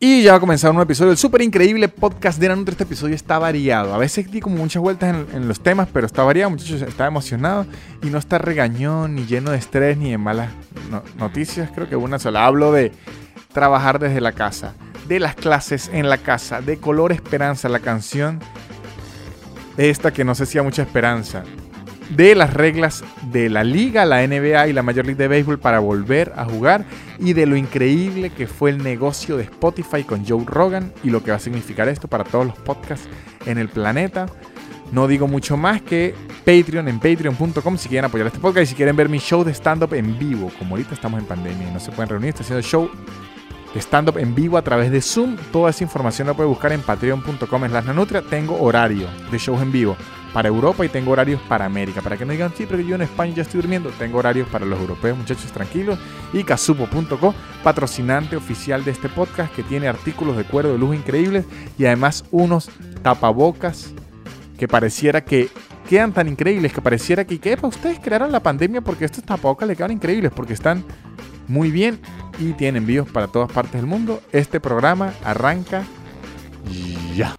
Y 0.00 0.22
ya 0.22 0.30
va 0.30 0.36
a 0.36 0.40
comenzar 0.40 0.70
un 0.70 0.76
nuevo 0.76 0.86
episodio 0.86 1.08
del 1.08 1.18
súper 1.18 1.42
increíble 1.42 1.88
podcast 1.88 2.38
de 2.38 2.46
Nanutria. 2.46 2.74
Este 2.74 2.84
episodio 2.84 3.16
está 3.16 3.40
variado. 3.40 3.92
A 3.92 3.98
veces 3.98 4.30
di 4.30 4.38
como 4.38 4.54
muchas 4.54 4.80
vueltas 4.80 5.12
en, 5.32 5.48
los 5.48 5.60
temas, 5.60 5.88
pero 5.92 6.06
está 6.06 6.22
variado, 6.22 6.50
muchachos. 6.50 6.82
Está 6.82 7.06
emocionado 7.06 7.66
y 8.00 8.06
no 8.06 8.18
está 8.18 8.38
regañón, 8.38 9.16
ni 9.16 9.26
lleno 9.26 9.50
de 9.50 9.58
estrés, 9.58 9.98
ni 9.98 10.12
de 10.12 10.18
malas 10.18 10.50
noticias. 11.16 11.72
Creo 11.74 11.88
que 11.88 11.96
una 11.96 12.20
sola. 12.20 12.46
Hablo 12.46 12.70
de 12.70 12.92
trabajar 13.52 13.98
desde 13.98 14.20
la 14.20 14.30
casa, 14.30 14.74
de 15.08 15.18
las 15.18 15.34
clases 15.34 15.90
en 15.92 16.08
la 16.08 16.18
casa, 16.18 16.60
de 16.60 16.78
Color 16.78 17.10
Esperanza, 17.10 17.68
la 17.68 17.80
canción. 17.80 18.38
Esta 19.78 20.12
que 20.12 20.22
no 20.22 20.36
sé 20.36 20.46
si 20.46 20.58
hay 20.58 20.64
mucha 20.64 20.82
esperanza 20.82 21.42
de 22.10 22.34
las 22.34 22.54
reglas 22.54 23.04
de 23.30 23.50
la 23.50 23.64
liga, 23.64 24.04
la 24.04 24.26
NBA 24.26 24.68
y 24.68 24.72
la 24.72 24.82
Major 24.82 25.04
League 25.04 25.18
de 25.18 25.28
Béisbol 25.28 25.58
para 25.58 25.78
volver 25.78 26.32
a 26.36 26.44
jugar 26.44 26.84
y 27.18 27.32
de 27.34 27.46
lo 27.46 27.56
increíble 27.56 28.30
que 28.30 28.46
fue 28.46 28.70
el 28.70 28.82
negocio 28.82 29.36
de 29.36 29.44
Spotify 29.44 30.04
con 30.04 30.26
Joe 30.26 30.44
Rogan 30.46 30.92
y 31.04 31.10
lo 31.10 31.22
que 31.22 31.30
va 31.30 31.36
a 31.36 31.40
significar 31.40 31.88
esto 31.88 32.08
para 32.08 32.24
todos 32.24 32.46
los 32.46 32.56
podcasts 32.56 33.08
en 33.46 33.58
el 33.58 33.68
planeta. 33.68 34.26
No 34.90 35.06
digo 35.06 35.28
mucho 35.28 35.58
más 35.58 35.82
que 35.82 36.14
Patreon 36.46 36.88
en 36.88 36.98
patreon.com 36.98 37.76
si 37.76 37.88
quieren 37.88 38.06
apoyar 38.06 38.28
este 38.28 38.38
podcast 38.38 38.62
y 38.62 38.66
si 38.68 38.74
quieren 38.74 38.96
ver 38.96 39.10
mi 39.10 39.18
show 39.18 39.44
de 39.44 39.52
stand-up 39.52 39.92
en 39.92 40.18
vivo, 40.18 40.50
como 40.58 40.76
ahorita 40.76 40.94
estamos 40.94 41.20
en 41.20 41.26
pandemia 41.26 41.68
y 41.68 41.72
no 41.72 41.80
se 41.80 41.90
pueden 41.90 42.08
reunir, 42.08 42.30
estoy 42.30 42.44
haciendo 42.44 42.62
show 42.62 42.90
de 43.74 43.80
stand-up 43.80 44.16
en 44.16 44.34
vivo 44.34 44.56
a 44.56 44.62
través 44.62 44.90
de 44.90 45.02
Zoom. 45.02 45.36
Toda 45.52 45.68
esa 45.68 45.84
información 45.84 46.26
la 46.26 46.32
pueden 46.32 46.50
buscar 46.50 46.72
en 46.72 46.80
patreon.com 46.80 47.62
las 47.70 47.84
nanutria. 47.84 48.22
Tengo 48.22 48.58
horario 48.62 49.08
de 49.30 49.36
shows 49.36 49.60
en 49.60 49.70
vivo 49.70 49.94
para 50.32 50.48
Europa 50.48 50.84
y 50.84 50.88
tengo 50.88 51.12
horarios 51.12 51.40
para 51.48 51.64
América. 51.64 52.00
Para 52.02 52.16
que 52.16 52.24
no 52.24 52.32
digan, 52.32 52.52
sí, 52.56 52.66
pero 52.68 52.82
yo 52.82 52.94
en 52.94 53.02
España 53.02 53.34
ya 53.34 53.42
estoy 53.42 53.60
durmiendo. 53.60 53.90
Tengo 53.90 54.18
horarios 54.18 54.48
para 54.48 54.66
los 54.66 54.78
europeos, 54.78 55.16
muchachos, 55.16 55.50
tranquilos. 55.52 55.98
Y 56.32 56.44
casupo.co, 56.44 57.34
patrocinante 57.62 58.36
oficial 58.36 58.84
de 58.84 58.90
este 58.90 59.08
podcast 59.08 59.54
que 59.54 59.62
tiene 59.62 59.88
artículos 59.88 60.36
de 60.36 60.44
cuero 60.44 60.72
de 60.72 60.78
lujo 60.78 60.94
increíbles 60.94 61.44
y 61.78 61.86
además 61.86 62.24
unos 62.30 62.70
tapabocas 63.02 63.92
que 64.58 64.68
pareciera 64.68 65.24
que 65.24 65.48
quedan 65.88 66.12
tan 66.12 66.28
increíbles, 66.28 66.72
que 66.72 66.82
pareciera 66.82 67.24
que, 67.24 67.38
¿qué? 67.38 67.56
Ustedes 67.62 67.98
crearon 68.00 68.30
la 68.32 68.40
pandemia 68.40 68.80
porque 68.80 69.04
estos 69.04 69.24
tapabocas 69.24 69.68
le 69.68 69.76
quedan 69.76 69.92
increíbles, 69.92 70.32
porque 70.34 70.52
están 70.52 70.84
muy 71.46 71.70
bien 71.70 72.00
y 72.38 72.52
tienen 72.52 72.82
envíos 72.82 73.08
para 73.08 73.26
todas 73.28 73.50
partes 73.50 73.74
del 73.74 73.86
mundo. 73.86 74.20
Este 74.32 74.60
programa 74.60 75.12
arranca 75.24 75.84
ya. 77.14 77.34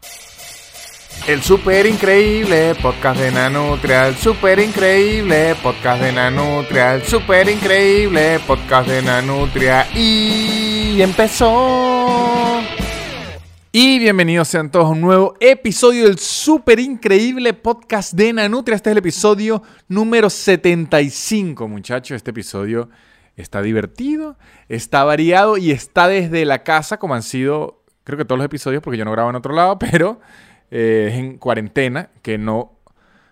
El 1.28 1.44
super 1.44 1.86
increíble 1.86 2.74
podcast 2.82 3.20
de 3.20 3.32
Nanutria, 3.32 4.08
el 4.08 4.16
super 4.16 4.60
increíble 4.60 5.56
podcast 5.62 6.02
de 6.02 6.12
Nanutria, 6.12 6.96
el 6.96 7.04
super 7.04 7.48
increíble 7.48 8.40
podcast 8.48 8.90
de 8.90 9.02
Nanutria 9.04 9.88
y 9.96 11.02
empezó. 11.02 12.62
Y 13.72 14.00
bienvenidos 14.00 14.48
sean 14.48 14.72
todos 14.72 14.88
a 14.88 14.90
un 14.90 15.02
nuevo 15.02 15.36
episodio 15.40 16.06
del 16.06 16.18
super 16.18 16.80
increíble 16.80 17.54
podcast 17.54 18.14
de 18.14 18.34
Nanutria. 18.34 18.76
Este 18.76 18.90
es 18.90 18.94
el 18.94 18.98
episodio 18.98 19.62
número 19.88 20.30
75, 20.32 21.68
muchachos. 21.68 22.16
Este 22.16 22.32
episodio 22.32 22.90
está 23.36 23.62
divertido, 23.62 24.38
está 24.68 25.04
variado 25.04 25.58
y 25.58 25.70
está 25.70 26.08
desde 26.08 26.46
la 26.46 26.64
casa 26.64 26.98
como 26.98 27.14
han 27.14 27.24
sido, 27.24 27.84
creo 28.04 28.18
que 28.18 28.26
todos 28.26 28.40
los 28.40 28.46
episodios, 28.46 28.82
porque 28.82 28.98
yo 28.98 29.06
no 29.06 29.12
grabo 29.12 29.30
en 29.30 29.36
otro 29.36 29.54
lado, 29.54 29.78
pero 29.92 30.20
eh, 30.72 31.12
en 31.14 31.38
cuarentena, 31.38 32.10
que 32.22 32.38
no, 32.38 32.80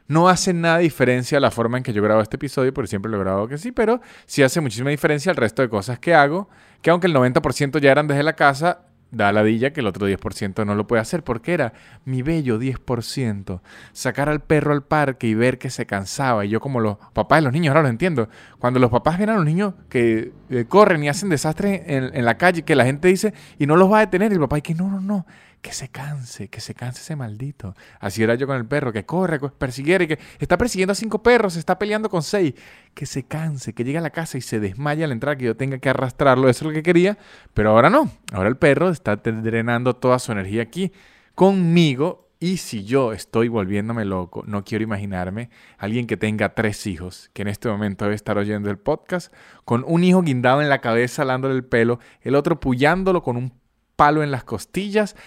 no 0.08 0.30
hace 0.30 0.54
nada 0.54 0.80
diferencia 0.80 1.40
la 1.40 1.52
forma 1.52 1.78
en 1.78 1.84
que 1.84 1.94
yo 1.94 2.02
grabo 2.02 2.22
este 2.22 2.38
episodio, 2.38 2.74
porque 2.74 2.88
siempre 2.88 3.12
lo 3.12 3.20
grabo 3.20 3.48
que 3.48 3.58
sí, 3.58 3.72
pero 3.72 4.02
sí 4.26 4.44
hace 4.44 4.62
muchísima 4.62 4.90
diferencia 4.90 5.30
el 5.30 5.38
resto 5.38 5.62
de 5.62 5.70
cosas 5.70 6.00
que 6.00 6.14
hago, 6.14 6.50
que 6.82 6.90
aunque 6.90 7.08
el 7.08 7.14
90% 7.14 7.80
ya 7.80 7.92
eran 7.92 8.08
desde 8.08 8.24
la 8.24 8.34
casa, 8.34 8.88
da 9.12 9.32
la 9.32 9.44
dilla 9.44 9.72
que 9.72 9.80
el 9.80 9.88
otro 9.88 10.08
10% 10.08 10.66
no 10.66 10.76
lo 10.76 10.88
puede 10.88 11.02
hacer, 11.02 11.24
porque 11.24 11.54
era 11.54 11.74
mi 12.06 12.22
bello 12.22 12.60
10%. 12.60 13.62
Sacar 13.94 14.30
al 14.30 14.42
perro 14.42 14.74
al 14.74 14.84
parque 14.84 15.28
y 15.28 15.34
ver 15.34 15.58
que 15.58 15.70
se 15.70 15.86
cansaba. 15.86 16.46
Y 16.46 16.50
yo 16.50 16.60
como 16.60 16.80
los 16.80 16.98
papás 17.14 17.40
de 17.40 17.44
los 17.44 17.54
niños, 17.54 17.70
ahora 17.70 17.84
lo 17.84 17.90
entiendo. 17.90 18.30
Cuando 18.60 18.80
los 18.80 18.92
papás 18.92 19.18
ven 19.18 19.30
a 19.30 19.36
los 19.36 19.46
niños 19.46 19.76
que 19.90 20.34
eh, 20.50 20.66
corren 20.68 21.04
y 21.04 21.10
hacen 21.10 21.30
desastres 21.30 21.84
en, 21.86 22.16
en, 22.16 22.26
la 22.26 22.38
calle, 22.38 22.64
que 22.64 22.76
la 22.76 22.86
gente 22.86 23.08
dice, 23.08 23.34
y 23.58 23.66
no 23.66 23.76
los 23.76 23.92
va 23.92 24.00
a 24.00 24.02
detener, 24.02 24.32
y 24.32 24.36
el 24.36 24.42
papá 24.42 24.58
dice, 24.58 24.76
no, 24.76 24.90
no, 24.90 25.00
no, 25.00 25.26
que 25.62 25.74
se 25.74 25.90
canse, 25.90 26.50
que 26.50 26.62
se 26.62 26.74
canse 26.74 27.02
ese 27.02 27.16
maldito. 27.16 27.76
Así 28.00 28.24
era 28.24 28.36
yo 28.36 28.48
con 28.48 28.58
el 28.58 28.66
perro, 28.66 28.94
que 28.94 29.06
corre, 29.06 29.40
persiguiera 29.40 30.04
y 30.04 30.08
que 30.08 30.20
está 30.40 30.58
persiguiendo 30.58 30.92
a 30.92 30.96
cinco 30.96 31.22
perros, 31.24 31.56
está 31.56 31.78
peleando 31.78 32.10
con 32.10 32.24
seis. 32.24 32.54
Que 32.94 33.06
se 33.06 33.24
canse, 33.24 33.74
que 33.74 33.84
llegue 33.84 33.98
a 33.98 34.02
la 34.02 34.12
casa 34.12 34.38
y 34.38 34.42
se 34.42 34.60
desmaya 34.60 35.06
al 35.06 35.12
entrar, 35.12 35.38
que 35.38 35.46
yo 35.46 35.56
tenga 35.56 35.78
que 35.80 35.90
arrastrarlo, 35.90 36.50
eso 36.50 36.66
es 36.66 36.68
lo 36.70 36.74
que 36.74 36.84
quería. 36.84 37.18
Pero 37.54 37.72
ahora 37.72 37.90
no, 37.90 38.10
ahora 38.32 38.50
el 38.50 38.58
perro 38.58 38.90
está 38.90 39.16
drenando 39.18 39.96
toda 39.96 40.20
su 40.20 40.32
energía 40.32 40.64
aquí 40.64 40.92
conmigo. 41.36 42.26
Y 42.40 42.58
si 42.58 42.86
yo 42.86 43.14
estoy 43.14 43.48
volviéndome 43.48 44.06
loco, 44.06 44.44
no 44.46 44.64
quiero 44.64 44.84
imaginarme 44.84 45.50
alguien 45.80 46.06
que 46.06 46.18
tenga 46.18 46.54
tres 46.54 46.86
hijos, 46.86 47.32
que 47.34 47.42
en 47.42 47.48
este 47.48 47.68
momento 47.68 48.06
debe 48.06 48.16
estar 48.16 48.38
oyendo 48.38 48.70
el 48.70 48.78
podcast, 48.78 49.34
con 49.66 49.84
un 49.88 50.04
hijo 50.04 50.22
guindado 50.22 50.62
en 50.62 50.70
la 50.70 50.80
cabeza, 50.80 51.24
alándole 51.24 51.56
el 51.56 51.66
pelo, 51.66 52.00
el 52.22 52.36
otro 52.36 52.60
puyándolo 52.60 53.24
con 53.24 53.38
un 53.38 53.54
palo 53.96 54.24
en 54.24 54.32
las 54.32 54.46
costillas, 54.46 55.18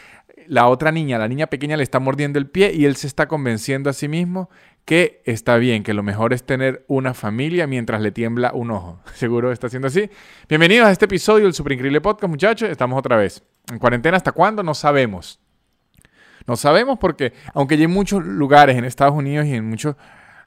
la 0.50 0.66
otra 0.66 0.90
niña, 0.90 1.16
la 1.16 1.28
niña 1.28 1.46
pequeña, 1.46 1.76
le 1.76 1.84
está 1.84 2.00
mordiendo 2.00 2.40
el 2.40 2.48
pie 2.48 2.72
y 2.74 2.84
él 2.84 2.96
se 2.96 3.06
está 3.06 3.28
convenciendo 3.28 3.88
a 3.88 3.92
sí 3.92 4.08
mismo 4.08 4.50
que 4.84 5.22
está 5.24 5.56
bien, 5.58 5.84
que 5.84 5.94
lo 5.94 6.02
mejor 6.02 6.32
es 6.32 6.42
tener 6.42 6.84
una 6.88 7.14
familia 7.14 7.68
mientras 7.68 8.00
le 8.00 8.10
tiembla 8.10 8.50
un 8.52 8.72
ojo. 8.72 9.00
Seguro 9.14 9.52
está 9.52 9.68
siendo 9.68 9.86
así. 9.86 10.10
Bienvenidos 10.48 10.88
a 10.88 10.90
este 10.90 11.04
episodio 11.04 11.44
del 11.44 11.54
Super 11.54 11.74
Increíble 11.74 12.00
Podcast, 12.00 12.28
muchachos. 12.28 12.68
Estamos 12.68 12.98
otra 12.98 13.16
vez. 13.16 13.44
¿En 13.70 13.78
cuarentena 13.78 14.16
hasta 14.16 14.32
cuándo? 14.32 14.64
No 14.64 14.74
sabemos. 14.74 15.38
No 16.48 16.56
sabemos 16.56 16.98
porque, 16.98 17.32
aunque 17.54 17.76
hay 17.76 17.86
muchos 17.86 18.24
lugares 18.24 18.76
en 18.76 18.84
Estados 18.84 19.14
Unidos 19.14 19.46
y 19.46 19.54
en 19.54 19.70
muchos 19.70 19.94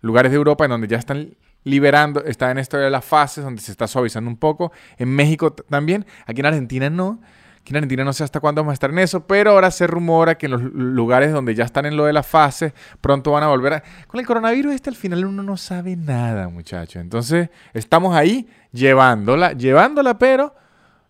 lugares 0.02 0.34
de 0.34 0.36
Europa 0.36 0.66
en 0.66 0.72
donde 0.72 0.90
ya 0.90 0.98
están 0.98 1.34
liberando, 1.64 2.26
está 2.26 2.52
en 2.52 2.58
esto 2.58 2.76
de 2.76 2.90
las 2.90 3.06
fases, 3.06 3.42
donde 3.42 3.62
se 3.62 3.72
está 3.72 3.88
suavizando 3.88 4.30
un 4.30 4.36
poco. 4.36 4.74
En 4.98 5.08
México 5.08 5.54
también, 5.54 6.06
aquí 6.26 6.42
en 6.42 6.48
Argentina 6.48 6.90
no. 6.90 7.22
Aquí 7.64 7.72
en 7.72 7.78
Argentina 7.78 8.04
no 8.04 8.12
sé 8.12 8.26
hasta 8.26 8.42
cuándo 8.42 8.60
vamos 8.60 8.72
a 8.72 8.74
estar 8.74 8.90
en 8.90 9.00
eso, 9.00 9.26
pero 9.26 9.52
ahora 9.52 9.72
se 9.72 9.88
rumora 9.88 10.38
que 10.38 10.48
en 10.48 10.52
los 10.52 10.62
lugares 10.62 11.32
donde 11.32 11.56
ya 11.56 11.64
están 11.64 11.86
en 11.86 11.96
lo 11.96 12.04
de 12.04 12.12
la 12.12 12.22
fase, 12.22 12.74
pronto 13.00 13.32
van 13.32 13.44
a 13.44 13.48
volver 13.48 13.76
a... 13.76 13.84
Con 14.06 14.20
el 14.20 14.26
coronavirus 14.26 14.74
este 14.74 14.90
al 14.90 14.98
final 14.98 15.24
uno 15.24 15.44
no 15.44 15.56
sabe 15.56 15.96
nada, 15.96 16.50
muchachos. 16.50 17.02
Entonces 17.02 17.52
estamos 17.74 18.18
ahí 18.18 18.50
llevándola, 18.74 19.54
llevándola, 19.54 20.20
pero 20.20 20.54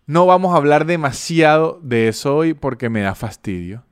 no 0.06 0.26
vamos 0.26 0.54
a 0.54 0.58
hablar 0.58 0.86
demasiado 0.86 1.80
de 1.82 2.06
eso 2.06 2.36
hoy 2.36 2.54
porque 2.54 2.88
me 2.88 3.00
da 3.00 3.16
fastidio. 3.16 3.82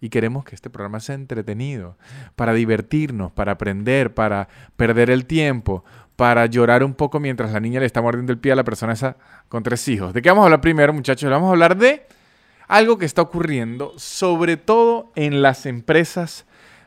Y 0.00 0.08
queremos 0.08 0.44
que 0.44 0.54
este 0.54 0.70
programa 0.70 1.00
sea 1.00 1.16
entretenido, 1.16 1.98
para 2.36 2.52
divertirnos, 2.52 3.32
para 3.32 3.52
aprender, 3.52 4.14
para 4.14 4.46
perder 4.76 5.10
el 5.10 5.26
tiempo, 5.26 5.84
para 6.16 6.46
llorar 6.46 6.84
un 6.84 6.94
poco 6.94 7.20
mientras 7.20 7.52
la 7.52 7.60
niña 7.60 7.80
le 7.80 7.86
está 7.86 8.02
mordiendo 8.02 8.32
el 8.32 8.38
pie 8.38 8.52
a 8.52 8.56
la 8.56 8.64
persona 8.64 8.92
esa 8.92 9.16
con 9.48 9.62
tres 9.62 9.86
hijos. 9.88 10.12
¿De 10.12 10.22
qué 10.22 10.28
vamos 10.28 10.42
a 10.42 10.46
hablar 10.46 10.60
primero, 10.60 10.92
muchachos? 10.92 11.30
Vamos 11.30 11.48
a 11.48 11.52
hablar 11.52 11.76
de 11.76 12.06
algo 12.68 12.98
que 12.98 13.04
está 13.04 13.22
ocurriendo, 13.22 13.92
sobre 13.96 14.56
todo 14.56 15.10
en 15.14 15.42
las 15.42 15.66
empresas 15.66 16.46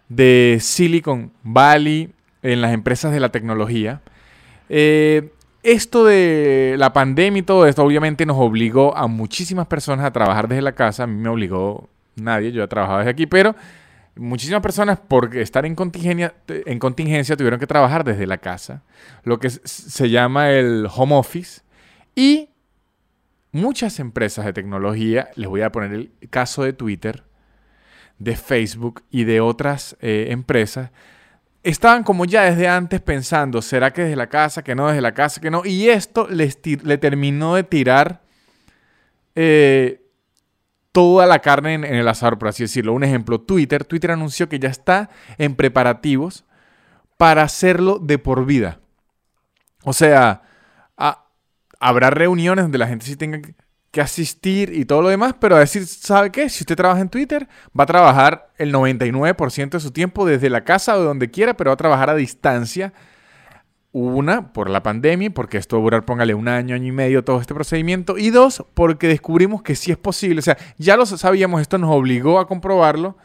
de 0.09 0.57
Silicon 0.61 1.31
Valley, 1.43 2.13
en 2.41 2.61
las 2.61 2.73
empresas 2.73 3.11
de 3.11 3.19
la 3.19 3.29
tecnología. 3.29 4.01
Eh, 4.69 5.31
esto 5.63 6.05
de 6.05 6.75
la 6.77 6.93
pandemia 6.93 7.39
y 7.39 7.43
todo 7.43 7.65
esto 7.65 7.83
obviamente 7.83 8.25
nos 8.25 8.37
obligó 8.37 8.95
a 8.95 9.07
muchísimas 9.07 9.65
personas 9.67 10.05
a 10.05 10.11
trabajar 10.11 10.47
desde 10.47 10.61
la 10.61 10.73
casa. 10.73 11.03
A 11.03 11.07
mí 11.07 11.19
me 11.19 11.29
obligó 11.29 11.89
nadie, 12.15 12.51
yo 12.51 12.63
he 12.63 12.67
trabajado 12.67 12.99
desde 12.99 13.11
aquí, 13.11 13.25
pero 13.25 13.55
muchísimas 14.15 14.61
personas 14.61 14.99
por 14.99 15.35
estar 15.35 15.65
en 15.65 15.75
contingencia, 15.75 16.35
en 16.47 16.79
contingencia 16.79 17.35
tuvieron 17.35 17.59
que 17.59 17.67
trabajar 17.67 18.03
desde 18.03 18.27
la 18.27 18.37
casa, 18.37 18.83
lo 19.23 19.39
que 19.39 19.49
se 19.49 20.09
llama 20.09 20.51
el 20.51 20.87
home 20.93 21.15
office. 21.15 21.61
Y 22.15 22.49
muchas 23.51 23.99
empresas 23.99 24.45
de 24.45 24.53
tecnología, 24.53 25.29
les 25.35 25.47
voy 25.47 25.61
a 25.61 25.71
poner 25.71 25.93
el 25.93 26.11
caso 26.29 26.63
de 26.63 26.73
Twitter, 26.73 27.23
de 28.19 28.35
Facebook 28.35 29.03
y 29.09 29.25
de 29.25 29.41
otras 29.41 29.97
eh, 29.99 30.27
empresas, 30.29 30.91
estaban 31.63 32.03
como 32.03 32.25
ya 32.25 32.43
desde 32.43 32.67
antes 32.67 33.01
pensando, 33.01 33.61
¿será 33.61 33.91
que 33.91 34.03
desde 34.03 34.15
la 34.15 34.27
casa, 34.27 34.63
que 34.63 34.75
no, 34.75 34.87
desde 34.87 35.01
la 35.01 35.13
casa, 35.13 35.41
que 35.41 35.51
no? 35.51 35.65
Y 35.65 35.89
esto 35.89 36.27
les 36.29 36.59
le 36.83 36.97
terminó 36.97 37.55
de 37.55 37.63
tirar 37.63 38.21
eh, 39.35 40.04
toda 40.95 41.25
la 41.25 41.39
carne 41.39 41.73
en, 41.73 41.83
el 41.83 42.07
asador, 42.07 42.39
por 42.39 42.47
así 42.47 42.63
decirlo. 42.63 42.93
Un 42.93 43.03
ejemplo, 43.03 43.41
Twitter. 43.41 43.83
Twitter 43.83 44.11
anunció 44.11 44.47
que 44.47 44.59
ya 44.59 44.69
está 44.69 45.09
en 45.37 45.53
preparativos 45.53 46.45
para 47.17 47.43
hacerlo 47.43 47.99
de 47.99 48.17
por 48.17 48.45
vida. 48.45 48.79
O 49.83 49.91
sea, 49.91 50.43
habrá 51.81 52.11
reuniones 52.11 52.63
donde 52.63 52.77
la 52.77 52.87
gente 52.87 53.05
sí 53.05 53.17
tenga 53.17 53.41
que 53.91 53.99
asistir 53.99 54.71
y 54.73 54.85
todo 54.85 55.01
lo 55.01 55.09
demás, 55.09 55.35
pero 55.37 55.57
a 55.57 55.59
decir, 55.59 55.85
¿sabe 55.85 56.31
qué? 56.31 56.47
Si 56.47 56.63
usted 56.63 56.77
trabaja 56.77 57.01
en 57.01 57.09
Twitter, 57.09 57.45
va 57.77 57.83
a 57.83 57.87
trabajar 57.87 58.53
el 58.57 58.73
99% 58.73 59.71
de 59.71 59.79
su 59.81 59.91
tiempo 59.91 60.25
desde 60.25 60.49
la 60.49 60.63
casa 60.63 60.95
o 60.95 60.99
de 60.99 61.05
donde 61.05 61.29
quiera, 61.29 61.57
pero 61.57 61.71
va 61.71 61.73
a 61.73 61.77
trabajar 61.77 62.09
a 62.09 62.15
distancia 62.15 62.93
Una, 63.97 64.51
por 64.51 64.69
la 64.69 64.83
pandemia, 64.83 65.29
porque 65.29 65.57
esto 65.57 65.77
va 65.77 65.79
a 65.79 65.83
durar, 65.83 66.05
póngale, 66.05 66.33
un 66.33 66.49
año, 66.49 66.75
año 66.75 66.87
y 66.87 66.91
medio 66.91 67.23
todo 67.23 67.39
este 67.39 67.53
procedimiento. 67.53 68.17
Y 68.17 68.29
dos, 68.29 68.65
porque 68.73 69.07
descubrimos 69.07 69.61
que 69.61 69.73
sí 69.73 69.89
es 69.89 69.97
posible. 69.97 70.39
O 70.39 70.41
sea, 70.41 70.57
ya 70.77 70.97
lo 70.97 71.05
sabíamos, 71.05 71.61
esto 71.61 71.77
nos 71.77 71.95
obligó 71.95 72.39
a 72.39 72.45
comprobarlo. 72.45 73.15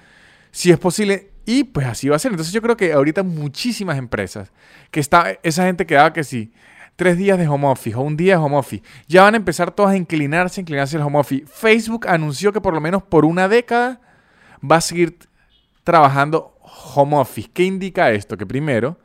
Si 0.52 0.70
es 0.70 0.78
posible, 0.78 1.32
y 1.44 1.64
pues 1.64 1.88
así 1.88 2.08
va 2.08 2.14
a 2.14 2.20
ser. 2.20 2.30
Entonces 2.30 2.54
yo 2.54 2.62
creo 2.62 2.76
que 2.76 2.92
ahorita 2.92 3.24
muchísimas 3.24 3.98
empresas, 3.98 4.52
que 4.92 5.00
está, 5.00 5.36
esa 5.42 5.64
gente 5.64 5.86
que 5.86 5.96
daba 5.96 6.12
que 6.12 6.22
sí, 6.22 6.52
tres 6.94 7.18
días 7.18 7.36
de 7.36 7.48
home 7.48 7.66
office 7.66 7.96
o 7.96 8.02
un 8.02 8.16
día 8.16 8.38
de 8.38 8.44
home 8.44 8.56
office, 8.56 8.84
ya 9.08 9.24
van 9.24 9.34
a 9.34 9.38
empezar 9.38 9.72
todas 9.72 9.94
a 9.94 9.96
inclinarse, 9.96 10.60
inclinarse 10.60 10.96
el 10.96 11.02
home 11.02 11.18
office. 11.18 11.46
Facebook 11.46 12.06
anunció 12.06 12.52
que 12.52 12.60
por 12.60 12.74
lo 12.74 12.80
menos 12.80 13.02
por 13.02 13.24
una 13.24 13.48
década 13.48 14.00
va 14.62 14.76
a 14.76 14.80
seguir 14.80 15.18
trabajando 15.82 16.54
home 16.94 17.16
office. 17.16 17.50
¿Qué 17.52 17.64
indica 17.64 18.12
esto? 18.12 18.36
Que 18.36 18.46
primero, 18.46 18.98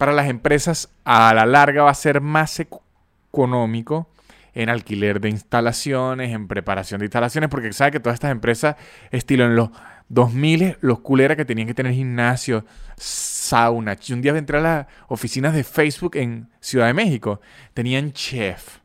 para 0.00 0.14
las 0.14 0.30
empresas 0.30 0.88
a 1.04 1.34
la 1.34 1.44
larga 1.44 1.82
va 1.82 1.90
a 1.90 1.94
ser 1.94 2.22
más 2.22 2.58
económico 2.58 4.08
en 4.54 4.70
alquiler 4.70 5.20
de 5.20 5.28
instalaciones, 5.28 6.32
en 6.32 6.48
preparación 6.48 7.00
de 7.00 7.04
instalaciones, 7.04 7.50
porque 7.50 7.70
sabe 7.74 7.90
que 7.90 8.00
todas 8.00 8.14
estas 8.14 8.30
empresas, 8.30 8.76
estilo 9.10 9.44
en 9.44 9.56
los 9.56 9.68
2000, 10.08 10.78
los 10.80 11.00
culeras 11.00 11.36
que 11.36 11.44
tenían 11.44 11.68
que 11.68 11.74
tener 11.74 11.92
gimnasio, 11.92 12.64
sauna. 12.96 13.94
Un 14.10 14.22
día 14.22 14.34
entré 14.34 14.56
a 14.56 14.62
las 14.62 14.86
oficinas 15.08 15.52
de 15.52 15.64
Facebook 15.64 16.16
en 16.16 16.48
Ciudad 16.60 16.86
de 16.86 16.94
México, 16.94 17.42
tenían 17.74 18.14
chef. 18.14 18.78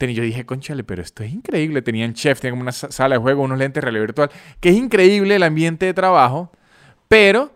yo 0.00 0.22
dije, 0.24 0.46
conchale, 0.46 0.82
pero 0.82 1.00
esto 1.00 1.22
es 1.22 1.32
increíble. 1.32 1.80
Tenían 1.80 2.12
chef, 2.12 2.40
tenían 2.40 2.60
una 2.60 2.72
sala 2.72 3.14
de 3.14 3.20
juego, 3.20 3.44
unos 3.44 3.58
lentes 3.58 3.80
de 3.80 3.82
realidad 3.82 4.06
virtual, 4.06 4.30
que 4.58 4.70
es 4.70 4.74
increíble 4.74 5.36
el 5.36 5.44
ambiente 5.44 5.86
de 5.86 5.94
trabajo, 5.94 6.50
pero 7.06 7.55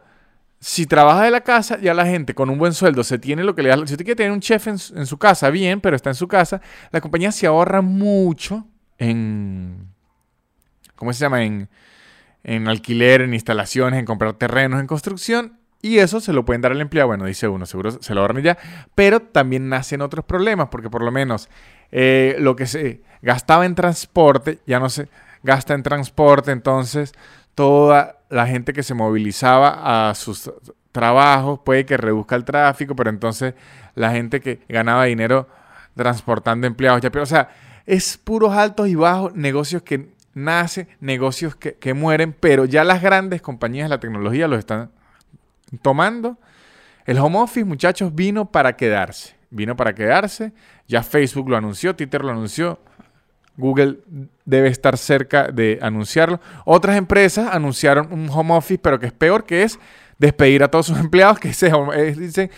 si 0.60 0.84
trabaja 0.84 1.22
de 1.22 1.30
la 1.30 1.40
casa, 1.40 1.78
ya 1.80 1.94
la 1.94 2.04
gente 2.04 2.34
con 2.34 2.50
un 2.50 2.58
buen 2.58 2.74
sueldo 2.74 3.02
se 3.02 3.18
tiene 3.18 3.42
lo 3.44 3.54
que 3.54 3.62
le 3.62 3.70
da. 3.70 3.76
Si 3.78 3.94
usted 3.94 4.04
quiere 4.04 4.16
tener 4.16 4.30
un 4.30 4.40
chef 4.40 4.66
en, 4.66 4.78
su 4.78 5.18
casa, 5.18 5.48
bien, 5.48 5.80
pero 5.80 5.96
está 5.96 6.10
en 6.10 6.14
su 6.14 6.28
casa, 6.28 6.60
la 6.92 7.00
compañía 7.00 7.32
se 7.32 7.46
ahorra 7.46 7.80
mucho 7.80 8.66
en. 8.98 9.88
¿Cómo 10.96 11.14
se 11.14 11.20
llama? 11.20 11.44
En, 11.44 11.70
en 12.44 12.68
alquiler, 12.68 13.22
en 13.22 13.32
instalaciones, 13.32 13.98
en 13.98 14.04
comprar 14.04 14.34
terrenos, 14.34 14.80
en 14.80 14.86
construcción. 14.86 15.58
Y 15.80 15.96
eso 15.96 16.20
se 16.20 16.34
lo 16.34 16.44
pueden 16.44 16.60
dar 16.60 16.72
al 16.72 16.80
empleado. 16.82 17.08
Bueno, 17.08 17.24
dice 17.24 17.48
uno, 17.48 17.64
seguro 17.64 17.92
se 17.92 18.14
lo 18.14 18.20
ahorran 18.20 18.42
ya. 18.42 18.58
Pero 18.94 19.20
también 19.20 19.70
nacen 19.70 20.02
otros 20.02 20.26
problemas, 20.26 20.68
porque 20.68 20.90
por 20.90 21.02
lo 21.02 21.10
menos 21.10 21.48
eh, 21.90 22.36
lo 22.38 22.54
que 22.54 22.66
se 22.66 23.00
gastaba 23.22 23.64
en 23.64 23.74
transporte 23.74 24.58
ya 24.66 24.78
no 24.78 24.90
se 24.90 25.08
gasta 25.42 25.72
en 25.72 25.82
transporte. 25.82 26.52
Entonces, 26.52 27.14
toda 27.54 28.19
la 28.30 28.46
gente 28.46 28.72
que 28.72 28.82
se 28.82 28.94
movilizaba 28.94 30.08
a 30.08 30.14
sus 30.14 30.50
trabajos 30.92 31.60
puede 31.64 31.84
que 31.84 31.96
reduzca 31.96 32.36
el 32.36 32.44
tráfico, 32.44 32.96
pero 32.96 33.10
entonces 33.10 33.54
la 33.94 34.12
gente 34.12 34.40
que 34.40 34.60
ganaba 34.68 35.04
dinero 35.04 35.48
transportando 35.94 36.66
empleados 36.66 37.02
ya, 37.02 37.10
pero 37.10 37.24
o 37.24 37.26
sea, 37.26 37.50
es 37.86 38.16
puros 38.16 38.54
altos 38.54 38.88
y 38.88 38.94
bajos, 38.94 39.34
negocios 39.34 39.82
que 39.82 40.14
nacen, 40.32 40.88
negocios 41.00 41.56
que, 41.56 41.74
que 41.74 41.92
mueren, 41.92 42.32
pero 42.32 42.64
ya 42.64 42.84
las 42.84 43.02
grandes 43.02 43.42
compañías 43.42 43.86
de 43.86 43.90
la 43.90 44.00
tecnología 44.00 44.48
los 44.48 44.60
están 44.60 44.90
tomando. 45.82 46.38
El 47.06 47.18
home 47.18 47.38
office, 47.38 47.64
muchachos, 47.64 48.14
vino 48.14 48.50
para 48.50 48.76
quedarse. 48.76 49.34
Vino 49.50 49.76
para 49.76 49.94
quedarse. 49.94 50.52
Ya 50.86 51.02
Facebook 51.02 51.48
lo 51.48 51.56
anunció, 51.56 51.96
Twitter 51.96 52.24
lo 52.24 52.30
anunció, 52.30 52.78
Google 53.56 53.98
debe 54.44 54.68
estar 54.68 54.96
cerca 54.96 55.48
de 55.48 55.78
anunciarlo. 55.82 56.40
Otras 56.64 56.96
empresas 56.96 57.48
anunciaron 57.52 58.12
un 58.12 58.28
home 58.30 58.54
office, 58.54 58.78
pero 58.78 58.98
que 58.98 59.06
es 59.06 59.12
peor, 59.12 59.44
que 59.44 59.62
es 59.62 59.78
despedir 60.18 60.62
a 60.62 60.68
todos 60.68 60.86
sus 60.86 60.98
empleados, 61.00 61.38
que 61.38 61.52
se 61.52 61.70
dicen, 62.16 62.50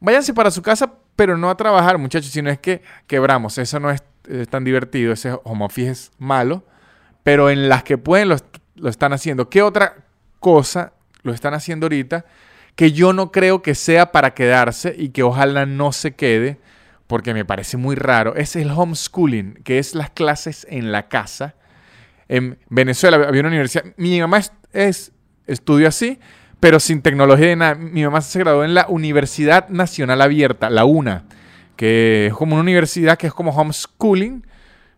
váyanse 0.00 0.34
para 0.34 0.50
su 0.50 0.62
casa, 0.62 0.92
pero 1.16 1.36
no 1.36 1.50
a 1.50 1.56
trabajar, 1.56 1.98
muchachos, 1.98 2.30
sino 2.30 2.50
es 2.50 2.58
que 2.58 2.82
quebramos. 3.06 3.58
Eso 3.58 3.80
no 3.80 3.90
es, 3.90 4.02
tan 4.48 4.64
divertido, 4.64 5.12
ese 5.12 5.36
home 5.42 5.64
office 5.64 5.90
es 5.90 6.12
malo, 6.18 6.62
pero 7.24 7.50
en 7.50 7.68
las 7.68 7.82
que 7.82 7.98
pueden 7.98 8.28
lo, 8.28 8.36
lo 8.76 8.88
están 8.88 9.12
haciendo. 9.12 9.48
¿Qué 9.48 9.62
otra 9.62 9.96
cosa 10.38 10.92
lo 11.22 11.32
están 11.32 11.54
haciendo 11.54 11.86
ahorita? 11.86 12.26
Que 12.76 12.92
yo 12.92 13.12
no 13.12 13.32
creo 13.32 13.60
que 13.62 13.74
sea 13.74 14.12
para 14.12 14.32
quedarse 14.34 14.94
y 14.96 15.08
que 15.08 15.22
ojalá 15.24 15.66
no 15.66 15.92
se 15.92 16.14
quede 16.14 16.58
porque 17.10 17.34
me 17.34 17.44
parece 17.44 17.76
muy 17.76 17.96
raro, 17.96 18.36
es 18.36 18.54
el 18.54 18.70
homeschooling, 18.70 19.54
que 19.64 19.80
es 19.80 19.96
las 19.96 20.10
clases 20.10 20.64
en 20.70 20.92
la 20.92 21.08
casa. 21.08 21.56
En 22.28 22.56
Venezuela 22.68 23.16
había 23.16 23.40
una 23.40 23.48
universidad, 23.48 23.84
mi 23.96 24.20
mamá 24.20 24.40
es, 24.72 25.10
estudió 25.48 25.88
así, 25.88 26.20
pero 26.60 26.78
sin 26.78 27.02
tecnología 27.02 27.48
de 27.48 27.56
nada. 27.56 27.74
Mi 27.74 28.04
mamá 28.04 28.20
se 28.20 28.38
graduó 28.38 28.62
en 28.62 28.74
la 28.74 28.86
Universidad 28.88 29.68
Nacional 29.70 30.20
Abierta, 30.20 30.70
la 30.70 30.84
UNA, 30.84 31.24
que 31.74 32.28
es 32.28 32.32
como 32.32 32.54
una 32.54 32.62
universidad 32.62 33.18
que 33.18 33.26
es 33.26 33.32
como 33.32 33.50
homeschooling, 33.50 34.46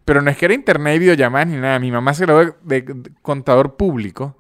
pero 0.05 0.21
no 0.21 0.31
es 0.31 0.37
que 0.37 0.45
era 0.45 0.53
internet 0.53 0.97
y 0.97 0.99
videollamadas 0.99 1.49
ni 1.49 1.57
nada. 1.57 1.79
Mi 1.79 1.91
mamá 1.91 2.13
se 2.13 2.27
graduó 2.27 2.55
de, 2.63 2.83
de 2.83 3.11
contador 3.23 3.79
público 3.79 4.37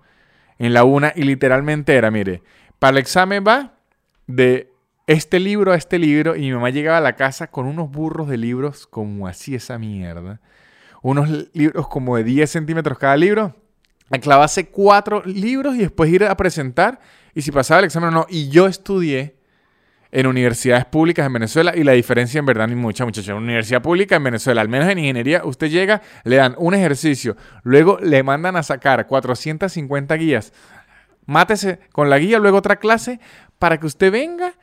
en 0.58 0.74
la 0.74 0.84
UNA 0.84 1.14
y 1.16 1.22
literalmente 1.22 1.94
era, 1.94 2.10
mire, 2.10 2.42
para 2.78 2.90
el 2.90 2.98
examen 2.98 3.42
va 3.48 3.72
de 4.26 4.71
este 5.06 5.40
libro 5.40 5.72
a 5.72 5.76
este 5.76 5.98
libro 5.98 6.36
y 6.36 6.40
mi 6.40 6.52
mamá 6.52 6.70
llegaba 6.70 6.98
a 6.98 7.00
la 7.00 7.16
casa 7.16 7.48
con 7.48 7.66
unos 7.66 7.90
burros 7.90 8.28
de 8.28 8.36
libros 8.36 8.86
como 8.86 9.26
así 9.26 9.54
esa 9.54 9.78
mierda. 9.78 10.40
Unos 11.02 11.28
libros 11.52 11.88
como 11.88 12.16
de 12.16 12.24
10 12.24 12.50
centímetros 12.50 12.98
cada 12.98 13.16
libro. 13.16 13.56
A 14.10 14.18
clavarse 14.18 14.68
cuatro 14.68 15.22
libros 15.24 15.74
y 15.74 15.78
después 15.78 16.10
ir 16.12 16.24
a 16.24 16.36
presentar 16.36 17.00
y 17.34 17.42
si 17.42 17.50
pasaba 17.50 17.80
el 17.80 17.86
examen 17.86 18.10
o 18.10 18.12
no. 18.12 18.26
Y 18.28 18.50
yo 18.50 18.66
estudié 18.66 19.36
en 20.12 20.26
universidades 20.26 20.84
públicas 20.84 21.26
en 21.26 21.32
Venezuela 21.32 21.72
y 21.74 21.82
la 21.82 21.92
diferencia 21.92 22.38
en 22.38 22.44
verdad 22.44 22.68
ni 22.68 22.74
mucha, 22.74 23.04
muchachos. 23.04 23.30
En 23.30 23.36
universidad 23.36 23.80
pública 23.80 24.16
en 24.16 24.24
Venezuela, 24.24 24.60
al 24.60 24.68
menos 24.68 24.88
en 24.88 24.98
ingeniería, 24.98 25.42
usted 25.44 25.68
llega, 25.68 26.02
le 26.24 26.36
dan 26.36 26.54
un 26.58 26.74
ejercicio, 26.74 27.36
luego 27.62 27.98
le 28.00 28.22
mandan 28.22 28.56
a 28.56 28.62
sacar 28.62 29.06
450 29.06 30.14
guías. 30.16 30.52
Mátese 31.24 31.80
con 31.92 32.10
la 32.10 32.18
guía, 32.18 32.38
luego 32.38 32.58
otra 32.58 32.76
clase, 32.76 33.18
para 33.58 33.80
que 33.80 33.86
usted 33.86 34.12
venga 34.12 34.54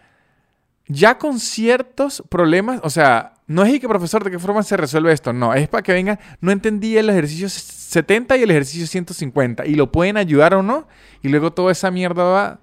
ya 0.89 1.19
con 1.19 1.39
ciertos 1.39 2.23
problemas, 2.29 2.81
o 2.83 2.89
sea, 2.89 3.35
no 3.45 3.63
es 3.63 3.73
y 3.75 3.79
que 3.79 3.87
profesor, 3.87 4.23
¿de 4.23 4.31
qué 4.31 4.39
forma 4.39 4.63
se 4.63 4.75
resuelve 4.75 5.13
esto? 5.13 5.31
No, 5.31 5.53
es 5.53 5.69
para 5.69 5.83
que 5.83 5.93
vengan, 5.93 6.19
no 6.41 6.51
entendí 6.51 6.97
el 6.97 7.11
ejercicio 7.11 7.47
70 7.47 8.37
y 8.37 8.43
el 8.43 8.51
ejercicio 8.51 8.87
150 8.87 9.67
y 9.67 9.75
lo 9.75 9.91
pueden 9.91 10.17
ayudar 10.17 10.55
o 10.55 10.63
no 10.63 10.87
y 11.21 11.29
luego 11.29 11.53
toda 11.53 11.71
esa 11.71 11.91
mierda 11.91 12.23
va 12.23 12.59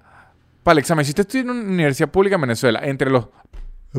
para 0.65 0.73
el 0.73 0.79
examen. 0.79 1.05
Si 1.05 1.13
usted 1.13 1.23
estudia 1.23 1.43
en 1.43 1.51
una 1.51 1.71
universidad 1.71 2.11
pública 2.11 2.35
en 2.35 2.41
Venezuela, 2.41 2.81
entre 2.83 3.11
los 3.11 3.29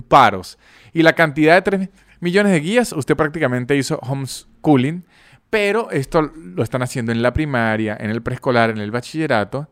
paros 0.09 0.59
y 0.91 1.03
la 1.03 1.13
cantidad 1.13 1.55
de 1.55 1.61
3 1.61 1.89
millones 2.19 2.51
de 2.51 2.59
guías, 2.59 2.91
usted 2.91 3.15
prácticamente 3.15 3.77
hizo 3.77 3.97
homeschooling, 3.99 5.05
pero 5.49 5.89
esto 5.89 6.21
lo 6.21 6.63
están 6.63 6.81
haciendo 6.81 7.13
en 7.13 7.21
la 7.21 7.31
primaria, 7.31 7.95
en 7.97 8.09
el 8.09 8.21
preescolar, 8.21 8.71
en 8.71 8.79
el 8.79 8.91
bachillerato 8.91 9.69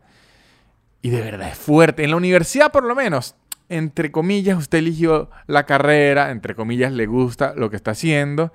y 1.02 1.10
de 1.10 1.20
verdad 1.20 1.50
es 1.50 1.58
fuerte. 1.58 2.04
En 2.04 2.10
la 2.10 2.16
universidad 2.16 2.72
por 2.72 2.84
lo 2.84 2.94
menos 2.94 3.36
entre 3.68 4.12
comillas, 4.12 4.58
usted 4.58 4.78
eligió 4.78 5.30
la 5.46 5.66
carrera, 5.66 6.30
entre 6.30 6.54
comillas, 6.54 6.92
le 6.92 7.06
gusta 7.06 7.54
lo 7.56 7.70
que 7.70 7.76
está 7.76 7.92
haciendo. 7.92 8.52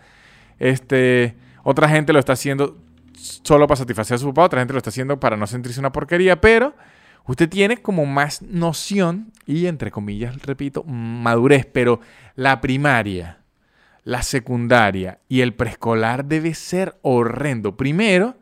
Este, 0.60 1.36
otra 1.64 1.90
gente 1.90 2.14
lo 2.14 2.20
está 2.20 2.34
haciendo 2.34 2.78
solo 3.16 3.68
para 3.68 3.78
satisfacer 3.78 4.16
a 4.16 4.20
su 4.20 4.28
papá, 4.28 4.46
otra 4.46 4.62
gente 4.62 4.74
lo 4.74 4.78
está 4.78 4.90
haciendo 4.90 5.20
para 5.20 5.38
no 5.38 5.48
sentirse 5.48 5.80
una 5.80 5.92
porquería, 5.92 6.40
pero 6.42 6.74
usted 7.26 7.50
tiene 7.50 7.78
como 7.78 8.06
más 8.06 8.42
noción 8.42 9.32
y, 9.46 9.68
entre 9.68 9.92
comillas, 9.92 10.42
repito, 10.44 10.84
madurez, 10.84 11.66
pero 11.66 12.00
la 12.36 12.62
primaria, 12.62 13.40
la 14.04 14.24
secundaria 14.24 15.20
y 15.28 15.42
el 15.42 15.54
preescolar 15.54 16.26
debe 16.26 16.54
ser 16.54 16.98
horrendo. 17.02 17.78
Primero, 17.78 18.38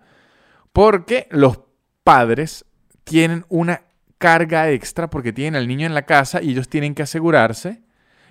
porque 0.71 1.27
los 1.31 1.59
padres 2.03 2.65
tienen 3.03 3.45
una 3.49 3.81
carga 4.19 4.69
extra 4.69 5.09
porque 5.09 5.33
tienen 5.33 5.55
al 5.55 5.67
niño 5.67 5.87
en 5.87 5.95
la 5.95 6.03
casa 6.03 6.43
y 6.43 6.51
ellos 6.51 6.69
tienen 6.69 6.93
que 6.93 7.01
asegurarse 7.01 7.81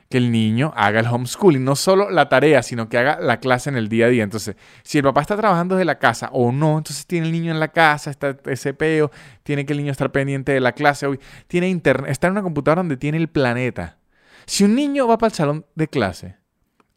que 0.09 0.18
el 0.18 0.30
niño 0.30 0.73
haga 0.75 1.00
el 1.00 1.07
homeschooling, 1.07 1.62
no 1.62 1.76
solo 1.76 2.11
la 2.11 2.28
tarea, 2.28 2.62
sino 2.62 2.88
que 2.88 2.97
haga 2.97 3.18
la 3.21 3.40
clase 3.40 3.68
en 3.68 3.76
el 3.76 3.88
día 3.88 4.07
a 4.07 4.09
día. 4.09 4.23
Entonces, 4.23 4.57
si 4.83 4.99
el 4.99 5.04
papá 5.04 5.21
está 5.21 5.37
trabajando 5.37 5.75
desde 5.75 5.85
la 5.85 5.99
casa 5.99 6.30
o 6.33 6.50
no, 6.50 6.78
entonces 6.78 7.07
tiene 7.07 7.26
el 7.26 7.33
niño 7.33 7.50
en 7.50 7.61
la 7.61 7.68
casa, 7.68 8.11
está 8.11 8.37
ese 8.47 8.73
peo, 8.73 9.11
tiene 9.42 9.66
que 9.66 9.75
el 9.75 9.78
niño 9.80 9.92
estar 9.92 10.11
pendiente 10.11 10.52
de 10.52 10.61
la 10.61 10.73
clase, 10.73 11.07
hoy 11.07 11.21
tiene 11.47 11.68
internet, 11.68 12.11
está 12.11 12.28
en 12.28 12.33
una 12.33 12.42
computadora 12.42 12.80
donde 12.80 12.97
tiene 12.97 13.18
el 13.18 13.28
planeta. 13.28 13.99
Si 14.47 14.64
un 14.64 14.75
niño 14.75 15.07
va 15.07 15.18
para 15.18 15.28
el 15.28 15.35
salón 15.35 15.66
de 15.75 15.88
clase 15.88 16.38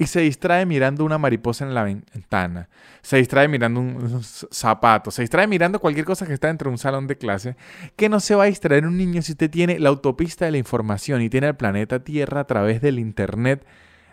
y 0.01 0.07
se 0.07 0.21
distrae 0.21 0.65
mirando 0.65 1.05
una 1.05 1.19
mariposa 1.19 1.63
en 1.63 1.75
la 1.75 1.83
ventana, 1.83 2.69
se 3.03 3.17
distrae 3.17 3.47
mirando 3.47 3.81
un, 3.81 4.23
zapato, 4.23 5.11
se 5.11 5.21
distrae 5.21 5.45
mirando 5.45 5.79
cualquier 5.79 6.07
cosa 6.07 6.25
que 6.25 6.33
está 6.33 6.47
dentro 6.47 6.69
de 6.69 6.71
un 6.71 6.79
salón 6.79 7.05
de 7.05 7.19
clase, 7.19 7.55
que 7.95 8.09
no 8.09 8.19
se 8.19 8.33
va 8.33 8.45
a 8.45 8.47
distraer 8.47 8.87
un 8.87 8.97
niño 8.97 9.21
si 9.21 9.33
usted 9.33 9.51
tiene 9.51 9.77
la 9.77 9.89
autopista 9.89 10.45
de 10.45 10.53
la 10.53 10.57
información 10.57 11.21
y 11.21 11.29
tiene 11.29 11.49
el 11.49 11.55
planeta 11.55 12.03
Tierra 12.03 12.39
a 12.39 12.47
través 12.47 12.81
del 12.81 12.97
Internet 12.97 13.63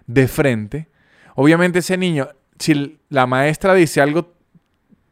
de 0.06 0.28
frente? 0.28 0.88
Obviamente 1.34 1.78
ese 1.78 1.96
niño, 1.96 2.28
si 2.58 3.00
la 3.08 3.26
maestra 3.26 3.72
dice 3.72 4.02
algo 4.02 4.34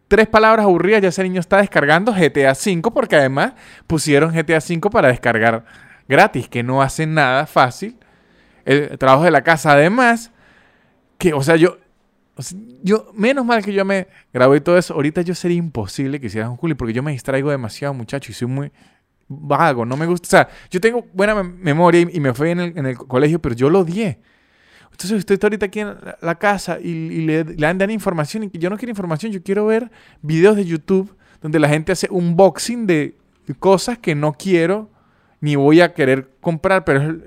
tres 0.08 0.26
palabras 0.26 0.64
aburridas, 0.64 1.00
ya 1.00 1.08
ese 1.08 1.22
niño 1.22 1.40
está 1.40 1.56
descargando 1.56 2.12
GTA 2.12 2.52
V, 2.52 2.82
porque 2.92 3.16
además 3.16 3.54
pusieron 3.86 4.34
GTA 4.34 4.58
V 4.58 4.90
para 4.90 5.08
descargar 5.08 5.64
gratis, 6.06 6.50
que 6.50 6.62
no 6.62 6.82
hace 6.82 7.06
nada 7.06 7.46
fácil 7.46 7.96
el 8.66 8.98
trabajo 8.98 9.24
de 9.24 9.30
la 9.30 9.40
casa. 9.40 9.72
Además, 9.72 10.32
que, 11.18 11.32
o 11.32 11.42
sea, 11.42 11.56
yo, 11.56 11.78
yo, 12.82 13.10
menos 13.14 13.44
mal 13.44 13.64
que 13.64 13.72
yo 13.72 13.84
me 13.84 14.08
grabé 14.32 14.60
todo 14.60 14.76
eso. 14.76 14.94
Ahorita 14.94 15.22
yo 15.22 15.34
sería 15.34 15.56
imposible 15.56 16.20
que 16.20 16.26
hiciera 16.26 16.50
un 16.50 16.56
porque 16.76 16.92
yo 16.92 17.02
me 17.02 17.12
distraigo 17.12 17.50
demasiado, 17.50 17.94
muchacho, 17.94 18.30
y 18.30 18.34
soy 18.34 18.48
muy 18.48 18.72
vago, 19.28 19.84
no 19.84 19.96
me 19.96 20.06
gusta. 20.06 20.26
O 20.26 20.30
sea, 20.30 20.48
yo 20.70 20.80
tengo 20.80 21.06
buena 21.12 21.42
memoria 21.42 22.00
y, 22.00 22.20
me 22.20 22.30
el, 22.30 22.78
en 22.78 22.86
el, 22.86 22.96
colegio, 22.96 23.40
pero 23.40 23.54
yo 23.54 23.70
lo 23.70 23.80
odié. 23.80 24.18
Entonces 24.90 25.18
estoy 25.18 25.38
ahorita 25.42 25.66
aquí 25.66 25.80
en 25.80 25.94
la 26.22 26.34
casa 26.36 26.78
y, 26.80 27.26
le, 27.26 27.44
le 27.44 27.74
dan 27.74 27.90
información 27.90 28.44
y 28.44 28.58
yo 28.58 28.70
no 28.70 28.78
quiero 28.78 28.90
información, 28.90 29.30
yo 29.30 29.42
quiero 29.42 29.66
ver 29.66 29.90
videos 30.22 30.56
de 30.56 30.64
YouTube 30.64 31.14
donde 31.42 31.58
la 31.58 31.68
gente 31.68 31.92
hace 31.92 32.08
unboxing 32.10 32.86
de 32.86 33.14
cosas 33.58 33.98
que 33.98 34.14
no 34.14 34.32
quiero 34.32 34.90
ni 35.40 35.54
voy 35.54 35.80
a 35.80 35.92
querer 35.92 36.30
comprar, 36.40 36.84
pero 36.84 37.18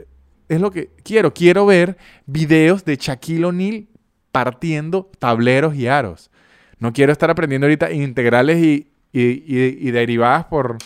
es, 0.50 0.62
lo 0.62 0.72
que 0.72 0.90
quiero. 1.04 1.34
Quiero 1.34 1.66
ver 1.66 1.98
videos 2.26 2.84
de 2.84 2.98
Shaquille 2.98 3.46
O'Neal 3.46 3.88
partiendo 4.32 5.10
tableros 5.20 5.76
y 5.76 5.88
aros. 5.88 6.32
No 6.80 6.94
quiero 6.94 7.12
estar 7.12 7.30
aprendiendo 7.30 7.66
ahorita 7.66 7.92
integrales 7.92 8.58
y, 8.58 8.92
y, 9.12 9.92
derivadas 9.92 10.46
por, 10.46 10.78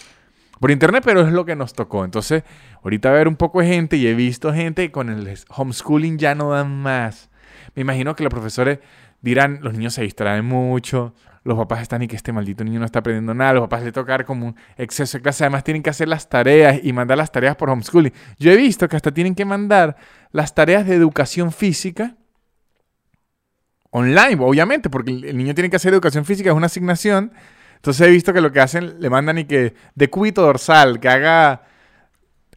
por 0.60 0.72
internet, 0.72 1.04
pero 1.06 1.22
es 1.22 1.34
lo 1.34 1.46
que 1.46 1.56
nos 1.56 1.74
tocó. 1.74 2.06
Entonces, 2.06 2.44
ahorita 2.84 3.12
ver 3.12 3.28
un 3.28 3.36
poco 3.36 3.62
de 3.62 3.68
gente 3.68 3.98
y 3.98 4.08
he 4.08 4.14
visto 4.14 4.54
gente 4.54 4.92
con 4.92 5.10
el 5.10 5.38
homeschooling 5.50 6.18
ya 6.18 6.36
no 6.36 6.52
dan 6.52 6.82
más. 6.82 7.30
Me 7.76 7.82
imagino 7.82 8.16
que 8.16 8.24
los 8.24 8.32
profesores 8.32 8.80
dirán, 9.22 9.60
los 9.62 9.74
niños 9.74 9.94
se 9.94 10.04
distraen 10.04 10.46
mucho, 10.46 11.14
los 11.44 11.58
papás 11.58 11.82
están 11.82 12.02
y 12.02 12.08
que 12.08 12.16
este 12.16 12.32
maldito 12.32 12.64
niño 12.64 12.80
no 12.80 12.86
está 12.86 13.00
aprendiendo 13.00 13.34
nada, 13.34 13.54
los 13.54 13.64
papás 13.64 13.84
le 13.84 13.92
tocar 13.92 14.26
como 14.26 14.48
un 14.48 14.56
exceso 14.78 15.18
de 15.18 15.22
clase, 15.22 15.44
además 15.44 15.64
tienen 15.64 15.84
que 15.84 15.90
hacer 15.90 16.08
las 16.08 16.30
tareas 16.30 16.80
y 16.82 16.94
mandar 16.94 17.18
las 17.18 17.32
tareas 17.32 17.56
por 17.56 17.70
homeschooling. 17.70 18.14
Yo 18.40 18.52
he 18.52 18.56
visto 18.56 18.88
que 18.88 18.96
hasta 18.96 19.14
tienen 19.14 19.36
que 19.36 19.46
mandar 19.46 19.98
las 20.32 20.56
tareas 20.56 20.86
de 20.86 20.96
educación 20.96 21.52
física 21.52 22.16
online, 23.90 24.38
obviamente, 24.40 24.90
porque 24.90 25.12
el 25.12 25.38
niño 25.38 25.54
tiene 25.54 25.70
que 25.70 25.76
hacer 25.76 25.94
educación 25.94 26.26
física, 26.26 26.50
es 26.50 26.56
una 26.56 26.66
asignación. 26.66 27.32
Entonces 27.76 28.08
he 28.08 28.10
visto 28.10 28.34
que 28.34 28.42
lo 28.42 28.52
que 28.52 28.60
hacen, 28.60 29.00
le 29.00 29.10
mandan 29.10 29.38
y 29.38 29.46
que 29.46 29.76
de 29.94 30.10
cúbito 30.10 30.42
dorsal, 30.42 31.00
que 31.00 31.10
haga 31.10 31.64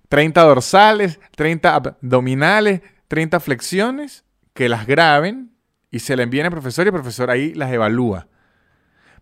30 0.08 0.40
dorsales, 0.42 1.20
30 1.36 1.74
abdominales, 1.74 2.80
30 3.08 3.40
flexiones, 3.40 4.24
que 4.54 4.68
las 4.68 4.86
graben 4.86 5.50
y 5.90 5.98
se 5.98 6.16
le 6.16 6.22
envíen 6.22 6.46
al 6.46 6.52
profesor 6.52 6.86
y 6.86 6.88
el 6.88 6.94
profesor 6.94 7.30
ahí 7.30 7.52
las 7.54 7.72
evalúa. 7.72 8.28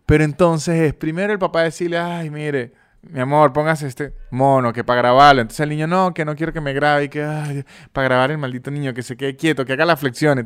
Pero 0.05 0.23
entonces 0.23 0.81
es 0.81 0.93
primero 0.93 1.33
el 1.33 1.39
papá 1.39 1.63
decirle, 1.63 1.97
ay, 1.97 2.29
mire, 2.29 2.73
mi 3.01 3.19
amor, 3.19 3.53
póngase 3.53 3.87
este 3.87 4.13
mono 4.31 4.73
que 4.73 4.83
para 4.83 5.01
grabarlo. 5.01 5.41
Entonces 5.41 5.61
el 5.61 5.69
niño, 5.69 5.87
no, 5.87 6.13
que 6.13 6.25
no 6.25 6.35
quiero 6.35 6.53
que 6.53 6.61
me 6.61 6.73
grabe 6.73 7.05
y 7.05 7.09
que, 7.09 7.23
ay, 7.23 7.63
para 7.93 8.07
grabar 8.07 8.31
el 8.31 8.37
maldito 8.37 8.71
niño, 8.71 8.93
que 8.93 9.03
se 9.03 9.15
quede 9.15 9.35
quieto, 9.35 9.65
que 9.65 9.73
haga 9.73 9.85
las 9.85 9.99
flexiones. 9.99 10.45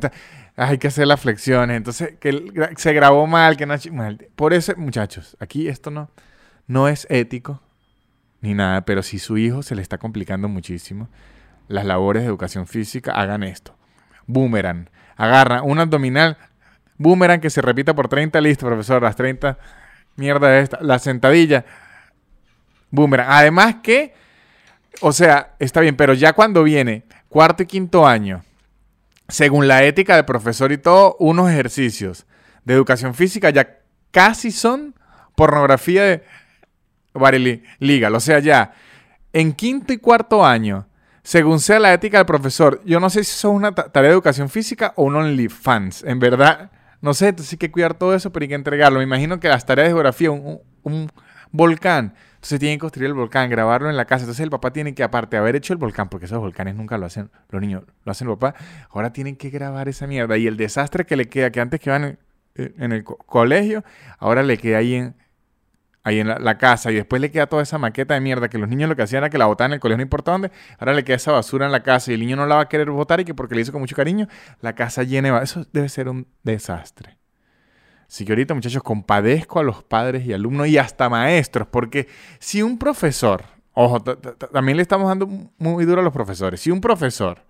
hay 0.56 0.78
que 0.78 0.88
hacer 0.88 1.06
las 1.06 1.20
flexiones. 1.20 1.76
Entonces, 1.76 2.14
que 2.20 2.72
se 2.76 2.92
grabó 2.92 3.26
mal, 3.26 3.56
que 3.56 3.66
no. 3.66 3.74
Mal. 3.92 4.28
Por 4.36 4.52
eso, 4.52 4.74
muchachos, 4.76 5.36
aquí 5.40 5.68
esto 5.68 5.90
no, 5.90 6.10
no 6.66 6.88
es 6.88 7.06
ético 7.10 7.60
ni 8.40 8.54
nada, 8.54 8.84
pero 8.84 9.02
si 9.02 9.18
su 9.18 9.36
hijo 9.36 9.62
se 9.62 9.74
le 9.74 9.82
está 9.82 9.98
complicando 9.98 10.48
muchísimo 10.48 11.08
las 11.68 11.84
labores 11.84 12.22
de 12.22 12.28
educación 12.28 12.66
física, 12.66 13.12
hagan 13.12 13.42
esto. 13.42 13.76
Boomerang. 14.26 14.88
Agarra 15.16 15.62
un 15.62 15.78
abdominal, 15.78 16.38
boomerang 17.00 17.40
que 17.40 17.48
se 17.48 17.62
repita 17.62 17.94
por 17.94 18.08
30, 18.08 18.38
listo, 18.42 18.66
profesor, 18.66 19.02
las 19.02 19.16
30, 19.16 19.58
mierda 20.16 20.48
de 20.48 20.60
esta. 20.60 20.78
La 20.82 20.98
sentadilla 20.98 21.64
boomerang. 22.90 23.26
Además 23.30 23.76
que, 23.82 24.14
o 25.00 25.10
sea, 25.10 25.54
está 25.58 25.80
bien, 25.80 25.96
pero 25.96 26.12
ya 26.12 26.34
cuando 26.34 26.62
viene 26.62 27.04
cuarto 27.30 27.62
y 27.62 27.66
quinto 27.66 28.06
año, 28.06 28.44
según 29.28 29.66
la 29.66 29.82
ética 29.84 30.14
del 30.14 30.26
profesor 30.26 30.72
y 30.72 30.78
todo, 30.78 31.16
unos 31.18 31.50
ejercicios 31.50 32.26
de 32.64 32.74
educación 32.74 33.14
física 33.14 33.48
ya 33.48 33.78
casi 34.10 34.50
son 34.50 34.94
pornografía 35.34 36.04
de 36.04 36.24
Barely 37.14 37.62
Legal. 37.78 38.14
O 38.14 38.20
sea, 38.20 38.40
ya 38.40 38.74
en 39.32 39.54
quinto 39.54 39.94
y 39.94 39.98
cuarto 39.98 40.44
año, 40.44 40.86
según 41.22 41.60
sea 41.60 41.78
la 41.78 41.94
ética 41.94 42.18
del 42.18 42.26
profesor, 42.26 42.82
yo 42.84 43.00
no 43.00 43.08
sé 43.08 43.24
si 43.24 43.30
eso 43.30 43.48
es 43.48 43.54
una 43.54 43.72
tarea 43.72 44.10
de 44.10 44.14
educación 44.14 44.50
física 44.50 44.92
o 44.96 45.04
un 45.04 45.16
OnlyFans. 45.16 46.04
En 46.04 46.18
verdad, 46.18 46.70
no 47.00 47.14
sé, 47.14 47.28
entonces 47.28 47.52
hay 47.52 47.58
que 47.58 47.70
cuidar 47.70 47.94
todo 47.94 48.14
eso, 48.14 48.32
pero 48.32 48.44
hay 48.44 48.48
que 48.48 48.54
entregarlo. 48.54 48.98
Me 48.98 49.04
imagino 49.04 49.40
que 49.40 49.48
las 49.48 49.64
tareas 49.66 49.88
de 49.88 49.92
geografía, 49.92 50.30
un 50.30 51.10
volcán, 51.52 52.14
entonces 52.40 52.58
tienen 52.58 52.78
que 52.78 52.80
construir 52.80 53.08
el 53.08 53.14
volcán, 53.14 53.50
grabarlo 53.50 53.90
en 53.90 53.98
la 53.98 54.06
casa. 54.06 54.22
Entonces 54.22 54.42
el 54.42 54.48
papá 54.48 54.72
tiene 54.72 54.94
que, 54.94 55.02
aparte 55.02 55.36
de 55.36 55.42
haber 55.42 55.56
hecho 55.56 55.74
el 55.74 55.78
volcán, 55.78 56.08
porque 56.08 56.24
esos 56.24 56.38
volcanes 56.38 56.74
nunca 56.74 56.96
lo 56.96 57.04
hacen 57.04 57.30
los 57.50 57.60
niños, 57.60 57.82
lo 58.02 58.12
hacen 58.12 58.30
el 58.30 58.38
papá, 58.38 58.58
ahora 58.88 59.12
tienen 59.12 59.36
que 59.36 59.50
grabar 59.50 59.90
esa 59.90 60.06
mierda. 60.06 60.38
Y 60.38 60.46
el 60.46 60.56
desastre 60.56 61.04
que 61.04 61.16
le 61.16 61.28
queda, 61.28 61.50
que 61.50 61.60
antes 61.60 61.80
que 61.80 61.90
van 61.90 62.18
en, 62.54 62.92
el 62.92 63.04
colegio, 63.04 63.84
ahora 64.18 64.42
le 64.42 64.56
queda 64.56 64.78
ahí 64.78 64.94
en, 64.94 65.14
ahí 66.02 66.20
en 66.20 66.28
la, 66.28 66.58
casa 66.58 66.90
y 66.90 66.94
después 66.94 67.20
le 67.20 67.30
queda 67.30 67.46
toda 67.46 67.62
esa 67.62 67.78
maqueta 67.78 68.14
de 68.14 68.20
mierda 68.20 68.48
que 68.48 68.58
los 68.58 68.68
niños 68.68 68.88
lo 68.88 68.96
que 68.96 69.02
hacían 69.02 69.22
era 69.22 69.30
que 69.30 69.38
la 69.38 69.46
botaban 69.46 69.72
en 69.72 69.74
el 69.74 69.80
colegio 69.80 69.98
no 69.98 70.02
importa 70.02 70.32
dónde, 70.32 70.50
ahora 70.78 70.94
le 70.94 71.04
queda 71.04 71.16
esa 71.16 71.32
basura 71.32 71.66
en 71.66 71.72
la 71.72 71.82
casa 71.82 72.10
y 72.10 72.14
el 72.14 72.20
niño 72.20 72.36
no 72.36 72.46
la 72.46 72.56
va 72.56 72.62
a 72.62 72.68
querer 72.68 72.90
botar 72.90 73.20
y 73.20 73.24
que 73.24 73.34
porque 73.34 73.54
le 73.54 73.62
hizo 73.62 73.72
con 73.72 73.80
mucho 73.80 73.96
cariño, 73.96 74.28
la 74.60 74.74
casa 74.74 75.02
llena 75.02 75.38
de... 75.38 75.44
Eso 75.44 75.66
debe 75.72 75.88
ser 75.88 76.08
un 76.08 76.26
desastre. 76.42 77.18
Así 78.08 78.24
que 78.24 78.32
ahorita, 78.32 78.54
muchachos, 78.54 78.82
compadezco 78.82 79.60
a 79.60 79.62
los 79.62 79.84
padres 79.84 80.26
y 80.26 80.32
alumnos 80.32 80.66
y 80.66 80.78
hasta 80.78 81.08
maestros, 81.08 81.68
porque 81.68 82.08
si 82.40 82.60
un 82.60 82.76
profesor, 82.76 83.44
ojo, 83.72 84.00
también 84.00 84.76
le 84.76 84.82
estamos 84.82 85.06
dando 85.06 85.28
muy 85.58 85.84
duro 85.84 86.00
a 86.00 86.04
los 86.04 86.12
profesores, 86.12 86.60
si 86.60 86.72
un 86.72 86.80
profesor 86.80 87.44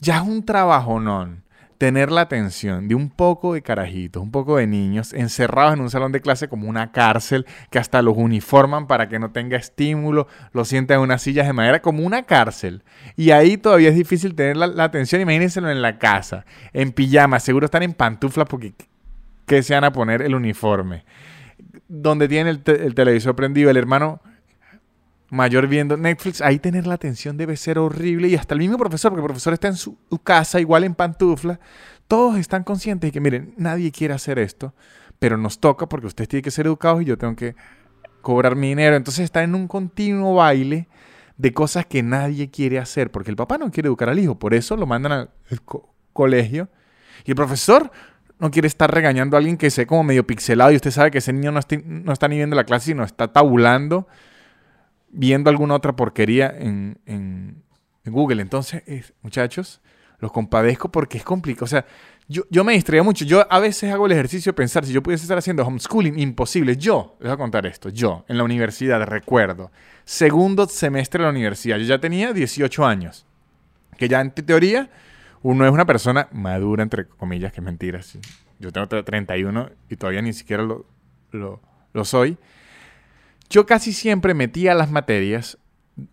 ya 0.00 0.16
es 0.16 0.22
un 0.22 0.44
trabajo 0.44 1.00
non 1.00 1.42
tener 1.78 2.10
la 2.10 2.22
atención 2.22 2.88
de 2.88 2.94
un 2.94 3.08
poco 3.08 3.54
de 3.54 3.62
carajitos, 3.62 4.22
un 4.22 4.30
poco 4.30 4.56
de 4.56 4.66
niños 4.66 5.12
encerrados 5.12 5.74
en 5.74 5.80
un 5.80 5.90
salón 5.90 6.12
de 6.12 6.20
clase 6.20 6.48
como 6.48 6.68
una 6.68 6.92
cárcel, 6.92 7.46
que 7.70 7.78
hasta 7.78 8.02
los 8.02 8.16
uniforman 8.16 8.86
para 8.86 9.08
que 9.08 9.18
no 9.18 9.30
tenga 9.30 9.56
estímulo, 9.56 10.26
los 10.52 10.68
sientan 10.68 10.96
en 10.96 11.04
unas 11.04 11.22
sillas 11.22 11.46
de 11.46 11.52
madera 11.52 11.80
como 11.80 12.04
una 12.04 12.24
cárcel. 12.24 12.82
Y 13.16 13.30
ahí 13.30 13.56
todavía 13.56 13.88
es 13.88 13.94
difícil 13.94 14.34
tener 14.34 14.56
la, 14.56 14.66
la 14.66 14.84
atención, 14.84 15.22
imagínenselo 15.22 15.70
en 15.70 15.80
la 15.80 15.98
casa, 15.98 16.44
en 16.72 16.92
pijama, 16.92 17.40
seguro 17.40 17.66
están 17.66 17.84
en 17.84 17.94
pantuflas 17.94 18.48
porque 18.48 18.74
que 19.48 19.64
se 19.64 19.74
van 19.74 19.82
a 19.82 19.92
poner 19.92 20.22
el 20.22 20.36
uniforme. 20.36 21.04
Donde 21.88 22.28
tiene 22.28 22.50
el, 22.50 22.62
televisor 22.62 23.34
prendido, 23.34 23.70
el 23.70 23.76
hermano 23.76 24.20
mayor 25.30 25.66
viendo 25.66 25.96
Netflix, 25.96 26.40
ahí 26.40 26.58
tener 26.58 26.86
la 26.86 26.94
atención 26.94 27.36
debe 27.36 27.56
ser 27.56 27.78
horrible. 27.78 28.28
Y 28.28 28.34
hasta 28.34 28.54
el 28.54 28.60
mismo 28.60 28.78
profesor, 28.78 29.10
porque 29.10 29.20
el 29.20 29.26
profesor 29.26 29.52
está 29.52 29.68
en 29.68 29.76
su, 29.76 29.96
casa, 30.22 30.60
igual 30.60 30.84
en 30.84 30.94
pantufla. 30.94 31.60
Todos 32.06 32.38
están 32.38 32.64
conscientes 32.64 33.08
de 33.08 33.12
que, 33.12 33.20
miren, 33.20 33.54
nadie 33.56 33.92
quiere 33.92 34.14
hacer 34.14 34.38
esto, 34.38 34.74
pero 35.18 35.36
nos 35.36 35.58
toca 35.58 35.88
porque 35.88 36.06
ustedes 36.06 36.28
tienen 36.28 36.44
que 36.44 36.50
ser 36.50 36.66
educados 36.66 37.02
y 37.02 37.04
yo 37.04 37.18
tengo 37.18 37.36
que 37.36 37.54
cobrar 38.22 38.56
mi 38.56 38.68
dinero. 38.68 38.96
Entonces 38.96 39.24
está 39.24 39.42
en 39.42 39.54
un 39.54 39.68
continuo 39.68 40.34
baile 40.34 40.88
de 41.36 41.52
cosas 41.52 41.86
que 41.86 42.02
nadie 42.02 42.50
quiere 42.50 42.78
hacer, 42.78 43.10
porque 43.10 43.30
el 43.30 43.36
papá 43.36 43.58
no 43.58 43.70
quiere 43.70 43.88
educar 43.88 44.08
al 44.08 44.18
hijo, 44.18 44.38
por 44.38 44.54
eso 44.54 44.76
lo 44.76 44.86
mandan 44.86 45.12
al 45.12 45.30
colegio. 46.12 46.68
Y 47.24 47.30
el 47.30 47.36
profesor 47.36 47.90
no 48.38 48.50
quiere 48.50 48.68
estar 48.68 48.92
regañando 48.92 49.36
a 49.36 49.38
alguien 49.38 49.56
que 49.56 49.70
se 49.70 49.86
como 49.86 50.04
medio 50.04 50.26
pixelado 50.26 50.70
y 50.70 50.76
usted 50.76 50.90
sabe 50.90 51.10
que 51.10 51.18
ese 51.18 51.32
niño 51.32 51.50
no, 51.52 51.58
está, 51.58 52.28
ni 52.28 52.36
viendo 52.36 52.56
la 52.56 52.64
clase, 52.64 52.86
sino 52.86 53.04
está 53.04 53.32
tabulando, 53.32 54.06
viendo 55.10 55.50
alguna 55.50 55.74
otra 55.74 55.94
porquería 55.94 56.54
en, 56.58 57.64
Google. 58.04 58.40
Entonces, 58.40 58.82
muchachos, 59.20 59.82
los 60.18 60.32
compadezco 60.32 60.90
porque 60.90 61.18
es 61.18 61.24
complicado. 61.24 61.64
O 61.64 61.68
sea, 61.68 61.84
yo, 62.26 62.44
yo 62.48 62.64
me 62.64 62.72
distraía 62.72 63.02
mucho. 63.02 63.26
Yo 63.26 63.46
a 63.50 63.58
veces 63.58 63.92
hago 63.92 64.06
el 64.06 64.12
ejercicio 64.12 64.52
de 64.52 64.56
pensar, 64.56 64.86
si 64.86 64.92
yo 64.92 65.02
pudiese 65.02 65.24
estar 65.24 65.36
haciendo 65.36 65.62
homeschooling, 65.62 66.18
imposible. 66.18 66.76
Yo, 66.76 67.16
les 67.20 67.28
voy 67.28 67.34
a 67.34 67.36
contar 67.36 67.66
esto, 67.66 67.90
yo, 67.90 68.24
en 68.28 68.38
la 68.38 68.44
universidad, 68.44 69.02
recuerdo, 69.02 69.70
segundo 70.04 70.66
semestre 70.66 71.18
de 71.18 71.24
la 71.24 71.30
universidad, 71.30 71.76
yo 71.76 71.84
ya 71.84 71.98
tenía 71.98 72.32
18 72.32 72.86
años, 72.86 73.26
que 73.98 74.08
ya 74.08 74.22
en 74.22 74.30
teoría 74.30 74.88
uno 75.42 75.64
es 75.66 75.72
una 75.72 75.86
persona 75.86 76.28
madura, 76.32 76.82
entre 76.82 77.06
comillas, 77.06 77.52
que 77.52 77.60
es 77.60 77.64
mentira. 77.64 78.00
Yo 78.58 78.72
tengo 78.72 78.86
31 78.86 79.70
y 79.88 79.96
todavía 79.96 80.22
ni 80.22 80.32
siquiera 80.32 80.62
lo, 80.62 80.86
lo, 81.32 82.04
soy. 82.04 82.36
Yo 83.50 83.66
casi 83.66 83.92
siempre 83.92 84.34
metía 84.34 84.74
las 84.74 84.90
materias 84.90 85.58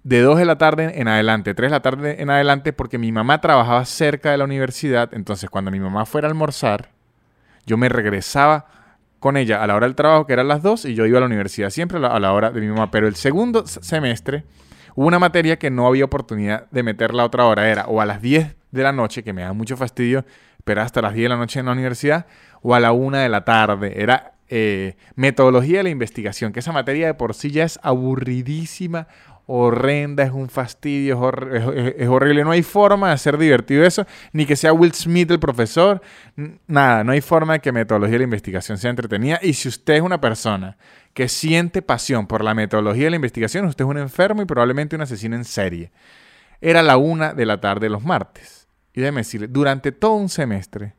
de 0.03 0.21
2 0.21 0.39
de 0.39 0.45
la 0.45 0.57
tarde 0.57 0.99
en 0.99 1.07
adelante, 1.07 1.53
3 1.53 1.69
de 1.69 1.75
la 1.75 1.81
tarde 1.81 2.21
en 2.21 2.29
adelante, 2.29 2.73
porque 2.73 2.97
mi 2.97 3.11
mamá 3.11 3.41
trabajaba 3.41 3.83
cerca 3.85 4.31
de 4.31 4.37
la 4.37 4.45
universidad. 4.45 5.13
Entonces, 5.13 5.49
cuando 5.49 5.69
mi 5.69 5.79
mamá 5.79 6.05
fuera 6.05 6.27
a 6.27 6.31
almorzar, 6.31 6.89
yo 7.65 7.77
me 7.77 7.89
regresaba 7.89 8.67
con 9.19 9.37
ella 9.37 9.63
a 9.63 9.67
la 9.67 9.75
hora 9.75 9.87
del 9.87 9.95
trabajo, 9.95 10.27
que 10.27 10.33
eran 10.33 10.47
las 10.47 10.61
2, 10.61 10.85
y 10.85 10.95
yo 10.95 11.05
iba 11.05 11.17
a 11.17 11.21
la 11.21 11.25
universidad 11.25 11.69
siempre 11.71 11.97
a 11.97 12.19
la 12.19 12.31
hora 12.31 12.51
de 12.51 12.61
mi 12.61 12.67
mamá. 12.67 12.89
Pero 12.89 13.07
el 13.07 13.15
segundo 13.15 13.67
semestre 13.67 14.45
hubo 14.95 15.07
una 15.07 15.19
materia 15.19 15.59
que 15.59 15.69
no 15.69 15.87
había 15.87 16.05
oportunidad 16.05 16.69
de 16.71 16.83
meterla 16.83 17.23
a 17.23 17.25
otra 17.25 17.45
hora. 17.45 17.69
Era 17.69 17.85
o 17.85 18.01
a 18.01 18.05
las 18.05 18.21
10 18.21 18.55
de 18.71 18.83
la 18.83 18.91
noche, 18.91 19.23
que 19.23 19.33
me 19.33 19.41
da 19.41 19.53
mucho 19.53 19.75
fastidio 19.77 20.25
esperar 20.57 20.85
hasta 20.85 21.01
las 21.01 21.13
10 21.13 21.25
de 21.25 21.29
la 21.29 21.37
noche 21.37 21.59
en 21.59 21.65
la 21.65 21.73
universidad, 21.73 22.27
o 22.61 22.75
a 22.75 22.79
la 22.79 22.91
1 22.91 23.17
de 23.17 23.29
la 23.29 23.43
tarde. 23.43 24.01
Era 24.01 24.34
eh, 24.49 24.95
metodología 25.15 25.77
de 25.77 25.83
la 25.83 25.89
investigación, 25.89 26.53
que 26.53 26.59
esa 26.59 26.71
materia 26.71 27.07
de 27.07 27.13
por 27.13 27.33
sí 27.33 27.51
ya 27.51 27.63
es 27.63 27.79
aburridísima, 27.81 29.07
horrenda, 29.47 30.23
es 30.23 30.31
un 30.31 30.49
fastidio, 30.49 31.31
es, 31.97 32.07
horrible. 32.07 32.43
No 32.43 32.51
hay 32.51 32.63
forma 32.63 33.07
de 33.07 33.13
hacer 33.13 33.37
divertido 33.37 33.83
eso, 33.83 34.05
ni 34.33 34.45
que 34.45 34.55
sea 34.55 34.73
Will 34.73 34.93
Smith 34.93 35.29
el 35.31 35.39
profesor. 35.39 36.01
Nada, 36.67 37.03
no 37.03 37.11
hay 37.11 37.21
forma 37.21 37.53
de 37.53 37.59
que 37.59 37.71
metodología 37.71 38.13
de 38.13 38.19
la 38.19 38.23
investigación 38.25 38.77
sea 38.77 38.89
entretenida. 38.89 39.39
Y 39.41 39.53
si 39.53 39.67
usted 39.67 39.95
es 39.95 40.01
una 40.01 40.19
persona 40.19 40.77
que 41.13 41.27
siente 41.27 41.81
pasión 41.81 42.27
por 42.27 42.43
la 42.43 42.53
metodología 42.53 43.05
de 43.05 43.11
la 43.11 43.15
investigación, 43.17 43.65
usted 43.65 43.85
es 43.85 43.89
un 43.89 43.97
enfermo 43.97 44.41
y 44.41 44.45
probablemente 44.45 44.95
un 44.95 45.01
asesino 45.01 45.35
en 45.35 45.45
serie. 45.45 45.91
Era 46.59 46.81
la 46.81 46.97
una 46.97 47.33
de 47.33 47.45
la 47.45 47.61
tarde 47.61 47.89
los 47.89 48.03
martes. 48.03 48.67
Y 48.93 49.01
déjeme 49.01 49.21
decirle, 49.21 49.47
durante 49.47 49.91
todo 49.91 50.13
un 50.13 50.29
semestre, 50.29 50.95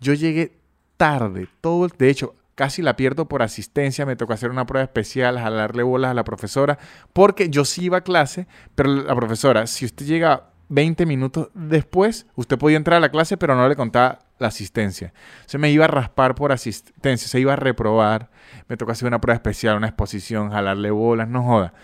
yo 0.00 0.14
llegué 0.14 0.58
tarde, 0.96 1.48
todo, 1.60 1.88
de 1.88 2.08
hecho, 2.08 2.36
casi 2.62 2.80
la 2.80 2.94
pierdo 2.94 3.26
por 3.26 3.42
asistencia, 3.42 4.06
me 4.06 4.14
tocó 4.14 4.34
hacer 4.34 4.48
una 4.48 4.66
prueba 4.66 4.84
especial, 4.84 5.36
jalarle 5.36 5.82
bolas 5.82 6.12
a 6.12 6.14
la 6.14 6.22
profesora, 6.22 6.78
porque 7.12 7.50
yo 7.50 7.64
sí 7.64 7.86
iba 7.86 7.98
a 7.98 8.00
clase, 8.02 8.46
pero 8.76 8.88
la 8.88 9.16
profesora, 9.16 9.66
si 9.66 9.84
usted 9.84 10.06
llega 10.06 10.44
20 10.68 11.04
minutos 11.04 11.48
después, 11.54 12.28
usted 12.36 12.58
podía 12.58 12.76
entrar 12.76 12.98
a 12.98 13.00
la 13.00 13.10
clase, 13.10 13.36
pero 13.36 13.56
no 13.56 13.68
le 13.68 13.74
contaba 13.74 14.20
la 14.38 14.46
asistencia. 14.46 15.12
Se 15.46 15.58
me 15.58 15.72
iba 15.72 15.86
a 15.86 15.88
raspar 15.88 16.36
por 16.36 16.52
asistencia, 16.52 17.26
se 17.26 17.40
iba 17.40 17.52
a 17.54 17.56
reprobar, 17.56 18.30
me 18.68 18.76
tocó 18.76 18.92
hacer 18.92 19.08
una 19.08 19.20
prueba 19.20 19.34
especial, 19.34 19.76
una 19.76 19.88
exposición, 19.88 20.52
jalarle 20.52 20.92
bolas, 20.92 21.26
no 21.26 21.42
joda. 21.42 21.74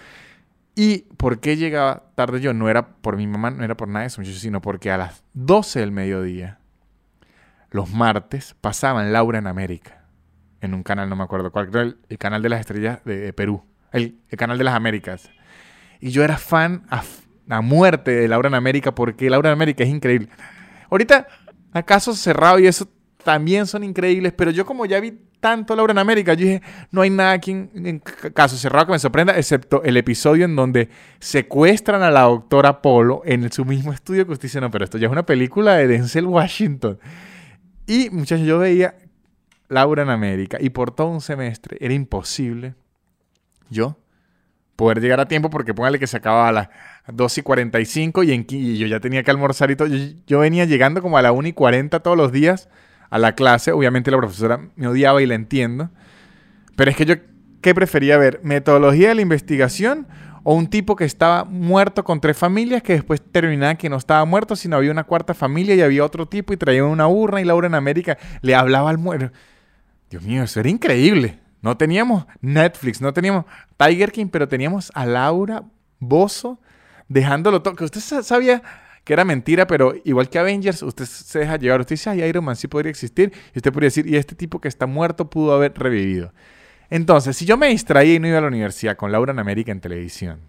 ¿Y 0.77 1.07
por 1.17 1.41
qué 1.41 1.57
llegaba 1.57 2.05
tarde 2.15 2.41
yo? 2.41 2.55
No 2.55 2.69
era 2.69 2.87
por 2.87 3.17
mi 3.17 3.27
mamá, 3.27 3.51
no 3.51 3.65
era 3.65 3.77
por 3.77 3.89
nada 3.89 4.03
de 4.03 4.07
eso, 4.07 4.25
sino 4.25 4.61
porque 4.61 4.93
a 4.93 4.97
las 4.97 5.25
12 5.35 5.81
del 5.81 5.91
mediodía, 5.91 6.61
los 7.73 7.91
martes, 7.91 8.55
pasaban 8.61 9.13
Laura 9.13 9.41
en 9.41 9.49
América, 9.49 9.98
en 10.61 10.75
un 10.75 10.83
canal, 10.83 11.09
no 11.09 11.17
me 11.17 11.25
acuerdo 11.25 11.50
cuál, 11.50 11.97
el, 12.09 12.19
canal 12.19 12.43
de 12.43 12.49
las 12.49 12.61
estrellas 12.61 13.00
de, 13.05 13.33
Perú, 13.33 13.65
el, 13.93 14.19
canal 14.37 14.59
de 14.59 14.65
las 14.65 14.75
Américas. 14.75 15.31
Y 16.00 16.11
yo 16.11 16.25
era 16.25 16.38
fan 16.38 16.85
a, 16.91 17.03
a, 17.49 17.61
muerte 17.61 18.11
de 18.12 18.29
Laura 18.29 18.49
en 18.49 18.55
América 18.55 18.95
porque 18.95 19.31
Laura 19.31 19.50
en 19.50 19.55
América 19.55 19.85
es 19.85 19.91
increíble. 19.91 20.29
Ahorita, 20.91 21.27
acaso 21.73 22.15
cerrado 22.15 22.59
y 22.59 22.67
eso 22.67 22.88
también 23.25 23.67
son 23.67 23.85
increíbles, 23.85 24.33
pero 24.33 24.50
yo 24.50 24.65
como 24.65 24.87
ya 24.87 25.00
vi 25.00 25.19
tanto 25.41 25.77
Laura 25.77 25.93
en 25.93 25.99
América, 25.99 26.35
yo 26.35 26.47
dije, 26.47 26.62
no 26.91 27.03
hay 27.03 27.11
nada 27.11 27.33
aquí 27.33 27.53
en, 27.53 28.03
caso 28.35 28.57
cerrado 28.57 28.87
que 28.87 28.93
me 28.93 28.99
sorprenda, 28.99 29.37
excepto 29.37 29.83
el 29.85 29.97
episodio 29.97 30.45
en 30.45 30.57
donde 30.57 30.88
secuestran 31.21 32.03
a 32.03 32.11
la 32.11 32.23
doctora 32.23 32.83
Polo 32.83 33.23
en 33.25 33.50
su 33.53 33.65
mismo 33.65 33.93
estudio 33.93 34.27
que 34.27 34.33
usted 34.33 34.45
dice, 34.45 34.61
no, 34.61 34.71
pero 34.71 34.85
esto 34.85 34.99
ya 34.99 35.07
es 35.07 35.12
una 35.12 35.27
película 35.27 35.75
de 35.75 35.87
Denzel 35.87 36.27
Washington. 36.27 36.99
Y 37.87 38.11
muchachos, 38.11 38.47
yo 38.47 38.59
veía 38.59 38.97
Laura 39.69 40.03
en 40.03 40.11
América 40.11 40.59
y 40.61 40.71
por 40.71 40.91
todo 40.91 41.09
un 41.09 41.21
semestre 41.21 41.77
era 41.81 41.95
imposible 41.95 42.75
yo 43.71 43.97
poder 44.79 45.01
llegar 45.01 45.19
a 45.19 45.27
tiempo 45.27 45.51
porque 45.51 45.75
póngale 45.75 45.99
que 45.99 46.07
se 46.07 46.17
acababa 46.17 46.49
a 46.49 46.53
las 46.53 46.69
2 47.13 47.39
y 47.39 47.43
45 47.43 48.23
y, 48.23 48.33
en, 48.33 48.47
y 48.49 48.79
yo 48.79 48.87
ya 48.87 49.01
tenía 49.01 49.25
que 49.25 49.31
almorzar 49.33 49.73
y 49.73 49.77
todo. 49.77 49.89
Yo, 50.27 50.39
venía 50.39 50.67
llegando 50.67 51.03
como 51.03 51.19
a 51.19 51.23
las 51.23 51.33
1 51.33 51.49
y 51.49 51.53
40 51.53 51.99
todos 51.99 52.17
los 52.17 52.31
días 52.31 52.69
a 53.11 53.19
la 53.19 53.35
clase. 53.35 53.73
Obviamente 53.73 54.13
la 54.13 54.19
profesora 54.19 54.61
me 54.77 54.87
odiaba 54.87 55.21
y 55.21 55.27
la 55.27 55.35
entiendo. 55.35 55.91
Pero 56.77 56.93
es 56.93 56.97
que 56.97 57.07
yo, 57.07 57.17
¿qué 57.61 57.75
prefería 57.75 58.19
ver? 58.19 58.41
¿Metodología 58.45 59.09
de 59.09 59.17
la 59.17 59.23
investigación 59.23 60.07
o 60.45 60.55
un 60.55 60.69
tipo 60.69 60.95
que 60.95 61.05
estaba 61.05 61.43
muerto 61.45 62.05
con 62.05 62.21
tres 62.21 62.37
familias 62.37 62.81
que 62.81 62.93
después 62.93 63.21
terminaba 63.21 63.75
que 63.75 63.89
no 63.89 63.97
estaba 63.97 64.25
muerto, 64.25 64.55
sino 64.55 64.77
había 64.77 64.93
una 64.93 65.03
cuarta 65.03 65.35
familia 65.35 65.75
y 65.75 65.81
había 65.81 66.05
otro 66.05 66.27
tipo 66.27 66.53
y 66.53 66.57
traía 66.57 66.85
una 66.85 67.09
urna 67.09 67.41
y 67.41 67.45
Laura 67.45 67.67
en 67.67 67.75
América 67.75 68.17
le 68.43 68.55
hablaba 68.55 68.91
al 68.91 68.99
muerto? 68.99 69.37
Dios 70.11 70.23
mío, 70.23 70.43
eso 70.43 70.61
era 70.61 70.69
increíble. 70.69 71.38
No 71.61 71.77
teníamos 71.77 72.27
Netflix, 72.41 73.00
no 73.00 73.12
teníamos 73.12 73.45
Tiger 73.77 74.12
King, 74.12 74.27
pero 74.31 74.49
teníamos 74.49 74.91
a 74.95 75.05
Laura 75.07 75.65
Bozo 75.99 76.61
dejándolo 77.09 77.62
todo. 77.62 77.75
Que 77.75 77.85
usted 77.85 78.00
sabía 78.23 78.62
que 79.05 79.12
era 79.12 79.25
mentira, 79.25 79.67
pero 79.67 79.95
igual 80.05 80.29
que 80.29 80.38
Avengers, 80.38 80.83
usted 80.83 81.07
se 81.07 81.41
deja 81.41 81.57
llevar. 81.57 81.81
Usted 81.81 81.95
dice, 81.95 82.11
ay, 82.11 82.23
Iron 82.23 82.45
Man 82.45 82.57
sí 82.57 82.69
podría 82.69 82.91
existir. 82.91 83.33
Y 83.55 83.59
usted 83.59 83.73
podría 83.73 83.87
decir, 83.87 84.07
y 84.07 84.17
este 84.17 84.35
tipo 84.35 84.61
que 84.61 84.69
está 84.69 84.87
muerto 84.87 85.31
pudo 85.31 85.55
haber 85.55 85.73
revivido. 85.75 86.33
Entonces, 86.91 87.37
si 87.37 87.45
yo 87.45 87.57
me 87.57 87.69
distraía 87.69 88.15
y 88.15 88.19
no 88.19 88.29
iba 88.29 88.38
a 88.38 88.43
la 88.43 88.49
universidad 88.49 88.97
con 88.97 89.12
Laura 89.12 89.33
en 89.33 89.38
América 89.38 89.73
en 89.73 89.81
televisión, 89.81 90.41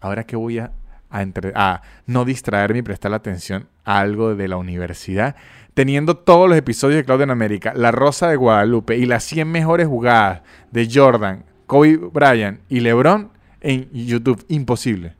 ¿ahora 0.00 0.24
qué 0.24 0.36
voy 0.36 0.58
a, 0.58 0.72
a, 1.10 1.82
no 2.06 2.24
distraerme 2.24 2.80
y 2.80 2.82
prestar 2.82 3.10
la 3.10 3.18
atención 3.18 3.68
a 3.84 4.00
algo 4.00 4.34
de 4.34 4.48
la 4.48 4.56
universidad? 4.56 5.36
Teniendo 5.76 6.16
todos 6.16 6.48
los 6.48 6.56
episodios 6.56 6.96
de 6.96 7.04
Claudia 7.04 7.24
en 7.24 7.30
América, 7.30 7.74
La 7.76 7.90
Rosa 7.90 8.30
de 8.30 8.36
Guadalupe 8.36 8.96
y 8.96 9.04
las 9.04 9.24
100 9.24 9.46
mejores 9.46 9.86
jugadas 9.86 10.40
de 10.70 10.88
Jordan, 10.90 11.44
Kobe 11.66 11.98
Bryant 11.98 12.60
y 12.70 12.80
LeBron 12.80 13.30
en 13.60 13.86
YouTube. 13.92 14.42
Imposible. 14.48 15.16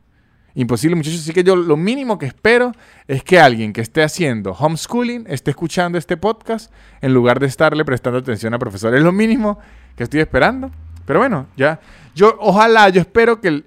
Imposible, 0.55 0.97
muchachos. 0.97 1.21
Así 1.21 1.35
que 1.35 1.45
yo 1.45 1.57
lo 1.57 1.77
mínimo 1.77 2.19
que 2.19 2.25
espero 2.25 2.73
es 3.07 3.23
que 3.23 3.39
alguien 3.39 3.75
que 3.75 3.83
esté 3.83 4.03
haciendo 4.03 4.53
homeschooling 4.53 5.27
esté 5.29 5.51
escuchando 5.51 5.99
este 5.99 6.17
podcast 6.17 6.73
en 7.03 7.13
lugar 7.13 7.39
de 7.39 7.49
estarle 7.49 7.85
prestando 7.85 8.21
atención 8.21 8.55
a 8.55 8.59
profesor. 8.59 8.95
Es 8.95 9.03
lo 9.03 9.13
mínimo 9.13 9.59
que 9.95 10.05
estoy 10.05 10.21
esperando. 10.21 10.71
Pero 11.05 11.19
bueno, 11.19 11.49
ya. 11.59 11.81
Yo, 12.15 12.35
ojalá, 12.41 12.89
yo 12.89 13.03
espero 13.03 13.43
que 13.43 13.63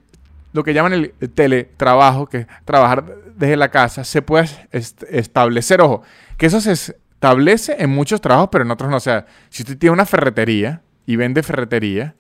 lo 0.54 0.64
que 0.64 0.74
llaman 0.74 0.94
el, 0.94 1.14
teletrabajo, 1.34 2.28
que 2.28 2.40
es 2.40 2.48
trabajar 2.66 3.06
desde 3.36 3.58
la 3.58 3.70
casa, 3.70 4.04
se 4.04 4.22
pueda 4.22 4.48
establecer. 4.72 5.82
Ojo, 5.82 6.04
que 6.38 6.46
eso 6.48 6.60
se 6.62 6.72
establece 6.72 7.76
en 7.80 7.90
muchos 7.90 8.22
trabajos, 8.22 8.50
pero 8.52 8.64
en 8.64 8.72
otros 8.72 8.90
no. 8.90 8.98
O 8.98 9.02
sea, 9.02 9.26
si 9.50 9.64
usted 9.64 9.78
tiene 9.78 9.94
una 9.94 10.06
ferretería 10.06 10.82
y 11.06 11.16
vende 11.16 11.44
ferretería, 11.44 12.16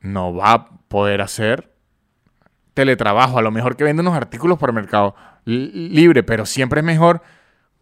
no 0.00 0.34
va 0.34 0.52
a 0.52 0.68
poder 0.88 1.20
hacer 1.20 1.72
teletrabajo, 2.74 3.38
a 3.38 3.42
lo 3.42 3.50
mejor 3.50 3.76
que 3.76 3.84
vende 3.84 4.00
unos 4.00 4.14
artículos 4.14 4.58
por 4.58 4.72
mercado 4.72 5.14
libre, 5.44 6.22
pero 6.22 6.46
siempre 6.46 6.80
es 6.80 6.86
mejor 6.86 7.22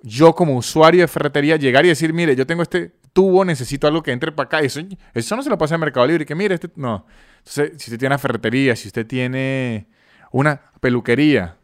yo 0.03 0.35
como 0.35 0.57
usuario 0.57 1.01
de 1.01 1.09
ferretería 1.09 1.57
llegar 1.57 1.85
y 1.85 1.89
decir, 1.89 2.13
mire, 2.13 2.37
yo 2.37 2.47
tengo 2.47 2.63
este 2.63 2.93
tubo, 3.13 3.45
necesito 3.45 3.87
algo 3.87 4.03
que 4.03 4.13
entre 4.13 4.33
para 4.33 4.47
acá. 4.47 4.61
Eso, 4.61 4.81
eso 5.15 5.37
no 5.37 5.43
se 5.43 5.51
lo 5.51 5.59
pasa 5.59 5.75
en 5.75 5.81
Mercado 5.81 6.07
Libre, 6.07 6.25
que 6.25 6.35
mire, 6.35 6.55
este, 6.55 6.71
no. 6.77 7.07
Entonces, 7.39 7.73
si 7.79 7.91
usted 7.91 7.99
tiene 7.99 8.15
una 8.15 8.19
ferretería, 8.19 8.77
si 8.77 8.89
usted 8.89 9.07
tiene 9.07 9.87
una 10.31 10.61
peluquería, 10.81 11.57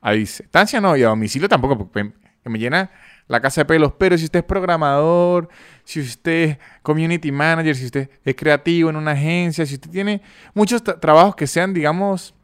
a 0.00 0.12
distancia 0.12 0.80
no, 0.80 0.96
y 0.96 1.02
a 1.02 1.08
domicilio 1.08 1.48
tampoco, 1.48 1.78
porque 1.78 2.12
me 2.44 2.58
llena 2.58 2.90
la 3.28 3.40
casa 3.40 3.62
de 3.62 3.64
pelos, 3.66 3.92
pero 3.98 4.18
si 4.18 4.24
usted 4.24 4.40
es 4.40 4.44
programador, 4.44 5.48
si 5.84 6.00
usted 6.00 6.50
es 6.50 6.58
community 6.82 7.30
manager, 7.30 7.76
si 7.76 7.86
usted 7.86 8.10
es 8.24 8.34
creativo 8.34 8.90
en 8.90 8.96
una 8.96 9.12
agencia, 9.12 9.64
si 9.64 9.74
usted 9.74 9.90
tiene 9.90 10.22
muchos 10.54 10.82
trabajos 10.82 11.36
que 11.36 11.46
sean, 11.46 11.72
digamos, 11.72 12.34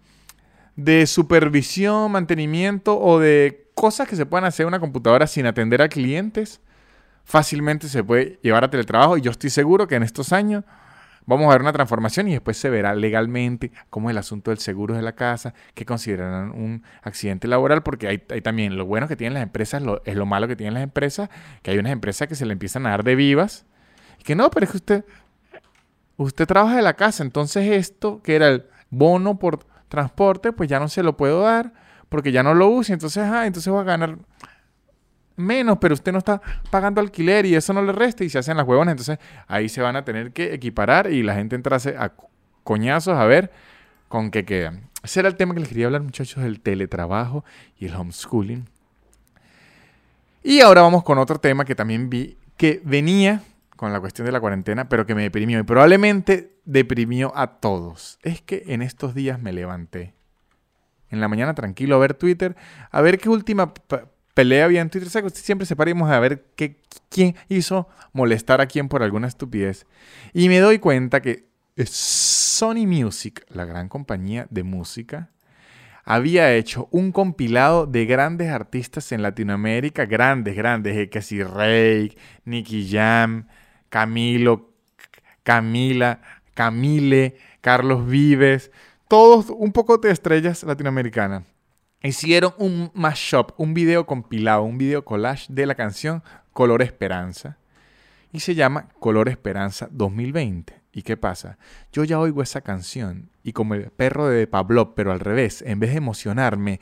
de 0.76 1.06
supervisión, 1.06 2.12
mantenimiento 2.12 2.98
o 2.98 3.18
de 3.18 3.68
cosas 3.74 4.08
que 4.08 4.16
se 4.16 4.24
puedan 4.24 4.44
hacer 4.44 4.64
en 4.64 4.68
una 4.68 4.80
computadora 4.80 5.26
sin 5.26 5.46
atender 5.46 5.82
a 5.82 5.88
clientes, 5.88 6.60
fácilmente 7.24 7.88
se 7.88 8.02
puede 8.04 8.38
llevar 8.42 8.64
a 8.64 8.70
teletrabajo. 8.70 9.18
Y 9.18 9.22
yo 9.22 9.32
estoy 9.32 9.50
seguro 9.50 9.88
que 9.88 9.96
en 9.96 10.04
estos 10.04 10.32
años 10.32 10.64
vamos 11.28 11.46
a 11.46 11.50
ver 11.50 11.60
una 11.60 11.74
transformación 11.74 12.26
y 12.28 12.32
después 12.32 12.56
se 12.56 12.70
verá 12.70 12.94
legalmente 12.94 13.70
cómo 13.90 14.08
es 14.08 14.12
el 14.14 14.18
asunto 14.18 14.50
del 14.50 14.58
seguro 14.58 14.94
de 14.94 15.02
la 15.02 15.12
casa, 15.12 15.52
que 15.74 15.84
considerarán 15.84 16.52
un 16.52 16.82
accidente 17.02 17.46
laboral, 17.46 17.82
porque 17.82 18.08
hay, 18.08 18.40
también 18.40 18.78
lo 18.78 18.86
bueno 18.86 19.06
que 19.08 19.14
tienen 19.14 19.34
las 19.34 19.42
empresas, 19.42 19.82
es 20.06 20.16
lo 20.16 20.24
malo 20.24 20.48
que 20.48 20.56
tienen 20.56 20.74
las 20.74 20.82
empresas, 20.82 21.28
que 21.62 21.70
hay 21.70 21.78
unas 21.78 21.92
empresas 21.92 22.28
que 22.28 22.34
se 22.34 22.46
le 22.46 22.54
empiezan 22.54 22.86
a 22.86 22.90
dar 22.90 23.04
de 23.04 23.14
vivas, 23.14 23.66
y 24.18 24.24
que 24.24 24.34
no, 24.34 24.50
pero 24.50 24.64
es 24.64 24.70
que 24.70 24.78
usted, 24.78 25.04
usted 26.16 26.46
trabaja 26.46 26.76
de 26.76 26.82
la 26.82 26.94
casa, 26.94 27.22
entonces 27.22 27.70
esto, 27.72 28.22
que 28.22 28.34
era 28.34 28.48
el 28.48 28.64
bono 28.88 29.38
por 29.38 29.66
transporte, 29.88 30.52
pues 30.52 30.70
ya 30.70 30.80
no 30.80 30.88
se 30.88 31.02
lo 31.02 31.16
puedo 31.18 31.42
dar 31.42 31.72
porque 32.08 32.32
ya 32.32 32.42
no 32.42 32.54
lo 32.54 32.68
uso. 32.68 32.92
Entonces, 32.92 33.22
ah, 33.24 33.46
entonces 33.46 33.72
va 33.72 33.82
a 33.82 33.84
ganar 33.84 34.16
menos, 35.38 35.78
pero 35.80 35.94
usted 35.94 36.12
no 36.12 36.18
está 36.18 36.40
pagando 36.70 37.00
alquiler 37.00 37.46
y 37.46 37.54
eso 37.54 37.72
no 37.72 37.82
le 37.82 37.92
resta 37.92 38.24
y 38.24 38.28
se 38.30 38.38
hacen 38.38 38.56
las 38.56 38.66
huevonas. 38.66 38.92
Entonces 38.92 39.18
ahí 39.46 39.68
se 39.68 39.80
van 39.80 39.96
a 39.96 40.04
tener 40.04 40.32
que 40.32 40.54
equiparar 40.54 41.10
y 41.10 41.22
la 41.22 41.34
gente 41.34 41.56
entrase 41.56 41.96
a 41.96 42.12
coñazos 42.64 43.16
a 43.16 43.24
ver 43.24 43.50
con 44.08 44.30
qué 44.30 44.44
quedan. 44.44 44.88
Ese 45.02 45.20
era 45.20 45.28
el 45.28 45.36
tema 45.36 45.54
que 45.54 45.60
les 45.60 45.68
quería 45.68 45.86
hablar, 45.86 46.02
muchachos, 46.02 46.42
del 46.42 46.60
teletrabajo 46.60 47.44
y 47.78 47.86
el 47.86 47.94
homeschooling. 47.94 48.68
Y 50.42 50.60
ahora 50.60 50.82
vamos 50.82 51.04
con 51.04 51.18
otro 51.18 51.38
tema 51.38 51.64
que 51.64 51.74
también 51.74 52.10
vi 52.10 52.36
que 52.56 52.80
venía 52.84 53.42
con 53.76 53.92
la 53.92 54.00
cuestión 54.00 54.26
de 54.26 54.32
la 54.32 54.40
cuarentena, 54.40 54.88
pero 54.88 55.06
que 55.06 55.14
me 55.14 55.22
deprimió 55.22 55.60
y 55.60 55.62
probablemente 55.62 56.56
deprimió 56.64 57.32
a 57.36 57.58
todos. 57.60 58.18
Es 58.22 58.42
que 58.42 58.64
en 58.66 58.82
estos 58.82 59.14
días 59.14 59.40
me 59.40 59.52
levanté 59.52 60.14
en 61.10 61.20
la 61.20 61.28
mañana 61.28 61.54
tranquilo 61.54 61.94
a 61.94 61.98
ver 61.98 62.14
Twitter, 62.14 62.56
a 62.90 63.00
ver 63.00 63.18
qué 63.18 63.28
última 63.28 63.72
pelea 64.38 64.66
había 64.66 64.82
en 64.82 64.88
Twitter. 64.88 65.10
Siempre 65.32 65.66
a 66.12 66.20
ver 66.20 66.44
qué, 66.54 66.76
quién 67.08 67.34
hizo 67.48 67.88
molestar 68.12 68.60
a 68.60 68.66
quién 68.66 68.88
por 68.88 69.02
alguna 69.02 69.26
estupidez. 69.26 69.84
Y 70.32 70.48
me 70.48 70.60
doy 70.60 70.78
cuenta 70.78 71.20
que 71.20 71.48
Sony 71.84 72.86
Music, 72.86 73.44
la 73.48 73.64
gran 73.64 73.88
compañía 73.88 74.46
de 74.48 74.62
música, 74.62 75.30
había 76.04 76.54
hecho 76.54 76.86
un 76.92 77.10
compilado 77.10 77.86
de 77.86 78.06
grandes 78.06 78.48
artistas 78.50 79.10
en 79.10 79.22
Latinoamérica, 79.22 80.06
grandes, 80.06 80.54
grandes, 80.54 80.96
eh, 80.96 81.10
que 81.10 81.20
Rey, 81.42 82.16
Nicky 82.44 82.88
Jam, 82.88 83.48
Camilo, 83.88 84.70
Camila, 85.42 86.20
Camile, 86.54 87.36
Carlos 87.60 88.06
Vives, 88.06 88.70
todos, 89.08 89.50
un 89.50 89.72
poco 89.72 89.98
de 89.98 90.12
estrellas 90.12 90.62
latinoamericanas, 90.62 91.42
hicieron 92.02 92.54
un 92.58 92.90
mashup, 92.94 93.52
un 93.56 93.74
video 93.74 94.06
compilado, 94.06 94.62
un 94.62 94.78
video 94.78 95.04
collage 95.04 95.46
de 95.48 95.66
la 95.66 95.74
canción 95.74 96.22
Color 96.52 96.82
Esperanza. 96.82 97.58
Y 98.32 98.40
se 98.40 98.54
llama 98.54 98.88
Color 99.00 99.28
Esperanza 99.28 99.88
2020. 99.90 100.78
¿Y 100.92 101.02
qué 101.02 101.16
pasa? 101.16 101.58
Yo 101.92 102.04
ya 102.04 102.18
oigo 102.18 102.42
esa 102.42 102.60
canción 102.60 103.30
y 103.42 103.52
como 103.52 103.74
el 103.74 103.90
perro 103.90 104.28
de 104.28 104.46
Pablo, 104.46 104.94
pero 104.94 105.12
al 105.12 105.20
revés, 105.20 105.62
en 105.62 105.80
vez 105.80 105.90
de 105.90 105.98
emocionarme, 105.98 106.80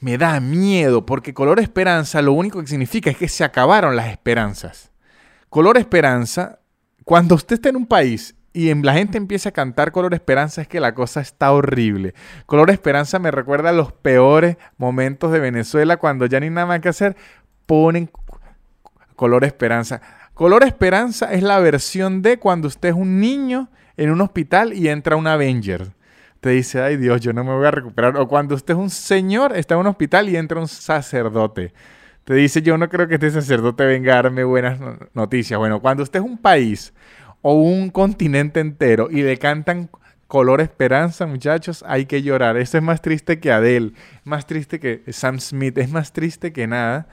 me 0.00 0.18
da 0.18 0.40
miedo 0.40 1.06
porque 1.06 1.34
color 1.34 1.60
esperanza 1.60 2.20
lo 2.22 2.32
único 2.32 2.60
que 2.60 2.66
significa 2.66 3.10
es 3.10 3.16
que 3.16 3.28
se 3.28 3.44
acabaron 3.44 3.96
las 3.96 4.10
esperanzas. 4.10 4.90
Color 5.48 5.78
esperanza, 5.78 6.60
cuando 7.04 7.34
usted 7.34 7.54
está 7.54 7.68
en 7.68 7.76
un 7.76 7.86
país 7.86 8.34
y 8.56 8.72
la 8.72 8.94
gente 8.94 9.18
empieza 9.18 9.48
a 9.48 9.52
cantar 9.52 9.90
color 9.90 10.14
esperanza 10.14 10.62
es 10.62 10.68
que 10.68 10.78
la 10.78 10.94
cosa 10.94 11.20
está 11.20 11.50
horrible. 11.50 12.14
Color 12.46 12.70
esperanza 12.70 13.18
me 13.18 13.32
recuerda 13.32 13.70
a 13.70 13.72
los 13.72 13.92
peores 13.92 14.56
momentos 14.78 15.32
de 15.32 15.40
Venezuela 15.40 15.96
cuando 15.96 16.26
ya 16.26 16.38
ni 16.38 16.50
nada 16.50 16.68
más 16.68 16.78
que 16.78 16.88
hacer, 16.88 17.16
ponen 17.66 18.08
color 19.16 19.44
esperanza. 19.44 20.00
Color 20.34 20.62
esperanza 20.62 21.32
es 21.32 21.42
la 21.42 21.58
versión 21.58 22.22
de 22.22 22.38
cuando 22.38 22.68
usted 22.68 22.90
es 22.90 22.94
un 22.94 23.18
niño 23.18 23.70
en 23.96 24.10
un 24.10 24.20
hospital 24.20 24.72
y 24.72 24.88
entra 24.88 25.16
un 25.16 25.26
Avenger. 25.26 25.88
Te 26.38 26.50
dice, 26.50 26.80
ay 26.80 26.96
Dios, 26.96 27.20
yo 27.22 27.32
no 27.32 27.42
me 27.42 27.52
voy 27.52 27.66
a 27.66 27.72
recuperar. 27.72 28.16
O 28.18 28.28
cuando 28.28 28.54
usted 28.54 28.74
es 28.74 28.78
un 28.78 28.90
señor, 28.90 29.56
está 29.56 29.74
en 29.74 29.80
un 29.80 29.88
hospital 29.88 30.28
y 30.28 30.36
entra 30.36 30.60
un 30.60 30.68
sacerdote. 30.68 31.72
Te 32.22 32.34
dice, 32.34 32.62
yo 32.62 32.78
no 32.78 32.88
creo 32.88 33.08
que 33.08 33.14
este 33.14 33.32
sacerdote 33.32 33.84
venga 33.84 34.12
a 34.12 34.22
darme 34.22 34.44
buenas 34.44 34.78
noticias. 35.12 35.58
Bueno, 35.58 35.80
cuando 35.80 36.04
usted 36.04 36.20
es 36.20 36.24
un 36.24 36.38
país 36.38 36.94
o 37.46 37.52
un 37.52 37.90
continente 37.90 38.58
entero 38.60 39.08
y 39.10 39.22
le 39.22 39.36
cantan 39.36 39.90
color 40.28 40.62
esperanza, 40.62 41.26
muchachos, 41.26 41.84
hay 41.86 42.06
que 42.06 42.22
llorar. 42.22 42.56
Eso 42.56 42.78
es 42.78 42.82
más 42.82 43.02
triste 43.02 43.38
que 43.38 43.52
Adele, 43.52 43.92
más 44.24 44.46
triste 44.46 44.80
que 44.80 45.02
Sam 45.12 45.38
Smith, 45.40 45.76
es 45.76 45.90
más 45.90 46.14
triste 46.14 46.54
que 46.54 46.66
nada. 46.66 47.06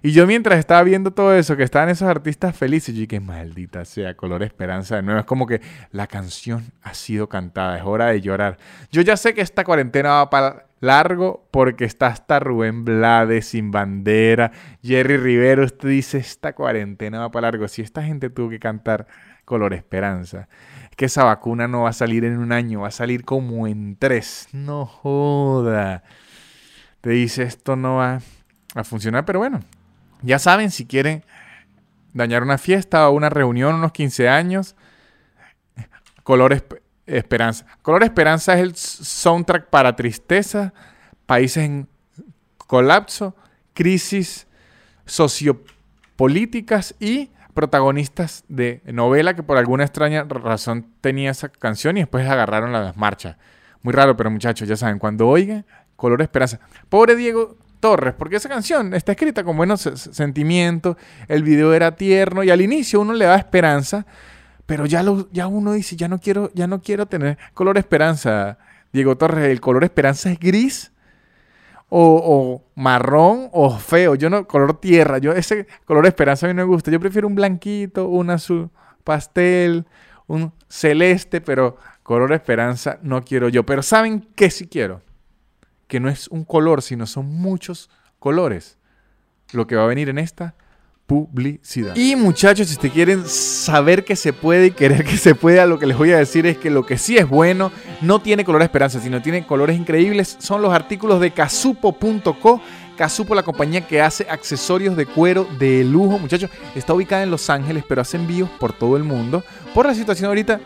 Y 0.00 0.12
yo 0.12 0.24
mientras 0.28 0.60
estaba 0.60 0.84
viendo 0.84 1.10
todo 1.10 1.34
eso, 1.34 1.56
que 1.56 1.64
estaban 1.64 1.88
esos 1.88 2.08
artistas 2.08 2.56
felices, 2.56 2.94
yo 2.94 3.00
dije, 3.00 3.18
maldita 3.18 3.84
sea, 3.84 4.16
color 4.16 4.44
esperanza 4.44 4.94
de 4.94 5.02
nuevo. 5.02 5.18
Es 5.18 5.26
como 5.26 5.48
que 5.48 5.60
la 5.90 6.06
canción 6.06 6.64
ha 6.82 6.94
sido 6.94 7.28
cantada, 7.28 7.76
es 7.76 7.82
hora 7.84 8.06
de 8.06 8.20
llorar. 8.20 8.58
Yo 8.92 9.02
ya 9.02 9.16
sé 9.16 9.34
que 9.34 9.40
esta 9.40 9.64
cuarentena 9.64 10.10
va 10.10 10.30
para 10.30 10.66
largo 10.78 11.48
porque 11.50 11.84
está 11.84 12.06
hasta 12.06 12.38
Rubén 12.38 12.84
Blades 12.84 13.46
sin 13.46 13.72
bandera, 13.72 14.52
Jerry 14.82 15.16
Rivero, 15.16 15.64
usted 15.64 15.88
dice, 15.88 16.18
esta 16.18 16.52
cuarentena 16.52 17.18
va 17.18 17.32
para 17.32 17.48
largo. 17.48 17.66
Si 17.66 17.82
esta 17.82 18.04
gente 18.04 18.30
tuvo 18.30 18.48
que 18.48 18.60
cantar 18.60 19.08
color 19.44 19.74
esperanza, 19.74 20.48
es 20.90 20.96
que 20.96 21.06
esa 21.06 21.24
vacuna 21.24 21.68
no 21.68 21.82
va 21.82 21.90
a 21.90 21.94
salir 21.94 22.24
en 22.24 22.38
un 22.38 22.52
año, 22.52 22.80
va 22.80 22.88
a 22.88 22.92
salir 22.92 23.24
como 23.24 23.66
en 23.66 23.96
tres. 23.96 24.48
No 24.52 24.86
joda. 24.86 26.02
Te 27.00 27.10
dice, 27.10 27.42
esto 27.42 27.76
no 27.76 27.96
va 27.96 28.20
a 28.74 28.84
funcionar, 28.84 29.24
pero 29.24 29.38
bueno, 29.40 29.60
ya 30.22 30.38
saben, 30.38 30.70
si 30.70 30.86
quieren 30.86 31.24
dañar 32.12 32.42
una 32.42 32.58
fiesta 32.58 33.08
o 33.08 33.12
una 33.12 33.28
reunión, 33.28 33.74
unos 33.74 33.92
15 33.92 34.28
años, 34.28 34.76
Color 36.22 36.62
Esperanza. 37.06 37.66
Color 37.82 38.04
Esperanza 38.04 38.54
es 38.54 38.60
el 38.60 38.76
soundtrack 38.76 39.68
para 39.68 39.96
tristeza, 39.96 40.72
países 41.26 41.64
en 41.64 41.88
colapso, 42.66 43.34
crisis 43.74 44.46
sociopolíticas 45.06 46.94
y 47.00 47.30
protagonistas 47.54 48.44
de 48.48 48.82
novela 48.86 49.34
que 49.34 49.42
por 49.42 49.58
alguna 49.58 49.84
extraña 49.84 50.24
razón 50.24 50.86
tenía 51.00 51.30
esa 51.30 51.48
canción 51.48 51.96
y 51.96 52.00
después 52.00 52.28
agarraron 52.28 52.72
la 52.72 52.92
marcha. 52.96 53.38
Muy 53.82 53.92
raro, 53.92 54.16
pero 54.16 54.30
muchachos, 54.30 54.68
ya 54.68 54.76
saben, 54.76 54.98
cuando 54.98 55.28
oigan 55.28 55.64
Color 55.96 56.22
Esperanza. 56.22 56.60
Pobre 56.88 57.16
Diego 57.16 57.56
Torres, 57.80 58.14
porque 58.16 58.36
esa 58.36 58.48
canción 58.48 58.94
está 58.94 59.12
escrita 59.12 59.42
con 59.42 59.56
buenos 59.56 59.80
sentimientos, 59.80 60.96
el 61.28 61.42
video 61.42 61.74
era 61.74 61.96
tierno 61.96 62.44
y 62.44 62.50
al 62.50 62.60
inicio 62.60 63.00
uno 63.00 63.12
le 63.12 63.24
da 63.24 63.36
esperanza, 63.36 64.06
pero 64.66 64.86
ya, 64.86 65.02
lo, 65.02 65.28
ya 65.32 65.48
uno 65.48 65.72
dice, 65.72 65.96
ya 65.96 66.06
no, 66.08 66.20
quiero, 66.20 66.50
ya 66.54 66.66
no 66.66 66.80
quiero 66.80 67.06
tener 67.06 67.38
color 67.54 67.78
esperanza. 67.78 68.58
Diego 68.92 69.16
Torres, 69.16 69.50
el 69.50 69.60
color 69.60 69.84
esperanza 69.84 70.30
es 70.30 70.38
gris 70.38 70.91
o, 71.94 72.62
marrón 72.74 73.48
o 73.52 73.76
feo. 73.78 74.14
Yo 74.14 74.30
no, 74.30 74.46
color 74.46 74.80
tierra. 74.80 75.18
Yo 75.18 75.32
ese 75.32 75.66
color 75.84 76.06
esperanza 76.06 76.46
a 76.46 76.48
mí 76.48 76.54
no 76.54 76.62
me 76.62 76.68
gusta. 76.68 76.90
Yo 76.90 77.00
prefiero 77.00 77.28
un 77.28 77.34
blanquito, 77.34 78.08
un 78.08 78.30
azul 78.30 78.70
pastel, 79.04 79.86
un 80.26 80.52
celeste, 80.68 81.40
pero 81.40 81.76
color 82.02 82.32
esperanza 82.32 82.98
no 83.02 83.22
quiero 83.22 83.48
yo. 83.48 83.64
Pero 83.66 83.82
¿saben 83.82 84.28
qué 84.34 84.50
sí 84.50 84.66
quiero? 84.68 85.02
que 85.92 86.00
no 86.00 86.08
es 86.08 86.26
un 86.28 86.46
color, 86.46 86.80
sino 86.80 87.06
son 87.06 87.26
muchos 87.26 87.90
colores. 88.18 88.78
Lo 89.52 89.66
que 89.66 89.76
va 89.76 89.84
a 89.84 89.88
venir 89.88 90.08
en 90.08 90.16
esta 90.18 90.54
publicidad. 91.06 91.94
Y 91.96 92.16
muchachos, 92.16 92.68
si 92.68 92.74
ustedes 92.74 92.94
quieren 92.94 93.26
saber 93.26 94.04
que 94.04 94.16
se 94.16 94.32
puede 94.32 94.66
y 94.66 94.70
querer 94.70 95.04
que 95.04 95.16
se 95.16 95.34
pueda, 95.34 95.66
lo 95.66 95.78
que 95.78 95.86
les 95.86 95.96
voy 95.96 96.12
a 96.12 96.18
decir 96.18 96.46
es 96.46 96.56
que 96.56 96.70
lo 96.70 96.86
que 96.86 96.98
sí 96.98 97.16
es 97.16 97.28
bueno 97.28 97.70
no 98.00 98.20
tiene 98.20 98.44
color 98.44 98.62
esperanza, 98.62 99.00
sino 99.00 99.20
tiene 99.20 99.46
colores 99.46 99.76
increíbles. 99.76 100.36
Son 100.40 100.62
los 100.62 100.72
artículos 100.72 101.20
de 101.20 101.30
casupo.co. 101.32 102.60
Casupo, 102.96 103.34
la 103.34 103.42
compañía 103.42 103.86
que 103.86 104.00
hace 104.00 104.26
accesorios 104.28 104.96
de 104.96 105.06
cuero 105.06 105.46
de 105.58 105.82
lujo, 105.82 106.18
muchachos, 106.18 106.50
está 106.74 106.94
ubicada 106.94 107.22
en 107.22 107.30
Los 107.30 107.48
Ángeles, 107.50 107.84
pero 107.88 108.02
hace 108.02 108.16
envíos 108.16 108.50
por 108.60 108.72
todo 108.72 108.96
el 108.96 109.02
mundo. 109.02 109.42
Por 109.74 109.86
la 109.86 109.94
situación 109.94 110.28
ahorita 110.28 110.60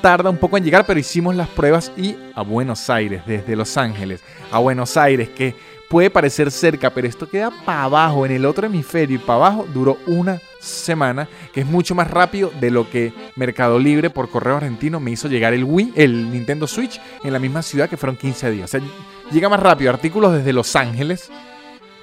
tarda 0.00 0.30
un 0.30 0.38
poco 0.38 0.56
en 0.56 0.64
llegar, 0.64 0.86
pero 0.86 0.98
hicimos 0.98 1.34
las 1.36 1.48
pruebas 1.48 1.92
y 1.96 2.16
a 2.34 2.42
Buenos 2.42 2.88
Aires, 2.88 3.22
desde 3.26 3.56
Los 3.56 3.76
Ángeles 3.76 4.22
a 4.50 4.58
Buenos 4.58 4.96
Aires, 4.96 5.28
que 5.28 5.54
puede 5.88 6.10
parecer 6.10 6.50
cerca, 6.50 6.90
pero 6.90 7.08
esto 7.08 7.28
queda 7.28 7.50
para 7.64 7.84
abajo, 7.84 8.26
en 8.26 8.32
el 8.32 8.44
otro 8.44 8.66
hemisferio 8.66 9.16
y 9.16 9.18
para 9.18 9.46
abajo, 9.46 9.66
duró 9.72 9.98
una 10.06 10.40
semana, 10.60 11.28
que 11.52 11.60
es 11.60 11.66
mucho 11.66 11.94
más 11.94 12.10
rápido 12.10 12.52
de 12.60 12.70
lo 12.70 12.90
que 12.90 13.12
Mercado 13.36 13.78
Libre 13.78 14.10
por 14.10 14.28
correo 14.28 14.56
argentino 14.56 15.00
me 15.00 15.10
hizo 15.10 15.28
llegar 15.28 15.54
el 15.54 15.64
Wii, 15.64 15.94
el 15.96 16.30
Nintendo 16.30 16.66
Switch, 16.66 17.00
en 17.22 17.32
la 17.32 17.38
misma 17.38 17.62
ciudad 17.62 17.88
que 17.88 17.96
fueron 17.96 18.16
15 18.16 18.50
días. 18.50 18.74
O 18.74 18.78
sea, 18.78 18.88
llega 19.30 19.48
más 19.48 19.60
rápido 19.60 19.90
artículos 19.90 20.32
desde 20.32 20.52
Los 20.52 20.76
Ángeles 20.76 21.30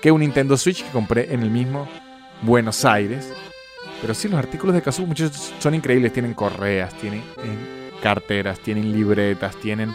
que 0.01 0.11
un 0.11 0.21
Nintendo 0.21 0.57
Switch 0.57 0.83
que 0.83 0.91
compré 0.91 1.33
en 1.33 1.41
el 1.41 1.51
mismo 1.51 1.87
Buenos 2.41 2.85
Aires. 2.85 3.31
Pero 4.01 4.13
sí, 4.13 4.27
los 4.27 4.37
artículos 4.37 4.75
de 4.75 4.81
Kazu 4.81 5.05
muchos 5.05 5.53
son 5.59 5.73
increíbles. 5.73 6.13
Tienen 6.13 6.33
correas, 6.33 6.93
tienen 6.95 7.23
carteras, 8.01 8.59
tienen 8.59 8.91
libretas, 8.91 9.55
tienen 9.57 9.93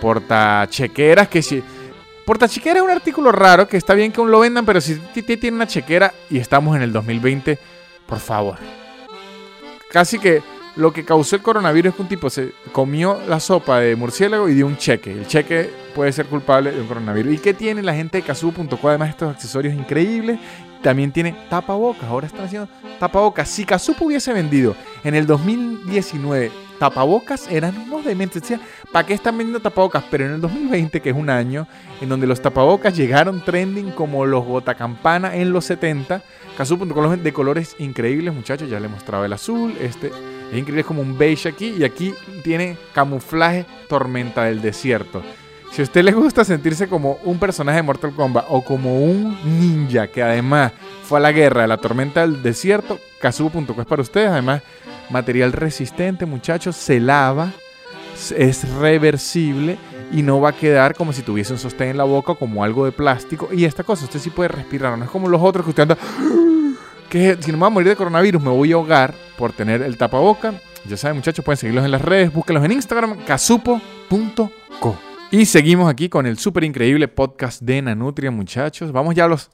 portachequeras 0.00 1.28
que 1.28 1.42
si... 1.42 1.62
Portachequera 2.26 2.80
es 2.80 2.84
un 2.84 2.90
artículo 2.90 3.30
raro 3.30 3.68
que 3.68 3.76
está 3.76 3.94
bien 3.94 4.10
que 4.10 4.20
aún 4.20 4.32
lo 4.32 4.40
vendan, 4.40 4.66
pero 4.66 4.80
si 4.80 4.96
tiene 4.96 5.52
una 5.52 5.68
chequera 5.68 6.12
y 6.28 6.38
estamos 6.38 6.74
en 6.74 6.82
el 6.82 6.92
2020, 6.92 7.56
por 8.04 8.18
favor. 8.18 8.56
Casi 9.92 10.18
que 10.18 10.42
lo 10.74 10.92
que 10.92 11.04
causó 11.04 11.36
el 11.36 11.42
coronavirus 11.42 11.90
es 11.90 11.94
que 11.94 12.02
un 12.02 12.08
tipo 12.08 12.28
se 12.28 12.50
comió 12.72 13.20
la 13.28 13.38
sopa 13.38 13.78
de 13.78 13.94
murciélago 13.94 14.48
y 14.48 14.54
dio 14.54 14.66
un 14.66 14.76
cheque. 14.76 15.12
El 15.12 15.28
cheque 15.28 15.70
puede 15.94 16.10
ser 16.10 16.26
culpable 16.26 16.72
de 16.72 16.80
un 16.80 16.88
coronavirus. 16.88 17.32
¿Y 17.32 17.38
qué 17.38 17.54
tiene 17.54 17.80
la 17.80 17.94
gente 17.94 18.18
de 18.18 18.24
Kazu.co? 18.24 18.88
Además, 18.88 19.10
estos 19.10 19.32
accesorios 19.32 19.72
increíbles. 19.72 20.40
También 20.82 21.12
tiene 21.12 21.32
tapabocas. 21.48 22.04
Ahora 22.04 22.26
están 22.26 22.46
haciendo 22.46 22.68
tapabocas. 22.98 23.48
Si 23.48 23.64
Kazup 23.64 24.02
hubiese 24.02 24.32
vendido 24.32 24.74
en 25.04 25.14
el 25.14 25.28
2019 25.28 26.50
tapabocas 26.78 27.48
eran 27.50 27.76
unos 27.76 28.04
dementes. 28.04 28.42
Decía, 28.42 28.60
¿para 28.92 29.06
qué 29.06 29.14
están 29.14 29.36
vendiendo 29.36 29.60
tapabocas? 29.60 30.04
Pero 30.10 30.26
en 30.26 30.32
el 30.32 30.40
2020, 30.40 31.00
que 31.00 31.10
es 31.10 31.16
un 31.16 31.30
año 31.30 31.66
en 32.00 32.08
donde 32.08 32.26
los 32.26 32.40
tapabocas 32.40 32.96
llegaron 32.96 33.44
trending 33.44 33.90
como 33.92 34.26
los 34.26 34.46
botacampana 34.46 35.36
en 35.36 35.52
los 35.52 35.64
70, 35.66 36.22
Cazú.com 36.56 37.22
de 37.22 37.32
colores 37.32 37.76
increíbles, 37.78 38.34
muchachos. 38.34 38.68
Ya 38.68 38.80
le 38.80 38.88
mostraba 38.88 39.26
el 39.26 39.32
azul, 39.32 39.74
este 39.80 40.08
es 40.08 40.58
increíble, 40.58 40.80
es 40.80 40.86
como 40.86 41.02
un 41.02 41.18
beige 41.18 41.48
aquí 41.48 41.74
y 41.78 41.84
aquí 41.84 42.14
tiene 42.42 42.76
camuflaje 42.94 43.66
tormenta 43.88 44.44
del 44.44 44.62
desierto. 44.62 45.22
Si 45.72 45.82
a 45.82 45.84
usted 45.84 46.02
le 46.04 46.12
gusta 46.12 46.42
sentirse 46.42 46.88
como 46.88 47.18
un 47.24 47.38
personaje 47.38 47.76
de 47.76 47.82
Mortal 47.82 48.12
Kombat 48.12 48.46
o 48.48 48.62
como 48.62 48.98
un 49.02 49.36
ninja 49.44 50.06
que 50.06 50.22
además 50.22 50.72
fue 51.02 51.18
a 51.18 51.22
la 51.22 51.32
guerra 51.32 51.62
de 51.62 51.68
la 51.68 51.76
tormenta 51.76 52.22
del 52.22 52.42
desierto, 52.42 52.98
Kazubo.com 53.20 53.80
es 53.80 53.86
para 53.86 54.00
ustedes. 54.00 54.30
Además, 54.30 54.62
material 55.10 55.52
resistente, 55.52 56.26
muchachos, 56.26 56.76
se 56.76 57.00
lava, 57.00 57.52
es 58.36 58.68
reversible 58.74 59.78
y 60.12 60.22
no 60.22 60.40
va 60.40 60.50
a 60.50 60.52
quedar 60.52 60.94
como 60.94 61.12
si 61.12 61.22
tuviese 61.22 61.52
un 61.52 61.58
sostén 61.58 61.90
en 61.90 61.96
la 61.96 62.04
boca 62.04 62.34
como 62.34 62.62
algo 62.64 62.84
de 62.84 62.92
plástico. 62.92 63.48
Y 63.52 63.64
esta 63.64 63.82
cosa, 63.82 64.04
usted 64.04 64.20
sí 64.20 64.30
puede 64.30 64.48
respirar, 64.48 64.96
no 64.96 65.04
es 65.04 65.10
como 65.10 65.28
los 65.28 65.42
otros 65.42 65.64
que 65.64 65.70
usted 65.70 65.82
anda, 65.82 65.98
que 67.08 67.36
si 67.40 67.50
no 67.50 67.58
me 67.58 67.60
voy 67.60 67.66
a 67.66 67.70
morir 67.70 67.88
de 67.88 67.96
coronavirus 67.96 68.42
me 68.42 68.50
voy 68.50 68.72
a 68.72 68.76
ahogar 68.76 69.14
por 69.36 69.52
tener 69.52 69.82
el 69.82 69.96
tapaboca. 69.96 70.54
Ya 70.88 70.96
saben, 70.96 71.16
muchachos, 71.16 71.44
pueden 71.44 71.56
seguirlos 71.56 71.84
en 71.84 71.90
las 71.90 72.02
redes, 72.02 72.32
búsquenlos 72.32 72.64
en 72.64 72.72
Instagram, 72.72 73.16
casupo.co. 73.24 74.96
Y 75.32 75.46
seguimos 75.46 75.90
aquí 75.90 76.08
con 76.08 76.26
el 76.26 76.38
súper 76.38 76.62
increíble 76.62 77.08
podcast 77.08 77.60
de 77.60 77.82
Nanutria, 77.82 78.30
muchachos. 78.30 78.92
Vamos 78.92 79.16
ya 79.16 79.24
a 79.24 79.28
los 79.28 79.50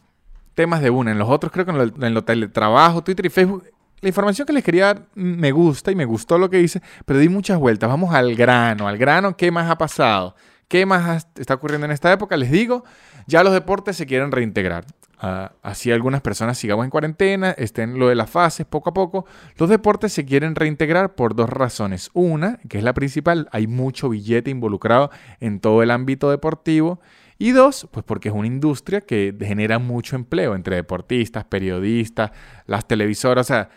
temas 0.55 0.83
de 0.83 0.91
una. 0.91 1.13
En 1.13 1.19
los 1.19 1.31
otros 1.31 1.51
creo 1.51 1.65
que 1.65 1.71
en 1.73 2.15
lo, 2.15 2.25
teletrabajo, 2.25 3.03
Twitter 3.03 3.27
y 3.27 3.31
Facebook 3.31 3.65
la 4.03 4.09
información 4.09 4.47
que 4.47 4.53
les 4.53 4.65
quería 4.65 4.87
dar 4.87 5.07
me 5.15 5.53
gusta 5.53 5.93
y 5.93 5.95
me 5.95 6.05
gustó 6.05 6.37
lo 6.37 6.51
que 6.51 6.59
dice, 6.59 6.83
pero 7.07 7.21
di 7.21 7.29
muchas 7.29 7.59
vueltas. 7.59 7.89
Vamos 7.89 8.13
al 8.13 8.35
grano, 8.35 8.89
al 8.89 8.99
grano, 8.99 9.37
¿qué 9.37 9.51
más 9.51 9.71
ha 9.71 9.79
pasado? 9.79 10.35
¿Qué 10.67 10.85
más 10.85 11.29
está 11.37 11.55
ocurriendo 11.55 11.85
en 11.85 11.93
esta 11.93 12.13
época? 12.13 12.37
Les 12.37 12.51
digo, 12.51 12.85
ya 13.27 13.45
los 13.45 13.53
deportes 13.53 13.97
se 13.97 14.07
quieren 14.07 14.33
reintegrar. 14.33 14.85
Ah, 15.19 15.53
así 15.63 15.93
algunas 15.93 16.21
personas 16.21 16.59
sigamos 16.59 16.85
en 16.85 16.91
cuarentena, 16.91 17.53
estén 17.53 17.97
lo 17.97 18.09
de 18.09 18.17
las 18.17 18.29
fases 18.29 18.67
poco 18.67 18.91
a 18.91 18.93
poco. 18.93 19.25
Los 19.57 19.69
deportes 19.69 20.13
se 20.13 20.25
quieren 20.25 20.57
reintegrar 20.57 21.15
por 21.15 21.37
dos 21.37 21.49
razones. 21.49 22.11
Una, 22.13 22.59
que 22.69 22.79
es 22.79 22.85
la 22.85 22.95
principal, 22.95 23.49
hay 23.53 23.69
mucho 23.69 24.09
billete 24.09 24.51
involucrado 24.51 25.11
en 25.39 25.61
todo 25.61 25.81
el 25.85 25.93
ámbito 25.93 26.29
deportivo. 26.29 27.01
Y 27.39 27.53
dos, 27.53 27.87
pues 27.93 28.05
porque 28.05 28.31
es 28.31 28.35
una 28.35 28.49
industria 28.49 29.01
que 29.01 29.33
genera 29.39 29.79
mucho 29.79 30.17
empleo 30.17 30.57
entre 30.57 30.75
deportistas, 30.75 31.45
periodistas, 31.45 32.33
las 32.67 32.89
televisoras. 32.89 33.47
O 33.47 33.49
sea, 33.49 33.69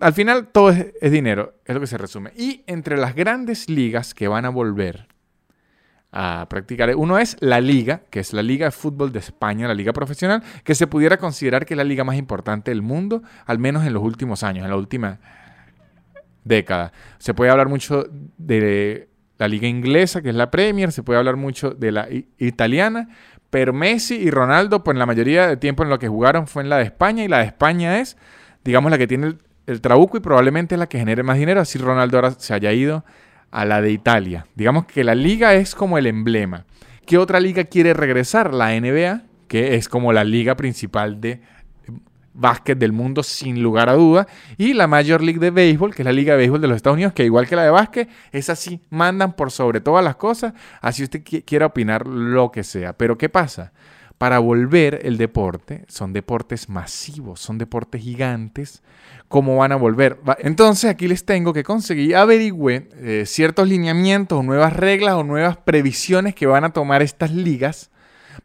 al 0.00 0.12
final 0.12 0.48
todo 0.48 0.70
es, 0.70 1.10
dinero, 1.10 1.54
es 1.64 1.74
lo 1.74 1.80
que 1.80 1.86
se 1.86 1.98
resume. 1.98 2.32
Y 2.36 2.62
entre 2.66 2.96
las 2.96 3.14
grandes 3.14 3.68
ligas 3.68 4.14
que 4.14 4.28
van 4.28 4.44
a 4.44 4.50
volver 4.50 5.08
a 6.10 6.46
practicar. 6.48 6.94
Uno 6.96 7.18
es 7.18 7.36
la 7.40 7.60
liga, 7.60 8.02
que 8.10 8.20
es 8.20 8.32
la 8.32 8.42
Liga 8.42 8.66
de 8.66 8.70
Fútbol 8.70 9.12
de 9.12 9.18
España, 9.18 9.68
la 9.68 9.74
liga 9.74 9.92
profesional, 9.92 10.42
que 10.64 10.74
se 10.74 10.86
pudiera 10.86 11.18
considerar 11.18 11.66
que 11.66 11.74
es 11.74 11.78
la 11.78 11.84
liga 11.84 12.02
más 12.02 12.16
importante 12.16 12.70
del 12.70 12.80
mundo, 12.80 13.22
al 13.44 13.58
menos 13.58 13.84
en 13.84 13.92
los 13.92 14.02
últimos 14.02 14.42
años, 14.42 14.64
en 14.64 14.70
la 14.70 14.76
última 14.76 15.20
década. 16.44 16.92
Se 17.18 17.34
puede 17.34 17.50
hablar 17.50 17.68
mucho 17.68 18.06
de 18.38 19.08
la 19.36 19.48
liga 19.48 19.68
inglesa, 19.68 20.22
que 20.22 20.30
es 20.30 20.34
la 20.34 20.50
Premier, 20.50 20.92
se 20.92 21.02
puede 21.02 21.18
hablar 21.18 21.36
mucho 21.36 21.70
de 21.70 21.92
la 21.92 22.08
italiana, 22.38 23.10
pero 23.50 23.72
Messi 23.72 24.16
y 24.16 24.30
Ronaldo, 24.30 24.82
pues 24.82 24.94
en 24.94 24.98
la 24.98 25.06
mayoría 25.06 25.46
de 25.46 25.56
tiempo 25.56 25.82
en 25.82 25.90
lo 25.90 25.98
que 25.98 26.08
jugaron 26.08 26.46
fue 26.46 26.62
en 26.62 26.70
la 26.70 26.78
de 26.78 26.84
España, 26.84 27.22
y 27.22 27.28
la 27.28 27.38
de 27.38 27.44
España 27.44 28.00
es, 28.00 28.16
digamos, 28.64 28.90
la 28.90 28.98
que 28.98 29.06
tiene 29.06 29.26
el, 29.26 29.38
el 29.68 29.82
trabuco 29.82 30.16
y 30.16 30.20
probablemente 30.20 30.78
la 30.78 30.88
que 30.88 30.98
genere 30.98 31.22
más 31.22 31.36
dinero, 31.36 31.60
así 31.60 31.78
Ronaldo 31.78 32.16
ahora 32.16 32.30
se 32.30 32.54
haya 32.54 32.72
ido 32.72 33.04
a 33.50 33.66
la 33.66 33.82
de 33.82 33.92
Italia. 33.92 34.46
Digamos 34.54 34.86
que 34.86 35.04
la 35.04 35.14
liga 35.14 35.54
es 35.54 35.74
como 35.74 35.98
el 35.98 36.06
emblema. 36.06 36.64
¿Qué 37.04 37.18
otra 37.18 37.38
liga 37.38 37.64
quiere 37.64 37.92
regresar? 37.92 38.54
La 38.54 38.70
NBA, 38.78 39.22
que 39.46 39.74
es 39.74 39.88
como 39.90 40.14
la 40.14 40.24
liga 40.24 40.56
principal 40.56 41.20
de 41.20 41.42
básquet 42.32 42.78
del 42.78 42.92
mundo 42.92 43.22
sin 43.22 43.62
lugar 43.62 43.90
a 43.90 43.94
duda. 43.94 44.26
Y 44.56 44.72
la 44.72 44.86
Major 44.86 45.22
League 45.22 45.40
de 45.40 45.50
Béisbol, 45.50 45.94
que 45.94 46.00
es 46.00 46.06
la 46.06 46.12
liga 46.12 46.32
de 46.32 46.38
béisbol 46.38 46.62
de 46.62 46.68
los 46.68 46.76
Estados 46.76 46.96
Unidos, 46.96 47.12
que 47.12 47.24
igual 47.24 47.46
que 47.46 47.56
la 47.56 47.64
de 47.64 47.70
básquet, 47.70 48.08
es 48.32 48.48
así, 48.48 48.80
mandan 48.88 49.34
por 49.34 49.50
sobre 49.50 49.82
todas 49.82 50.02
las 50.02 50.16
cosas, 50.16 50.54
así 50.80 51.02
usted 51.02 51.22
quiera 51.44 51.66
opinar 51.66 52.06
lo 52.06 52.50
que 52.50 52.64
sea. 52.64 52.94
Pero 52.94 53.18
¿qué 53.18 53.28
pasa? 53.28 53.72
Para 54.18 54.40
volver 54.40 55.00
el 55.04 55.16
deporte, 55.16 55.84
son 55.86 56.12
deportes 56.12 56.68
masivos, 56.68 57.38
son 57.40 57.56
deportes 57.56 58.02
gigantes, 58.02 58.82
cómo 59.28 59.56
van 59.56 59.70
a 59.70 59.76
volver. 59.76 60.18
Entonces 60.40 60.90
aquí 60.90 61.06
les 61.06 61.24
tengo 61.24 61.52
que 61.52 61.62
conseguir, 61.62 62.16
averigüe 62.16 62.88
eh, 62.96 63.24
ciertos 63.26 63.68
lineamientos, 63.68 64.44
nuevas 64.44 64.72
reglas 64.72 65.14
o 65.14 65.22
nuevas 65.22 65.56
previsiones 65.58 66.34
que 66.34 66.46
van 66.46 66.64
a 66.64 66.72
tomar 66.72 67.00
estas 67.00 67.32
ligas 67.32 67.90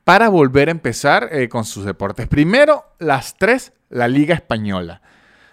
para 0.03 0.29
volver 0.29 0.67
a 0.67 0.71
empezar 0.71 1.29
eh, 1.31 1.49
con 1.49 1.65
sus 1.65 1.86
deportes. 1.86 2.27
Primero, 2.27 2.86
las 2.99 3.38
tres, 3.38 3.73
la 3.89 4.07
Liga 4.07 4.36
Española, 4.36 5.01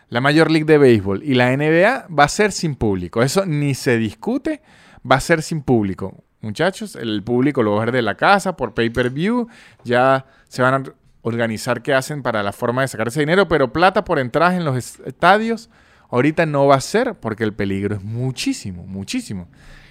la 0.09 0.21
Major 0.21 0.51
League 0.51 0.67
de 0.67 0.77
Béisbol 0.77 1.23
y 1.23 1.35
la 1.35 1.57
NBA 1.57 2.09
va 2.09 2.25
a 2.25 2.29
ser 2.29 2.53
sin 2.53 2.75
público. 2.75 3.23
Eso 3.23 3.47
ni 3.47 3.75
se 3.75 3.97
discute, 3.97 4.61
va 5.09 5.17
a 5.17 5.21
ser 5.21 5.43
sin 5.43 5.63
público. 5.63 6.25
Muchachos, 6.41 6.97
el 6.97 7.23
público 7.23 7.63
lo 7.63 7.73
va 7.73 7.83
a 7.83 7.85
ver 7.87 7.95
de 7.95 8.03
la 8.03 8.17
casa 8.17 8.57
por 8.57 8.75
pay-per-view, 8.75 9.49
ya 9.85 10.27
se 10.49 10.63
van 10.63 10.75
a 10.75 10.93
organizar 11.23 11.83
qué 11.83 11.93
hacen 11.93 12.23
para 12.23 12.43
la 12.43 12.53
forma 12.53 12.83
de 12.83 12.89
sacar 12.89 13.09
ese 13.09 13.21
dinero, 13.21 13.47
pero 13.47 13.73
plata 13.73 14.05
por 14.05 14.19
entradas 14.19 14.55
en 14.55 14.65
los 14.65 14.99
estadios 15.01 15.69
ahorita 16.11 16.47
no 16.47 16.67
va 16.67 16.77
a 16.77 16.81
ser 16.81 17.15
porque 17.15 17.45
el 17.45 17.53
peligro 17.53 17.97
es 17.97 18.03
muchísimo, 18.03 18.87
muchísimo. 18.87 19.49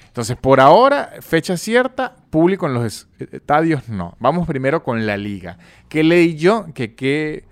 Entonces, 0.07 0.37
por 0.37 0.59
ahora, 0.59 1.11
fecha 1.21 1.55
cierta, 1.55 2.15
público 2.29 2.65
en 2.65 2.73
los 2.73 3.07
estadios 3.19 3.87
no. 3.89 4.17
Vamos 4.19 4.47
primero 4.47 4.83
con 4.83 5.05
la 5.05 5.17
liga. 5.17 5.57
¿Qué 5.87 6.03
leí 6.03 6.35
yo? 6.35 6.65
Que 6.73 6.95
qué, 6.95 7.45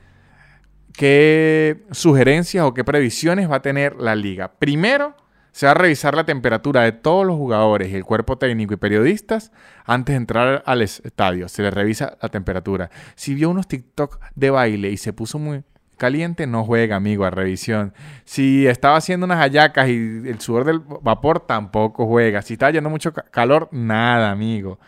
qué 0.93 1.85
sugerencias 1.91 2.65
o 2.65 2.73
qué 2.73 2.83
previsiones 2.83 3.49
va 3.49 3.57
a 3.57 3.61
tener 3.61 3.95
la 3.97 4.15
liga. 4.15 4.51
Primero, 4.59 5.15
se 5.51 5.65
va 5.65 5.71
a 5.71 5.75
revisar 5.75 6.15
la 6.15 6.25
temperatura 6.25 6.81
de 6.81 6.91
todos 6.91 7.25
los 7.25 7.35
jugadores 7.35 7.89
y 7.89 7.95
el 7.95 8.03
cuerpo 8.03 8.37
técnico 8.37 8.73
y 8.73 8.77
periodistas 8.77 9.51
antes 9.85 10.13
de 10.13 10.17
entrar 10.17 10.63
al 10.65 10.81
estadio. 10.81 11.47
Se 11.49 11.63
les 11.63 11.73
revisa 11.73 12.17
la 12.21 12.29
temperatura. 12.29 12.89
Si 13.15 13.33
vio 13.33 13.49
unos 13.49 13.67
TikTok 13.67 14.19
de 14.35 14.49
baile 14.49 14.91
y 14.91 14.97
se 14.97 15.13
puso 15.13 15.39
muy 15.39 15.63
caliente, 15.97 16.47
no 16.47 16.63
juega, 16.63 16.95
amigo, 16.95 17.25
a 17.25 17.31
revisión. 17.31 17.93
Si 18.23 18.67
estaba 18.67 18.97
haciendo 18.97 19.25
unas 19.25 19.39
hallacas 19.39 19.89
y 19.89 20.21
el 20.25 20.39
sudor 20.39 20.63
del 20.63 20.79
vapor, 20.79 21.41
tampoco 21.41 22.05
juega. 22.05 22.41
Si 22.41 22.53
está 22.53 22.71
yendo 22.71 22.89
mucho 22.89 23.11
calor, 23.11 23.67
nada, 23.71 24.31
amigo. 24.31 24.79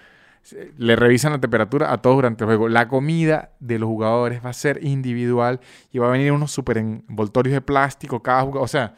Le 0.77 0.95
revisan 0.95 1.33
la 1.33 1.39
temperatura 1.39 1.91
a 1.91 1.97
todos 2.01 2.17
durante 2.17 2.43
el 2.43 2.47
juego. 2.47 2.69
La 2.69 2.87
comida 2.87 3.51
de 3.59 3.77
los 3.77 3.87
jugadores 3.87 4.43
va 4.43 4.51
a 4.51 4.53
ser 4.53 4.83
individual 4.83 5.59
y 5.91 5.97
va 5.97 6.07
a 6.07 6.11
venir 6.11 6.31
unos 6.31 6.51
super 6.51 6.77
envoltorios 6.77 7.53
de 7.53 7.61
plástico 7.61 8.23
cada 8.23 8.43
jugador. 8.43 8.63
O 8.63 8.67
sea, 8.67 8.93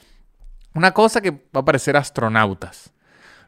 una 0.73 0.91
cosa 0.91 1.21
que 1.21 1.31
va 1.31 1.61
a 1.61 1.65
parecer 1.65 1.97
astronautas. 1.97 2.93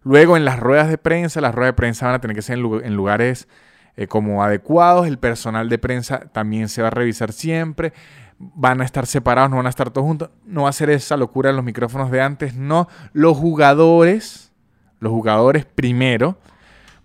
Luego 0.04 0.36
en 0.36 0.44
las 0.44 0.60
ruedas 0.60 0.90
de 0.90 0.98
prensa, 0.98 1.40
las 1.40 1.56
ruedas 1.56 1.74
de 1.74 1.78
prensa 1.78 2.08
van 2.08 2.16
a 2.16 2.22
tener 2.22 2.36
que 2.36 2.42
ser 2.42 2.58
en 2.58 2.96
lugares 2.96 3.48
eh, 3.96 4.08
como 4.08 4.44
adecuados. 4.44 5.08
El 5.08 5.18
personal 5.18 5.70
de 5.70 5.78
prensa 5.78 6.20
también 6.32 6.68
se 6.68 6.82
va 6.82 6.90
a 6.90 6.92
revisar 6.92 7.32
siempre. 7.32 7.94
Van 8.38 8.82
a 8.82 8.86
estar 8.86 9.06
separados, 9.06 9.50
no 9.50 9.58
van 9.58 9.68
a 9.68 9.70
estar 9.70 9.92
todos 9.92 10.06
juntos. 10.06 10.30
No 10.46 10.64
va 10.64 10.70
a 10.70 10.74
ser 10.74 10.90
esa 10.90 11.16
locura 11.16 11.52
en 11.52 11.56
los 11.56 11.64
micrófonos 11.64 12.12
de 12.12 12.22
antes. 12.22 12.56
No, 12.56 12.90
los 13.14 13.38
jugadores, 13.38 14.52
los 15.00 15.12
jugadores 15.14 15.66
primero, 15.66 16.38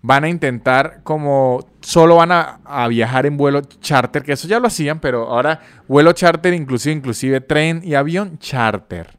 van 0.01 0.25
a 0.25 0.29
intentar 0.29 1.01
como 1.03 1.65
solo 1.79 2.17
van 2.17 2.33
a, 2.33 2.59
a, 2.65 2.87
viajar 2.89 3.25
en 3.25 3.37
vuelo 3.37 3.61
charter, 3.61 4.23
que 4.23 4.33
eso 4.33 4.47
ya 4.47 4.59
lo 4.59 4.67
hacían, 4.67 4.99
pero 4.99 5.29
ahora 5.29 5.59
vuelo 5.87 6.11
charter, 6.13 6.53
inclusive, 6.53 6.95
inclusive 6.95 7.41
tren 7.41 7.81
y 7.83 7.95
avión 7.95 8.37
charter 8.39 9.18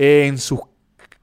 en 0.00 0.38
sus 0.38 0.60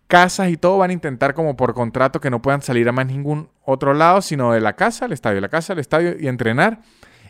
casas 0.07 0.49
y 0.49 0.57
todo 0.57 0.77
van 0.79 0.89
a 0.89 0.93
intentar 0.93 1.33
como 1.33 1.55
por 1.55 1.73
contrato 1.73 2.19
que 2.19 2.29
no 2.29 2.41
puedan 2.41 2.61
salir 2.61 2.89
a 2.89 2.91
más 2.91 3.07
ningún 3.07 3.47
otro 3.63 3.93
lado, 3.93 4.21
sino 4.21 4.51
de 4.51 4.59
la 4.59 4.75
casa 4.75 5.05
al 5.05 5.13
estadio, 5.13 5.39
la 5.39 5.47
casa 5.47 5.71
al 5.71 5.79
estadio 5.79 6.15
y 6.19 6.27
entrenar. 6.27 6.81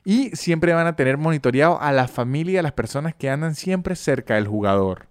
Y 0.04 0.32
siempre 0.36 0.74
van 0.74 0.88
a 0.88 0.96
tener 0.96 1.18
monitoreado 1.18 1.80
a 1.80 1.92
la 1.92 2.08
familia, 2.08 2.62
a 2.62 2.64
las 2.64 2.72
personas 2.72 3.14
que 3.14 3.30
andan 3.30 3.54
siempre 3.54 3.96
cerca 3.96 4.36
del 4.36 4.48
jugador. 4.48 5.08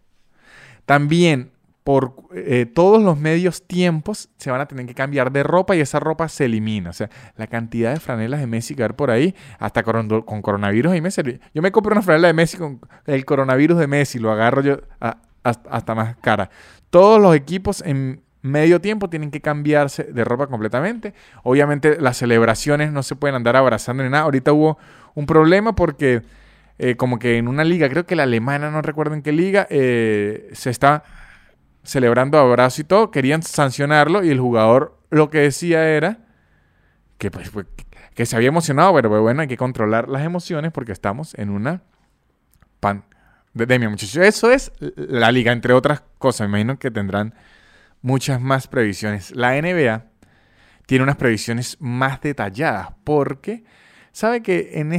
También 0.87 1.53
por 1.85 2.16
eh, 2.35 2.66
todos 2.66 3.01
los 3.01 3.16
medios 3.16 3.62
tiempos 3.66 4.29
se 4.37 4.51
van 4.51 4.61
a 4.61 4.66
tener 4.66 4.87
que 4.87 4.94
cambiar 4.94 5.31
de 5.31 5.42
ropa 5.42 5.77
y 5.77 5.81
esa 5.81 6.01
ropa 6.01 6.29
se 6.29 6.47
elimina. 6.47 6.90
O 6.90 6.92
sea, 6.92 7.11
la 7.37 7.47
cantidad 7.47 7.92
de 7.92 8.01
franelas 8.01 8.40
de 8.40 8.49
Messi 8.49 8.75
que 8.75 8.83
hay 8.83 8.88
por 8.90 9.12
ahí, 9.12 9.37
hasta 9.61 9.85
con, 9.85 10.09
coronavirus 10.42 10.97
y 10.97 11.01
Messi. 11.01 11.23
Yo 11.55 11.62
me 11.62 11.70
compro 11.70 11.92
una 11.92 12.03
franela 12.03 12.27
de 12.27 12.35
Messi 12.35 12.57
con 12.57 12.81
el 13.07 13.25
coronavirus 13.25 13.79
de 13.79 13.87
Messi, 13.87 14.18
lo 14.18 14.33
agarro 14.33 14.62
yo 14.62 14.81
a, 15.01 15.18
hasta 15.44 15.94
más 15.94 16.16
cara. 16.16 16.50
Todos 16.90 17.20
los 17.20 17.37
equipos 17.37 17.83
en 17.83 18.22
medio 18.42 18.80
tiempo 18.80 19.09
tienen 19.09 19.30
que 19.30 19.40
cambiarse 19.40 20.04
de 20.04 20.24
ropa 20.24 20.46
completamente. 20.46 21.14
Obviamente 21.42 22.00
las 22.00 22.18
celebraciones 22.18 22.92
no 22.92 23.02
se 23.02 23.16
pueden 23.16 23.37
andar 23.37 23.57
abrazando 23.57 24.02
ni 24.02 24.11
nada. 24.11 24.24
Ahorita 24.24 24.52
hubo 24.52 24.78
un 25.14 25.26
problema 25.26 25.74
porque 25.74 26.22
eh, 26.78 26.96
como 26.96 27.18
que 27.18 27.38
en 27.38 27.48
una 27.48 27.64
liga, 27.64 27.88
creo 27.88 28.04
que 28.04 28.16
la 28.16 28.24
alemana, 28.24 28.70
no 28.70 28.83
recuerdo 28.83 29.14
en 29.14 29.22
qué 29.22 29.33
liga, 29.33 29.66
eh, 29.70 30.50
se 30.52 30.70
está 30.70 31.04
celebrando 31.85 32.38
abrazo 32.38 32.83
y 32.83 32.85
todo. 32.85 33.11
Querían 33.11 33.42
sancionarlo 33.42 34.22
y 34.22 34.30
el 34.30 34.40
jugador 34.40 34.98
lo 35.11 35.30
que 35.30 35.38
decía 35.38 35.88
era 35.88 36.18
que, 37.16 37.30
pues, 37.30 37.50
que 38.14 38.26
se 38.26 38.37
había 38.37 38.48
emocionado, 38.48 38.92
pero 38.94 39.09
pues, 39.09 39.22
bueno, 39.22 39.42
hay 39.42 39.48
que 39.48 39.57
controlar 39.57 40.09
las 40.09 40.22
emociones 40.22 40.72
porque 40.72 40.92
estamos 40.92 41.35
en 41.35 41.50
una 41.50 41.83
pan 42.80 43.04
de, 43.54 43.78
mi 43.78 43.88
muchacho. 43.88 44.22
Eso 44.22 44.50
es 44.50 44.72
la 44.80 45.32
liga, 45.32 45.52
entre 45.52 45.72
otras 45.72 46.02
cosas. 46.18 46.48
Me 46.48 46.60
imagino 46.60 46.78
que 46.78 46.90
tendrán 46.90 47.34
muchas 48.02 48.40
más 48.40 48.68
previsiones. 48.68 49.34
La 49.34 49.60
NBA 49.60 50.04
tiene 50.86 51.04
unas 51.04 51.16
previsiones 51.16 51.76
más 51.80 52.20
detalladas 52.20 52.88
porque 53.04 53.64
sabe 54.12 54.42
que 54.42 54.72
en 54.74 54.92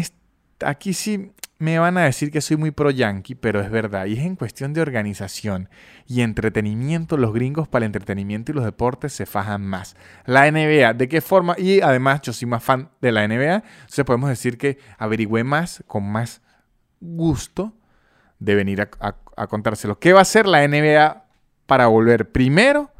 aquí 0.61 0.93
sí 0.93 1.31
me 1.57 1.79
van 1.79 1.97
a 1.97 2.03
decir 2.03 2.31
que 2.31 2.41
soy 2.41 2.57
muy 2.57 2.71
pro 2.71 2.91
yankee, 2.91 3.35
pero 3.35 3.61
es 3.61 3.69
verdad. 3.69 4.07
Y 4.07 4.13
es 4.13 4.25
en 4.25 4.35
cuestión 4.35 4.73
de 4.73 4.81
organización 4.81 5.69
y 6.05 6.21
entretenimiento. 6.21 7.17
Los 7.17 7.33
gringos 7.33 7.67
para 7.67 7.85
el 7.85 7.89
entretenimiento 7.89 8.51
y 8.51 8.55
los 8.55 8.65
deportes 8.65 9.13
se 9.13 9.25
fajan 9.25 9.65
más. 9.65 9.95
La 10.25 10.49
NBA, 10.51 10.93
¿de 10.93 11.07
qué 11.07 11.21
forma? 11.21 11.55
Y 11.57 11.81
además 11.81 12.21
yo 12.21 12.33
soy 12.33 12.47
más 12.47 12.63
fan 12.63 12.89
de 13.01 13.11
la 13.11 13.27
NBA. 13.27 13.63
Entonces 13.81 14.05
podemos 14.05 14.29
decir 14.29 14.57
que 14.57 14.79
averigüé 14.97 15.43
más 15.43 15.83
con 15.87 16.03
más 16.11 16.41
gusto 16.99 17.73
de 18.39 18.55
venir 18.55 18.81
a, 18.81 19.47
contárselo. 19.47 19.99
¿Qué 19.99 20.13
va 20.13 20.19
a 20.19 20.23
hacer 20.23 20.47
la 20.47 20.67
NBA 20.67 21.25
para 21.65 21.87
volver? 21.87 22.31
Primero, 22.31 22.91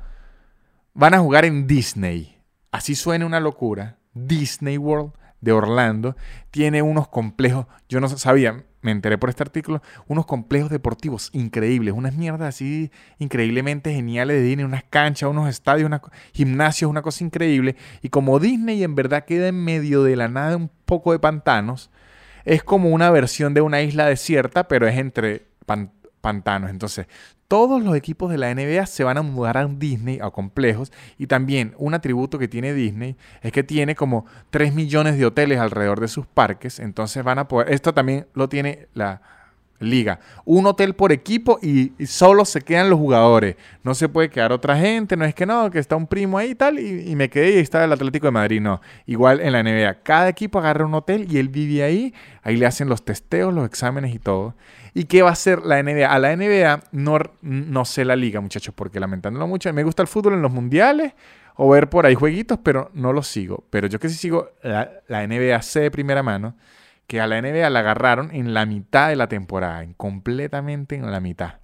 van 0.93 1.13
a 1.13 1.19
jugar 1.19 1.45
en 1.45 1.67
Disney. 1.67 2.38
Así 2.71 2.95
suena 2.95 3.26
una 3.26 3.39
locura. 3.39 3.98
Disney 4.13 4.78
World 4.78 5.13
de 5.41 5.52
Orlando 5.52 6.15
tiene 6.52 6.82
unos 6.82 7.08
complejos. 7.08 7.67
Yo 7.88 8.00
no 8.00 8.10
sabía, 8.10 8.63
me 8.82 8.91
enteré 8.91 9.17
por 9.17 9.30
este 9.30 9.43
artículo, 9.43 9.82
unos 10.08 10.26
complejos 10.26 10.69
deportivos 10.69 11.30
increíbles, 11.34 11.93
unas 11.93 12.15
mierdas 12.15 12.56
así 12.56 12.91
increíblemente 13.19 13.93
geniales 13.93 14.38
de 14.38 14.43
Disney, 14.43 14.65
unas 14.65 14.84
canchas, 14.84 15.30
unos 15.30 15.50
estadios, 15.50 15.88
unos 15.88 16.02
gimnasios, 16.34 16.89
una 16.89 17.02
cosa 17.02 17.24
increíble. 17.24 17.76
Y 18.02 18.10
como 18.10 18.39
Disney 18.39 18.84
en 18.84 18.95
verdad 18.95 19.26
queda 19.26 19.48
en 19.48 19.63
medio 19.63 20.04
de 20.04 20.15
la 20.15 20.28
nada 20.28 20.56
un 20.56 20.69
poco 20.86 21.12
de 21.12 21.19
pantanos, 21.19 21.91
es 22.45 22.63
como 22.63 22.89
una 22.89 23.10
versión 23.12 23.53
de 23.53 23.62
una 23.62 23.81
isla 23.81 24.05
desierta, 24.05 24.67
pero 24.67 24.88
es 24.88 24.97
entre 24.97 25.47
pantanos. 26.21 26.69
Entonces, 26.69 27.08
todos 27.47 27.84
los 27.84 27.95
equipos 27.95 28.31
de 28.31 28.38
la 28.38 28.53
NBA 28.53 28.86
se 28.86 29.03
van 29.03 29.17
a 29.17 29.21
mudar 29.21 29.58
a 29.58 29.67
Disney, 29.67 30.19
a 30.21 30.31
complejos, 30.31 30.91
y 31.17 31.27
también 31.27 31.73
un 31.77 31.93
atributo 31.93 32.39
que 32.39 32.47
tiene 32.47 32.73
Disney 32.73 33.17
es 33.41 33.51
que 33.51 33.63
tiene 33.63 33.95
como 33.95 34.25
3 34.49 34.73
millones 34.73 35.17
de 35.17 35.25
hoteles 35.25 35.60
alrededor 35.60 35.99
de 35.99 36.08
sus 36.08 36.25
parques, 36.25 36.79
entonces 36.79 37.23
van 37.23 37.39
a 37.39 37.47
poder, 37.47 37.71
esto 37.71 37.93
también 37.93 38.27
lo 38.34 38.49
tiene 38.49 38.88
la 38.93 39.21
liga, 39.79 40.19
un 40.45 40.65
hotel 40.67 40.95
por 40.95 41.11
equipo 41.11 41.59
y, 41.61 41.91
solo 42.05 42.45
se 42.45 42.61
quedan 42.61 42.89
los 42.89 42.99
jugadores, 42.99 43.55
no 43.83 43.93
se 43.93 44.09
puede 44.09 44.29
quedar 44.29 44.51
otra 44.51 44.77
gente, 44.77 45.17
no 45.17 45.25
es 45.25 45.35
que 45.35 45.45
no, 45.45 45.69
que 45.71 45.79
está 45.79 45.95
un 45.95 46.07
primo 46.07 46.38
ahí 46.38 46.51
y 46.51 46.55
tal, 46.55 46.79
y, 46.79 47.15
me 47.15 47.29
quedé 47.29 47.55
y 47.55 47.57
está 47.59 47.83
el 47.83 47.91
Atlético 47.91 48.27
de 48.27 48.31
Madrid, 48.31 48.61
no, 48.61 48.81
igual 49.05 49.41
en 49.41 49.51
la 49.51 49.63
NBA, 49.63 50.03
cada 50.03 50.29
equipo 50.29 50.59
agarra 50.59 50.85
un 50.85 50.93
hotel 50.93 51.27
y 51.31 51.38
él 51.38 51.49
vive 51.49 51.83
ahí, 51.83 52.13
ahí 52.43 52.57
le 52.57 52.65
hacen 52.65 52.89
los 52.89 53.03
testeos, 53.03 53.53
los 53.53 53.65
exámenes 53.65 54.13
y 54.13 54.19
todo. 54.19 54.55
¿Y 54.97 55.05
qué 55.05 55.21
va 55.21 55.29
a 55.29 55.33
hacer 55.33 55.65
la 55.65 55.83
NBA? 55.83 56.07
A 56.07 56.19
la 56.19 56.33
NBA 56.33 56.83
no, 56.93 57.19
no 57.41 57.83
sé 57.83 58.05
la 58.05 58.15
liga, 58.15 58.39
muchachos, 58.39 58.73
porque 58.73 59.01
lamentándolo 59.01 59.45
mucho, 59.45 59.71
me 59.73 59.83
gusta 59.83 60.01
el 60.01 60.07
fútbol 60.07 60.35
en 60.35 60.41
los 60.41 60.53
mundiales 60.53 61.11
o 61.55 61.69
ver 61.69 61.89
por 61.89 62.05
ahí 62.05 62.15
jueguitos, 62.15 62.59
pero 62.63 62.91
no 62.93 63.13
los 63.13 63.27
sigo. 63.27 63.65
Pero 63.69 63.88
yo 63.88 63.99
que 63.99 64.09
sí 64.09 64.15
sigo 64.15 64.51
la, 64.61 65.27
NBA 65.27 65.61
sé 65.61 65.81
de 65.81 65.91
primera 65.91 66.23
mano 66.23 66.55
que 67.07 67.21
a 67.21 67.27
la 67.27 67.41
NBA 67.41 67.69
la 67.69 67.79
agarraron 67.79 68.31
en 68.33 68.53
la 68.53 68.65
mitad 68.65 69.09
de 69.09 69.15
la 69.15 69.27
temporada, 69.27 69.83
en 69.83 69.93
completamente 69.93 70.95
en 70.95 71.11
la 71.11 71.19
mitad. 71.19 71.55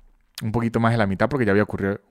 Un 0.42 0.52
poquito 0.52 0.80
más 0.80 0.92
de 0.92 0.98
la 0.98 1.08
mitad 1.08 1.30
porque 1.30 1.46
ya 1.46 1.52
había 1.52 1.64
ocurrido 1.64 2.02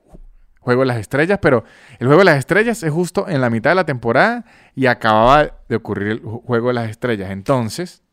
Juego 0.59 0.81
de 0.81 0.87
las 0.87 0.97
Estrellas, 0.97 1.39
pero 1.41 1.63
el 1.97 2.07
Juego 2.07 2.19
de 2.19 2.25
las 2.25 2.37
Estrellas 2.37 2.83
es 2.83 2.91
justo 2.91 3.27
en 3.27 3.41
la 3.41 3.49
mitad 3.49 3.71
de 3.71 3.75
la 3.75 3.85
temporada 3.85 4.45
y 4.75 4.85
acababa 4.85 5.55
de 5.67 5.75
ocurrir 5.75 6.07
el 6.09 6.19
Juego 6.19 6.67
de 6.67 6.73
las 6.75 6.89
Estrellas. 6.89 7.31
Entonces, 7.31 8.03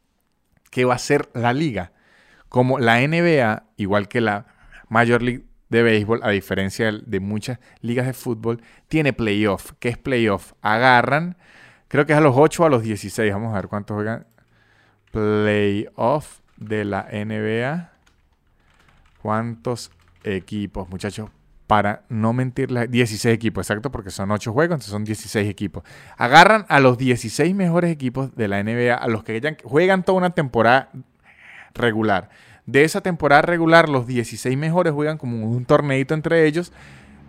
¿qué 0.70 0.86
va 0.86 0.94
a 0.94 0.96
hacer 0.96 1.28
la 1.34 1.52
liga? 1.52 1.92
como 2.48 2.78
la 2.78 3.06
NBA, 3.06 3.64
igual 3.76 4.08
que 4.08 4.20
la 4.20 4.46
Major 4.88 5.22
League 5.22 5.44
de 5.68 5.82
Béisbol, 5.82 6.20
a 6.22 6.30
diferencia 6.30 6.90
de 6.92 7.20
muchas 7.20 7.58
ligas 7.80 8.06
de 8.06 8.14
fútbol, 8.14 8.62
tiene 8.88 9.12
playoff. 9.12 9.72
¿Qué 9.78 9.90
es 9.90 9.98
playoff? 9.98 10.52
Agarran, 10.62 11.36
creo 11.88 12.06
que 12.06 12.12
es 12.12 12.18
a 12.18 12.22
los 12.22 12.34
8 12.36 12.62
o 12.62 12.66
a 12.66 12.70
los 12.70 12.82
16. 12.82 13.32
Vamos 13.32 13.52
a 13.52 13.56
ver 13.56 13.68
cuántos 13.68 13.94
juegan. 13.94 14.26
Playoff 15.10 16.40
de 16.56 16.84
la 16.84 17.08
NBA. 17.12 17.90
¿Cuántos 19.22 19.90
equipos, 20.24 20.88
muchachos? 20.88 21.30
Para 21.66 22.02
no 22.08 22.32
mentirles, 22.32 22.90
16 22.90 23.34
equipos, 23.34 23.66
exacto, 23.66 23.90
porque 23.90 24.10
son 24.10 24.30
8 24.30 24.52
juegos, 24.52 24.74
entonces 24.74 24.90
son 24.90 25.04
16 25.04 25.48
equipos. 25.48 25.82
Agarran 26.16 26.64
a 26.68 26.80
los 26.80 26.96
16 26.96 27.54
mejores 27.54 27.90
equipos 27.90 28.34
de 28.36 28.48
la 28.48 28.62
NBA, 28.62 28.94
a 28.94 29.08
los 29.08 29.22
que 29.22 29.56
juegan 29.64 30.02
toda 30.02 30.18
una 30.18 30.30
temporada 30.30 30.88
regular. 31.74 32.30
De 32.64 32.84
esa 32.84 33.00
temporada 33.00 33.42
regular, 33.42 33.88
los 33.88 34.06
16 34.06 34.56
mejores 34.56 34.92
juegan 34.92 35.18
como 35.18 35.46
un 35.50 35.64
torneito 35.64 36.14
entre 36.14 36.46
ellos 36.46 36.72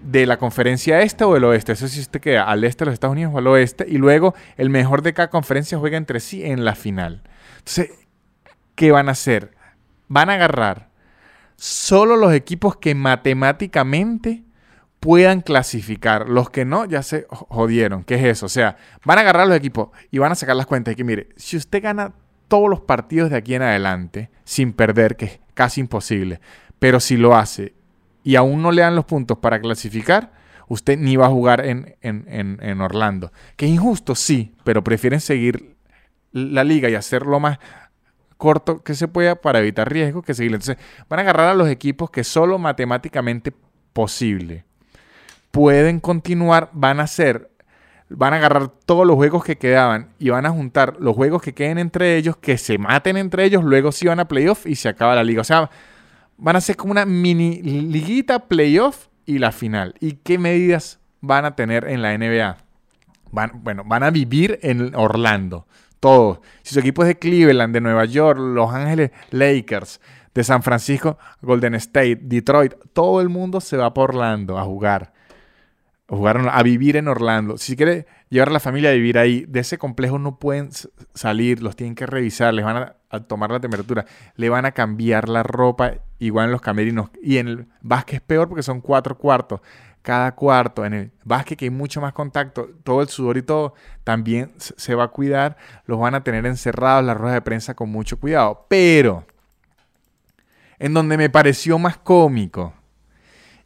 de 0.04 0.26
la 0.26 0.38
conferencia 0.38 1.02
este 1.02 1.24
o 1.24 1.34
del 1.34 1.44
oeste. 1.46 1.74
Eso 1.74 1.88
sí 1.88 2.00
usted 2.00 2.20
queda 2.22 2.44
al 2.44 2.64
este 2.64 2.84
de 2.84 2.88
los 2.88 2.94
Estados 2.94 3.14
Unidos 3.14 3.34
o 3.34 3.38
al 3.38 3.48
oeste. 3.48 3.86
Y 3.88 3.98
luego 3.98 4.34
el 4.58 4.70
mejor 4.70 5.02
de 5.02 5.14
cada 5.14 5.30
conferencia 5.30 5.78
juega 5.78 5.98
entre 5.98 6.20
sí 6.20 6.44
en 6.44 6.66
la 6.66 6.76
final. 6.76 7.22
¿Qué 8.76 8.92
van 8.92 9.10
a 9.10 9.14
hacer? 9.14 9.52
Van 10.08 10.30
a 10.30 10.34
agarrar 10.34 10.90
solo 11.56 12.16
los 12.16 12.34
equipos 12.34 12.78
que 12.78 12.96
matemáticamente 12.96 14.44
puedan 15.00 15.42
clasificar. 15.42 16.30
Los 16.30 16.50
que 16.50 16.66
no, 16.66 16.86
ya 16.86 17.04
se 17.04 17.26
jodieron. 17.30 18.04
¿Qué 18.04 18.16
es 18.16 18.24
eso? 18.24 18.46
O 18.46 18.50
sea, 18.50 18.78
van 19.06 19.18
a 19.18 19.22
agarrar 19.22 19.48
los 19.48 19.58
equipos 19.58 19.90
y 20.12 20.18
van 20.18 20.32
a 20.32 20.36
sacar 20.36 20.56
las 20.56 20.66
cuentas. 20.66 20.94
Y 20.94 20.96
que 20.96 21.04
mire, 21.04 21.30
si 21.36 21.58
usted 21.58 21.82
gana 21.82 22.14
todos 22.48 22.70
los 22.70 22.82
partidos 22.82 23.30
de 23.30 23.38
aquí 23.38 23.56
en 23.56 23.62
adelante 23.62 24.30
sin 24.44 24.74
perder, 24.74 25.16
que 25.16 25.26
es 25.26 25.40
casi 25.54 25.82
imposible. 25.82 26.42
Pero 26.80 27.00
si 27.00 27.16
lo 27.16 27.36
hace 27.36 27.74
y 28.24 28.36
aún 28.36 28.62
no 28.62 28.72
le 28.72 28.82
dan 28.82 28.96
los 28.96 29.06
puntos 29.06 29.38
para 29.38 29.62
clasificar, 29.62 30.34
usted 30.68 30.98
ni 30.98 31.16
va 31.16 31.28
a 31.28 31.30
jugar 31.30 31.66
en, 31.66 31.96
en, 32.02 32.82
Orlando. 32.82 33.32
Que 33.56 33.66
es 33.66 33.72
injusto, 33.72 34.16
sí, 34.16 34.56
pero 34.64 34.84
prefieren 34.84 35.22
seguir 35.22 35.76
la 36.32 36.64
liga 36.64 36.90
y 36.90 36.96
hacerlo 36.96 37.32
lo 37.32 37.40
más 37.40 37.60
corto 38.38 38.84
que 38.84 38.96
se 38.96 39.08
pueda 39.08 39.36
para 39.36 39.60
evitar 39.60 39.92
riesgo 39.92 40.22
que 40.22 40.34
seguir. 40.34 40.54
Entonces 40.54 40.78
van 41.10 41.20
a 41.20 41.22
agarrar 41.24 41.50
a 41.50 41.54
los 41.54 41.70
equipos 41.70 42.10
que 42.10 42.24
solo 42.24 42.58
matemáticamente 42.58 43.54
posible 43.94 44.66
pueden 45.52 46.00
continuar, 46.00 46.70
van 46.74 47.00
a 47.00 47.08
ser 47.08 47.50
van 48.10 48.34
a 48.34 48.38
agarrar 48.38 48.70
todos 48.70 49.06
los 49.06 49.16
juegos 49.16 49.44
que 49.44 49.58
quedaban 49.58 50.10
y 50.18 50.30
van 50.30 50.46
a 50.48 50.50
juntar 50.50 50.96
los 51.00 51.16
juegos 51.16 51.44
que 51.44 51.54
queden 51.54 51.78
entre 51.78 52.18
ellos, 52.18 52.38
que 52.38 52.58
se 52.58 52.80
maten 52.80 53.18
entre 53.18 53.46
ellos, 53.46 53.64
luego 53.64 53.92
sí 53.92 54.08
van 54.08 54.20
a 54.20 54.28
playoff 54.28 54.66
y 54.66 54.76
se 54.76 54.90
acaba 54.90 55.14
la 55.14 55.24
liga. 55.24 55.42
O 55.42 55.44
sea, 55.44 55.70
van 56.38 56.56
a 56.56 56.62
ser 56.62 56.76
como 56.76 56.92
una 56.92 57.06
mini 57.06 57.62
liguita, 57.62 58.48
playoff 58.48 59.08
y 59.28 59.38
la 59.38 59.52
final. 59.52 59.94
¿Y 60.00 60.14
qué 60.14 60.40
medidas 60.40 61.00
van 61.22 61.46
a 61.46 61.56
tener 61.56 61.88
en 61.88 62.02
la 62.02 62.18
NBA? 62.18 62.58
Van, 63.32 63.52
bueno, 63.64 63.84
van 63.86 64.02
a 64.02 64.10
vivir 64.10 64.60
en 64.64 64.96
Orlando. 64.96 65.68
Todos. 66.00 66.40
Si 66.64 66.74
su 66.74 66.80
equipo 66.80 67.04
es 67.04 67.10
de 67.10 67.20
Cleveland, 67.20 67.74
de 67.74 67.82
Nueva 67.82 68.06
York, 68.06 68.40
Los 68.40 68.74
Ángeles 68.74 69.12
Lakers, 69.32 70.00
de 70.34 70.44
San 70.44 70.64
Francisco, 70.64 71.18
Golden 71.42 71.76
State, 71.76 72.20
Detroit, 72.22 72.74
todo 72.94 73.22
el 73.22 73.30
mundo 73.30 73.62
se 73.62 73.78
va 73.78 73.94
por 73.94 74.12
Orlando 74.12 74.58
a 74.58 74.64
jugar 74.64 75.14
jugaron 76.10 76.50
a 76.50 76.62
vivir 76.64 76.98
en 76.98 77.08
Orlando. 77.08 77.58
Si 77.58 77.76
quiere 77.76 78.08
llevar 78.30 78.50
a 78.50 78.54
la 78.54 78.60
familia 78.60 78.90
a 78.90 78.94
vivir 78.94 79.18
ahí, 79.18 79.46
de 79.48 79.60
ese 79.60 79.78
complejo 79.78 80.18
no 80.18 80.40
pueden 80.40 80.70
salir, 81.14 81.62
los 81.62 81.76
tienen 81.76 81.96
que 81.96 82.06
revisar, 82.06 82.54
les 82.54 82.66
van 82.66 82.78
a, 82.78 83.20
tomar 83.22 83.52
la 83.52 83.60
temperatura, 83.60 84.06
le 84.36 84.50
van 84.50 84.66
a 84.66 84.72
cambiar 84.72 85.30
la 85.30 85.44
ropa, 85.44 85.94
igual 86.18 86.46
en 86.46 86.52
los 86.52 86.62
camerinos. 86.62 87.12
Y 87.22 87.38
en 87.38 87.48
el 87.48 87.68
básquet 87.82 88.16
es 88.16 88.22
peor 88.22 88.50
porque 88.50 88.64
son 88.64 88.82
cuatro 88.82 89.18
cuartos. 89.18 89.62
Cada 90.02 90.34
cuarto, 90.34 90.86
en 90.86 90.94
el 90.94 91.12
básquet 91.26 91.60
que 91.60 91.66
hay 91.66 91.72
mucho 91.72 92.02
más 92.02 92.14
contacto, 92.14 92.70
todo 92.84 93.02
el 93.02 93.10
sudor 93.10 93.38
y 93.38 93.42
todo, 93.42 93.74
también 94.04 94.54
se 94.58 94.96
va 94.96 95.06
a 95.06 95.08
cuidar, 95.10 95.58
los 95.86 96.00
van 96.00 96.16
a 96.16 96.24
tener 96.24 96.46
encerrados, 96.46 97.04
las 97.04 97.18
ruedas 97.18 97.36
de 97.36 97.42
prensa 97.42 97.74
con 97.74 97.90
mucho 97.90 98.20
cuidado. 98.20 98.66
Pero, 98.70 99.26
en 100.80 100.94
donde 100.94 101.18
me 101.18 101.30
pareció 101.30 101.78
más 101.78 101.98
cómico, 101.98 102.74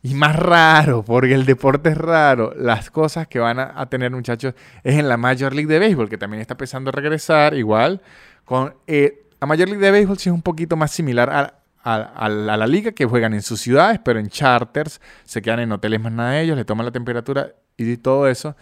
y 0.05 0.15
más 0.15 0.35
raro, 0.35 1.03
porque 1.03 1.33
el 1.33 1.45
deporte 1.45 1.89
es 1.89 1.97
raro. 1.97 2.53
Las 2.57 2.91
cosas 2.91 3.25
que 3.25 3.39
van 3.39 3.57
a, 3.57 3.85
tener, 3.89 4.11
muchachos, 4.11 4.53
es 4.83 4.95
en 4.99 5.07
la 5.07 5.15
Major 5.15 5.53
League 5.55 5.71
de 5.71 5.79
Béisbol, 5.79 6.09
que 6.09 6.17
también 6.17 6.41
está 6.41 6.55
empezando 6.55 6.89
a 6.89 6.91
regresar 6.91 7.53
igual. 7.53 8.01
Con, 8.43 8.75
eh, 8.85 9.23
la 9.39 9.47
Major 9.47 9.69
League 9.69 9.83
de 9.83 9.91
Béisbol 9.91 10.19
sí 10.19 10.27
es 10.27 10.35
un 10.35 10.41
poquito 10.41 10.75
más 10.75 10.91
similar 10.91 11.29
a, 11.29 11.62
a, 11.83 12.29
la 12.29 12.67
liga, 12.67 12.93
que 12.93 13.05
juegan 13.05 13.33
en 13.33 13.41
sus 13.41 13.59
ciudades, 13.59 13.99
pero 14.03 14.19
en 14.19 14.29
charters, 14.29 15.01
se 15.23 15.41
quedan 15.41 15.59
en 15.59 15.71
hoteles 15.71 16.01
más 16.01 16.13
nada 16.13 16.31
de 16.31 16.41
ellos, 16.41 16.57
le 16.57 16.65
toman 16.65 16.85
la 16.85 16.91
temperatura 16.91 17.53
y 17.77 17.97
todo 17.97 18.27
eso. 18.27 18.55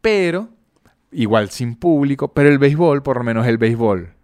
Pero, 0.00 0.48
igual 1.10 1.50
sin 1.50 1.74
público, 1.74 2.32
pero 2.32 2.48
el 2.48 2.58
béisbol, 2.58 3.02
por 3.02 3.18
lo 3.18 3.24
menos 3.24 3.46
el 3.46 3.58
béisbol, 3.58 4.14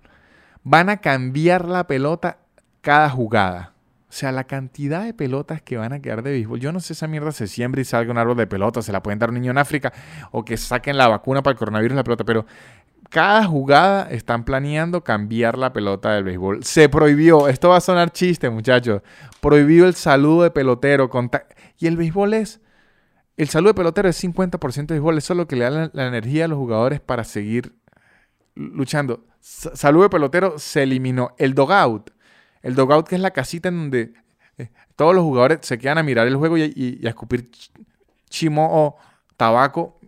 van 0.63 0.89
a 0.89 0.99
cambiar 0.99 1.67
la 1.67 1.87
pelota 1.87 2.39
cada 2.81 3.11
jugada. 3.11 3.73
O 4.09 4.13
sea, 4.13 4.31
la 4.31 4.45
cantidad 4.45 5.05
de 5.05 5.13
pelotas 5.13 5.61
que 5.61 5.77
van 5.77 5.93
a 5.93 6.01
quedar 6.01 6.23
de 6.23 6.31
béisbol. 6.31 6.61
Yo 6.61 6.73
no 6.73 6.79
sé 6.79 6.93
esa 6.93 7.09
mierda 7.09 7.33
se 7.33 7.49
siembra 7.49 7.81
y 7.81 7.85
salga 7.85 8.13
un 8.13 8.19
árbol 8.19 8.37
de 8.37 8.47
pelotas, 8.47 8.85
se 8.85 8.93
la 8.93 9.03
pueden 9.03 9.19
dar 9.19 9.29
a 9.29 9.33
un 9.33 9.41
niño 9.41 9.51
en 9.51 9.59
África 9.59 9.93
o 10.31 10.45
que 10.45 10.57
saquen 10.57 10.97
la 10.97 11.09
vacuna 11.09 11.43
para 11.43 11.53
el 11.53 11.59
coronavirus 11.59 11.97
la 11.97 12.05
pelota, 12.05 12.25
pero 12.25 12.47
cada 13.11 13.45
jugada 13.45 14.09
están 14.11 14.45
planeando 14.45 15.03
cambiar 15.03 15.59
la 15.59 15.73
pelota 15.73 16.12
del 16.12 16.25
béisbol. 16.25 16.64
Se 16.64 16.88
prohibió, 16.88 17.49
esto 17.49 17.71
va 17.71 17.77
a 17.77 17.81
sonar 17.81 18.11
chiste, 18.11 18.51
muchachos. 18.51 19.03
Prohibió 19.40 19.87
el 19.87 19.95
saludo 19.95 20.42
de 20.45 20.51
pelotero. 20.51 21.11
Y 21.79 21.87
el 21.87 21.97
béisbol 21.97 22.35
es. 22.35 22.61
El 23.37 23.49
saludo 23.49 23.71
de 23.71 23.75
pelotero 23.75 24.09
es 24.09 24.23
50% 24.23 24.87
de 24.87 24.95
béisbol, 24.95 25.19
eso 25.19 25.33
es 25.35 25.37
lo 25.37 25.47
que 25.47 25.57
le 25.57 25.64
da 25.64 25.90
la, 25.92 26.07
energía 26.07 26.47
a 26.47 26.49
los 26.49 26.59
jugadores 26.59 27.01
para 27.01 27.25
seguir 27.25 27.75
luchando. 28.55 29.27
Saludo 29.40 30.05
de 30.05 30.11
pelotero 30.11 30.59
se 30.59 30.83
eliminó. 30.83 31.35
El 31.38 31.55
dogout 31.55 32.11
el 32.66 32.75
dogout, 32.75 33.07
que 33.07 33.14
es 33.14 33.21
la 33.21 33.31
casita 33.31 33.68
en 33.68 33.78
donde 33.78 34.12
eh, 34.59 34.70
todos 34.97 35.14
los 35.14 35.22
jugadores 35.22 35.61
se 35.62 35.78
quedan 35.78 35.99
a 35.99 36.03
mirar 36.03 36.26
el 36.26 36.35
juego 36.35 36.59
y, 36.59 37.01
a 37.05 37.09
escupir 37.09 37.49
chimo 38.28 38.68
o 38.72 38.97
tabaco 39.37 40.01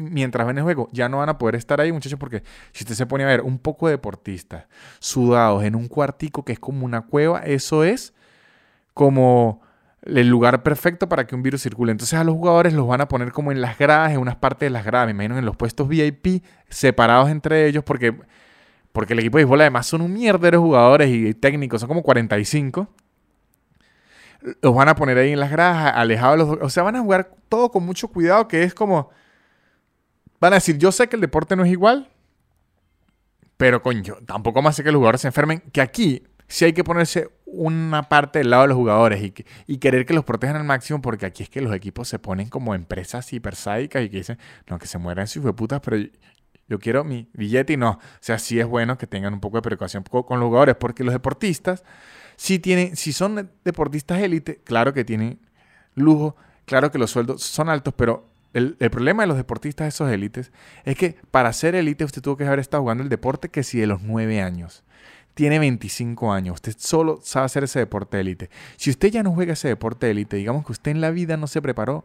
mientras 0.00 0.46
ven 0.46 0.58
el 0.58 0.64
juego. 0.64 0.88
Ya 0.92 1.08
no 1.08 1.18
van 1.18 1.28
a 1.28 1.38
poder 1.38 1.54
estar 1.54 1.80
ahí, 1.80 1.92
muchachos, 1.92 2.18
porque 2.18 2.42
si 2.72 2.84
usted 2.84 2.94
se 2.94 3.06
pone 3.06 3.24
a 3.24 3.28
ver 3.28 3.42
un 3.42 3.58
poco 3.58 3.86
de 3.86 3.92
deportistas 3.92 4.66
sudados 4.98 5.64
en 5.64 5.74
un 5.74 5.88
cuartico 5.88 6.44
que 6.44 6.52
es 6.52 6.58
como 6.58 6.84
una 6.84 7.02
cueva, 7.02 7.40
eso 7.40 7.84
es 7.84 8.14
como 8.94 9.62
el 10.02 10.28
lugar 10.28 10.62
perfecto 10.62 11.08
para 11.08 11.26
que 11.26 11.34
un 11.34 11.42
virus 11.42 11.62
circule. 11.62 11.92
Entonces 11.92 12.18
a 12.18 12.24
los 12.24 12.34
jugadores 12.34 12.72
los 12.72 12.86
van 12.86 13.00
a 13.00 13.08
poner 13.08 13.32
como 13.32 13.52
en 13.52 13.60
las 13.60 13.78
gradas, 13.78 14.12
en 14.12 14.18
unas 14.18 14.36
partes 14.36 14.66
de 14.66 14.70
las 14.70 14.84
gradas, 14.84 15.06
me 15.06 15.12
imagino 15.12 15.38
en 15.38 15.44
los 15.44 15.56
puestos 15.56 15.88
VIP, 15.88 16.42
separados 16.68 17.30
entre 17.30 17.66
ellos, 17.66 17.84
porque 17.84 18.14
porque 18.92 19.12
el 19.12 19.20
equipo 19.20 19.38
de 19.38 19.44
béisbol 19.44 19.60
además 19.60 19.86
son 19.86 20.00
un 20.00 20.12
mierda 20.12 20.50
de 20.50 20.56
jugadores 20.56 21.08
y 21.10 21.32
técnicos, 21.34 21.80
son 21.80 21.88
como 21.88 22.02
45. 22.02 22.88
Los 24.62 24.74
van 24.74 24.88
a 24.88 24.94
poner 24.94 25.18
ahí 25.18 25.32
en 25.32 25.40
las 25.40 25.50
gradas, 25.50 25.92
alejados 25.94 26.38
de 26.38 26.56
los... 26.56 26.64
O 26.64 26.70
sea, 26.70 26.82
van 26.82 26.96
a 26.96 27.00
jugar 27.00 27.30
todo 27.48 27.70
con 27.70 27.84
mucho 27.84 28.08
cuidado, 28.08 28.48
que 28.48 28.62
es 28.62 28.74
como... 28.74 29.10
Van 30.40 30.52
a 30.52 30.56
decir, 30.56 30.78
yo 30.78 30.90
sé 30.90 31.08
que 31.08 31.16
el 31.16 31.22
deporte 31.22 31.54
no 31.54 31.64
es 31.64 31.70
igual, 31.70 32.10
pero 33.56 33.82
coño, 33.82 34.16
tampoco 34.26 34.62
más 34.62 34.76
sé 34.76 34.82
que 34.82 34.90
los 34.90 34.98
jugadores 34.98 35.20
se 35.20 35.28
enfermen, 35.28 35.60
que 35.72 35.82
aquí 35.82 36.22
sí 36.48 36.64
hay 36.64 36.72
que 36.72 36.82
ponerse 36.82 37.30
una 37.44 38.08
parte 38.08 38.38
del 38.38 38.50
lado 38.50 38.62
de 38.62 38.68
los 38.68 38.76
jugadores 38.76 39.22
y, 39.22 39.34
y, 39.66 39.78
querer 39.78 40.06
que 40.06 40.14
los 40.14 40.24
protejan 40.24 40.56
al 40.56 40.64
máximo, 40.64 41.02
porque 41.02 41.26
aquí 41.26 41.42
es 41.42 41.50
que 41.50 41.60
los 41.60 41.74
equipos 41.74 42.08
se 42.08 42.18
ponen 42.18 42.48
como 42.48 42.74
empresas 42.74 43.30
hipersádicas 43.32 44.02
y 44.02 44.08
que 44.08 44.16
dicen, 44.18 44.38
no, 44.66 44.78
que 44.78 44.86
se 44.86 44.98
mueran 44.98 45.26
sus 45.26 45.44
putas, 45.52 45.80
pero 45.80 45.98
yo 46.68 46.78
quiero 46.78 47.04
mi 47.04 47.28
billete 47.34 47.74
y 47.74 47.76
no. 47.76 47.90
O 47.90 47.98
sea, 48.20 48.38
sí 48.38 48.60
es 48.60 48.66
bueno 48.66 48.96
que 48.96 49.06
tengan 49.06 49.34
un 49.34 49.40
poco 49.40 49.58
de 49.58 49.62
precaución 49.62 50.04
con 50.04 50.40
los 50.40 50.46
jugadores, 50.46 50.76
porque 50.76 51.04
los 51.04 51.12
deportistas, 51.12 51.84
si, 52.36 52.58
tienen, 52.60 52.96
si 52.96 53.12
son 53.12 53.50
deportistas 53.64 54.20
élite, 54.20 54.60
claro 54.64 54.94
que 54.94 55.04
tienen 55.04 55.40
lujo, 55.94 56.36
claro 56.64 56.90
que 56.90 56.98
los 56.98 57.10
sueldos 57.10 57.42
son 57.42 57.68
altos, 57.68 57.92
pero 57.96 58.29
el, 58.52 58.76
problema 58.90 59.22
de 59.22 59.28
los 59.28 59.36
deportistas, 59.36 59.88
esos 59.88 60.10
élites, 60.10 60.50
es 60.84 60.96
que 60.96 61.16
para 61.30 61.52
ser 61.52 61.74
élite 61.74 62.04
usted 62.04 62.22
tuvo 62.22 62.36
que 62.36 62.46
haber 62.46 62.58
estado 62.58 62.82
jugando 62.82 63.02
el 63.02 63.08
deporte 63.08 63.48
que 63.48 63.62
si 63.62 63.78
de 63.78 63.86
los 63.86 64.02
9 64.02 64.42
años. 64.42 64.84
Tiene 65.34 65.58
25 65.58 66.32
años, 66.32 66.54
usted 66.54 66.74
solo 66.76 67.20
sabe 67.22 67.46
hacer 67.46 67.64
ese 67.64 67.78
deporte 67.78 68.18
élite. 68.18 68.50
Si 68.76 68.90
usted 68.90 69.08
ya 69.08 69.22
no 69.22 69.32
juega 69.32 69.52
ese 69.52 69.68
deporte 69.68 70.10
élite, 70.10 70.36
digamos 70.36 70.66
que 70.66 70.72
usted 70.72 70.90
en 70.90 71.00
la 71.00 71.10
vida 71.10 71.36
no 71.36 71.46
se 71.46 71.62
preparó 71.62 72.04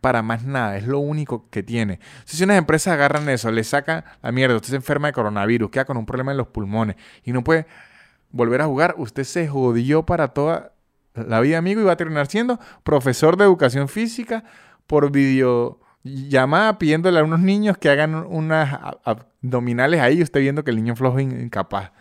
para 0.00 0.22
más 0.22 0.44
nada, 0.44 0.76
es 0.76 0.86
lo 0.86 0.98
único 0.98 1.48
que 1.50 1.62
tiene. 1.62 2.00
Si 2.26 2.42
unas 2.44 2.58
empresas 2.58 2.92
agarran 2.92 3.28
eso, 3.30 3.50
le 3.50 3.64
sacan 3.64 4.04
la 4.22 4.30
mierda, 4.30 4.56
usted 4.56 4.70
se 4.70 4.76
enferma 4.76 5.08
de 5.08 5.14
coronavirus, 5.14 5.70
queda 5.70 5.86
con 5.86 5.96
un 5.96 6.04
problema 6.04 6.32
en 6.32 6.36
los 6.36 6.48
pulmones 6.48 6.96
y 7.24 7.32
no 7.32 7.42
puede 7.42 7.66
volver 8.30 8.60
a 8.60 8.66
jugar, 8.66 8.94
usted 8.98 9.24
se 9.24 9.48
jodió 9.48 10.04
para 10.04 10.28
toda 10.28 10.72
la 11.14 11.40
vida, 11.40 11.56
amigo, 11.56 11.80
y 11.80 11.84
va 11.84 11.92
a 11.92 11.96
terminar 11.96 12.26
siendo 12.26 12.60
profesor 12.84 13.38
de 13.38 13.44
educación 13.44 13.88
física 13.88 14.44
por 14.86 15.10
video 15.10 15.80
llamada 16.28 16.78
pidiéndole 16.78 17.20
a 17.20 17.24
unos 17.24 17.40
niños 17.40 17.78
que 17.78 17.90
hagan 17.90 18.14
unas 18.14 18.78
abdominales 19.04 20.00
ahí, 20.00 20.22
usted 20.22 20.40
viendo 20.40 20.64
que 20.64 20.70
el 20.70 20.76
niño 20.76 20.96
flojo 20.96 21.18
es 21.18 21.24
incapaz 21.24 21.92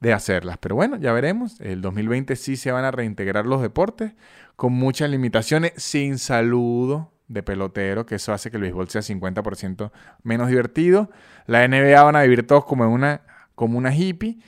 de 0.00 0.12
hacerlas. 0.12 0.58
Pero 0.58 0.74
bueno, 0.74 0.96
ya 0.96 1.12
veremos. 1.12 1.60
El 1.60 1.80
2020 1.80 2.36
sí 2.36 2.56
se 2.56 2.72
van 2.72 2.84
a 2.84 2.90
reintegrar 2.90 3.46
los 3.46 3.62
deportes 3.62 4.12
con 4.56 4.72
muchas 4.72 5.10
limitaciones, 5.10 5.72
sin 5.76 6.18
saludo 6.18 7.12
de 7.28 7.42
pelotero, 7.42 8.06
que 8.06 8.14
eso 8.16 8.32
hace 8.32 8.50
que 8.50 8.56
el 8.56 8.62
béisbol 8.62 8.88
sea 8.88 9.02
50% 9.02 9.92
menos 10.22 10.48
divertido. 10.48 11.10
La 11.46 11.66
NBA 11.66 12.02
van 12.02 12.16
a 12.16 12.22
vivir 12.22 12.46
todos 12.46 12.64
como 12.64 12.88
una, 12.88 13.22
como 13.54 13.78
una 13.78 13.94
hippie. 13.94 14.38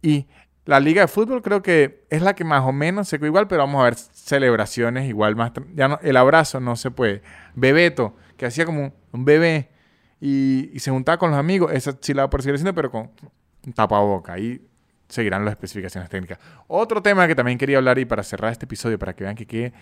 Y, 0.00 0.28
la 0.64 0.78
liga 0.78 1.02
de 1.02 1.08
fútbol 1.08 1.42
creo 1.42 1.62
que 1.62 2.04
es 2.08 2.22
la 2.22 2.34
que 2.34 2.44
más 2.44 2.62
o 2.62 2.72
menos 2.72 3.08
se 3.08 3.16
igual, 3.16 3.48
pero 3.48 3.62
vamos 3.62 3.80
a 3.80 3.84
ver 3.84 3.96
celebraciones 3.96 5.08
igual 5.08 5.34
más... 5.34 5.52
Ya 5.74 5.88
no, 5.88 5.98
el 6.02 6.16
abrazo 6.16 6.60
no 6.60 6.76
se 6.76 6.90
puede. 6.90 7.22
Bebeto, 7.54 8.14
que 8.36 8.46
hacía 8.46 8.64
como 8.64 8.92
un 9.12 9.24
bebé 9.24 9.70
y, 10.20 10.70
se 10.78 10.92
juntaba 10.92 11.18
con 11.18 11.30
los 11.30 11.38
amigos, 11.38 11.72
esa 11.72 11.96
sí 12.00 12.14
la 12.14 12.24
a 12.24 12.30
seguir 12.30 12.54
haciendo, 12.54 12.74
pero 12.74 12.92
con 12.92 13.10
tapaboca. 13.74 14.34
Ahí 14.34 14.64
seguirán 15.08 15.44
las 15.44 15.52
especificaciones 15.52 16.08
técnicas. 16.08 16.38
Otro 16.68 17.02
tema 17.02 17.26
que 17.26 17.34
también 17.34 17.58
quería 17.58 17.78
hablar 17.78 17.98
y 17.98 18.04
para 18.04 18.22
cerrar 18.22 18.52
este 18.52 18.66
episodio, 18.66 19.00
para 19.00 19.14
que 19.14 19.24
vean 19.24 19.34
que 19.34 19.46
quede 19.46 19.72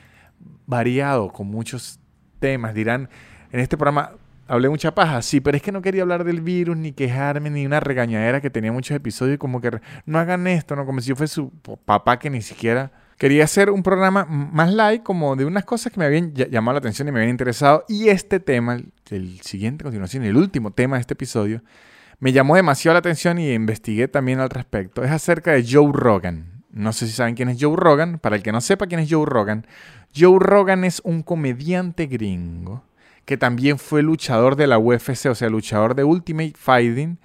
variado 0.66 1.30
con 1.30 1.46
muchos 1.46 2.00
temas, 2.38 2.72
dirán, 2.72 3.10
en 3.52 3.60
este 3.60 3.76
programa 3.76 4.12
hablé 4.50 4.68
mucha 4.68 4.94
paja, 4.94 5.22
sí, 5.22 5.40
pero 5.40 5.56
es 5.56 5.62
que 5.62 5.72
no 5.72 5.80
quería 5.80 6.02
hablar 6.02 6.24
del 6.24 6.40
virus, 6.40 6.76
ni 6.76 6.92
quejarme, 6.92 7.50
ni 7.50 7.64
una 7.64 7.80
regañadera 7.80 8.40
que 8.40 8.50
tenía 8.50 8.72
muchos 8.72 8.96
episodios, 8.96 9.38
como 9.38 9.60
que 9.60 9.80
no 10.06 10.18
hagan 10.18 10.46
esto, 10.46 10.76
¿no? 10.76 10.84
Como 10.84 11.00
si 11.00 11.08
yo 11.08 11.16
fuese 11.16 11.34
su 11.34 11.50
papá 11.84 12.18
que 12.18 12.30
ni 12.30 12.42
siquiera 12.42 12.90
Quería 13.20 13.44
hacer 13.44 13.68
un 13.68 13.82
programa 13.82 14.24
más 14.24 14.72
light, 14.72 15.02
como 15.02 15.36
de 15.36 15.44
unas 15.44 15.66
cosas 15.66 15.92
que 15.92 16.00
me 16.00 16.06
habían 16.06 16.32
llamado 16.32 16.72
la 16.72 16.78
atención 16.78 17.06
y 17.06 17.12
me 17.12 17.18
habían 17.18 17.28
interesado. 17.28 17.84
Y 17.86 18.08
este 18.08 18.40
tema, 18.40 18.80
el 19.10 19.40
siguiente 19.42 19.84
continuación, 19.84 20.24
el 20.24 20.38
último 20.38 20.70
tema 20.70 20.96
de 20.96 21.02
este 21.02 21.12
episodio, 21.12 21.62
me 22.18 22.32
llamó 22.32 22.56
demasiado 22.56 22.94
la 22.94 23.00
atención 23.00 23.38
y 23.38 23.52
investigué 23.52 24.08
también 24.08 24.40
al 24.40 24.48
respecto. 24.48 25.04
Es 25.04 25.10
acerca 25.10 25.52
de 25.52 25.66
Joe 25.70 25.90
Rogan. 25.92 26.64
No 26.70 26.94
sé 26.94 27.06
si 27.08 27.12
saben 27.12 27.34
quién 27.34 27.50
es 27.50 27.58
Joe 27.60 27.76
Rogan. 27.76 28.20
Para 28.20 28.36
el 28.36 28.42
que 28.42 28.52
no 28.52 28.62
sepa 28.62 28.86
quién 28.86 29.00
es 29.00 29.12
Joe 29.12 29.26
Rogan, 29.26 29.66
Joe 30.16 30.38
Rogan 30.40 30.84
es 30.84 31.02
un 31.04 31.22
comediante 31.22 32.06
gringo 32.06 32.84
que 33.30 33.36
también 33.36 33.78
fue 33.78 34.02
luchador 34.02 34.56
de 34.56 34.66
la 34.66 34.80
UFC, 34.80 35.26
o 35.26 35.36
sea, 35.36 35.48
luchador 35.48 35.94
de 35.94 36.02
Ultimate 36.02 36.54
Fighting 36.56 37.16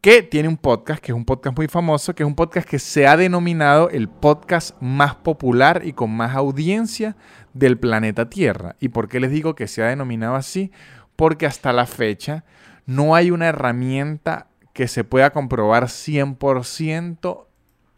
que 0.00 0.22
tiene 0.22 0.48
un 0.48 0.56
podcast, 0.56 0.98
que 0.98 1.12
es 1.12 1.14
un 1.14 1.26
podcast 1.26 1.54
muy 1.54 1.68
famoso, 1.68 2.14
que 2.14 2.22
es 2.22 2.26
un 2.26 2.34
podcast 2.34 2.66
que 2.66 2.78
se 2.78 3.06
ha 3.06 3.18
denominado 3.18 3.90
el 3.90 4.08
podcast 4.08 4.80
más 4.80 5.14
popular 5.16 5.82
y 5.84 5.92
con 5.92 6.10
más 6.10 6.34
audiencia 6.34 7.18
del 7.52 7.78
planeta 7.78 8.30
Tierra. 8.30 8.76
¿Y 8.80 8.88
por 8.88 9.08
qué 9.08 9.20
les 9.20 9.30
digo 9.30 9.54
que 9.54 9.68
se 9.68 9.82
ha 9.82 9.88
denominado 9.88 10.36
así? 10.36 10.72
Porque 11.16 11.44
hasta 11.44 11.74
la 11.74 11.84
fecha 11.84 12.46
no 12.86 13.14
hay 13.14 13.30
una 13.30 13.48
herramienta 13.48 14.46
que 14.72 14.88
se 14.88 15.04
pueda 15.04 15.34
comprobar 15.34 15.88
100% 15.88 17.46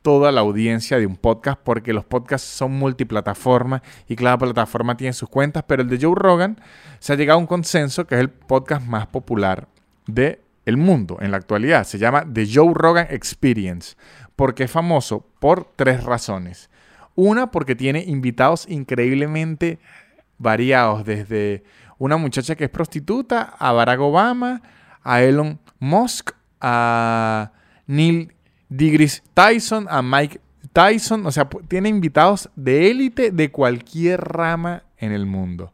toda 0.02 0.32
la 0.32 0.40
audiencia 0.40 0.98
de 0.98 1.06
un 1.06 1.16
podcast, 1.16 1.60
porque 1.62 1.92
los 1.92 2.04
podcasts 2.04 2.46
son 2.46 2.72
multiplataformas 2.72 3.82
y 4.08 4.16
cada 4.16 4.36
plataforma 4.36 4.96
tiene 4.96 5.12
sus 5.12 5.28
cuentas, 5.28 5.64
pero 5.66 5.82
el 5.82 5.88
de 5.88 5.98
Joe 6.00 6.14
Rogan 6.16 6.60
se 6.98 7.12
ha 7.12 7.16
llegado 7.16 7.38
a 7.38 7.40
un 7.40 7.46
consenso 7.46 8.06
que 8.06 8.16
es 8.16 8.20
el 8.20 8.30
podcast 8.30 8.86
más 8.86 9.06
popular 9.06 9.68
de 10.06 10.42
el 10.66 10.76
mundo 10.76 11.18
en 11.20 11.30
la 11.30 11.36
actualidad. 11.36 11.84
Se 11.84 11.98
llama 11.98 12.26
The 12.30 12.46
Joe 12.52 12.72
Rogan 12.74 13.06
Experience, 13.10 13.96
porque 14.36 14.64
es 14.64 14.70
famoso 14.70 15.26
por 15.38 15.64
tres 15.76 16.04
razones. 16.04 16.68
Una, 17.14 17.50
porque 17.50 17.76
tiene 17.76 18.02
invitados 18.04 18.66
increíblemente 18.68 19.78
variados, 20.38 21.04
desde 21.04 21.62
una 21.98 22.16
muchacha 22.16 22.56
que 22.56 22.64
es 22.64 22.70
prostituta, 22.70 23.54
a 23.58 23.72
Barack 23.72 24.00
Obama, 24.00 24.62
a 25.02 25.22
Elon 25.22 25.60
Musk, 25.78 26.32
a 26.60 27.52
Neil 27.86 28.32
deGrasse 28.76 29.22
Tyson, 29.34 29.86
a 29.88 30.02
Mike 30.02 30.40
Tyson. 30.72 31.26
O 31.26 31.32
sea, 31.32 31.48
tiene 31.68 31.88
invitados 31.88 32.50
de 32.56 32.90
élite 32.90 33.30
de 33.30 33.50
cualquier 33.50 34.20
rama 34.20 34.84
en 34.98 35.12
el 35.12 35.26
mundo. 35.26 35.72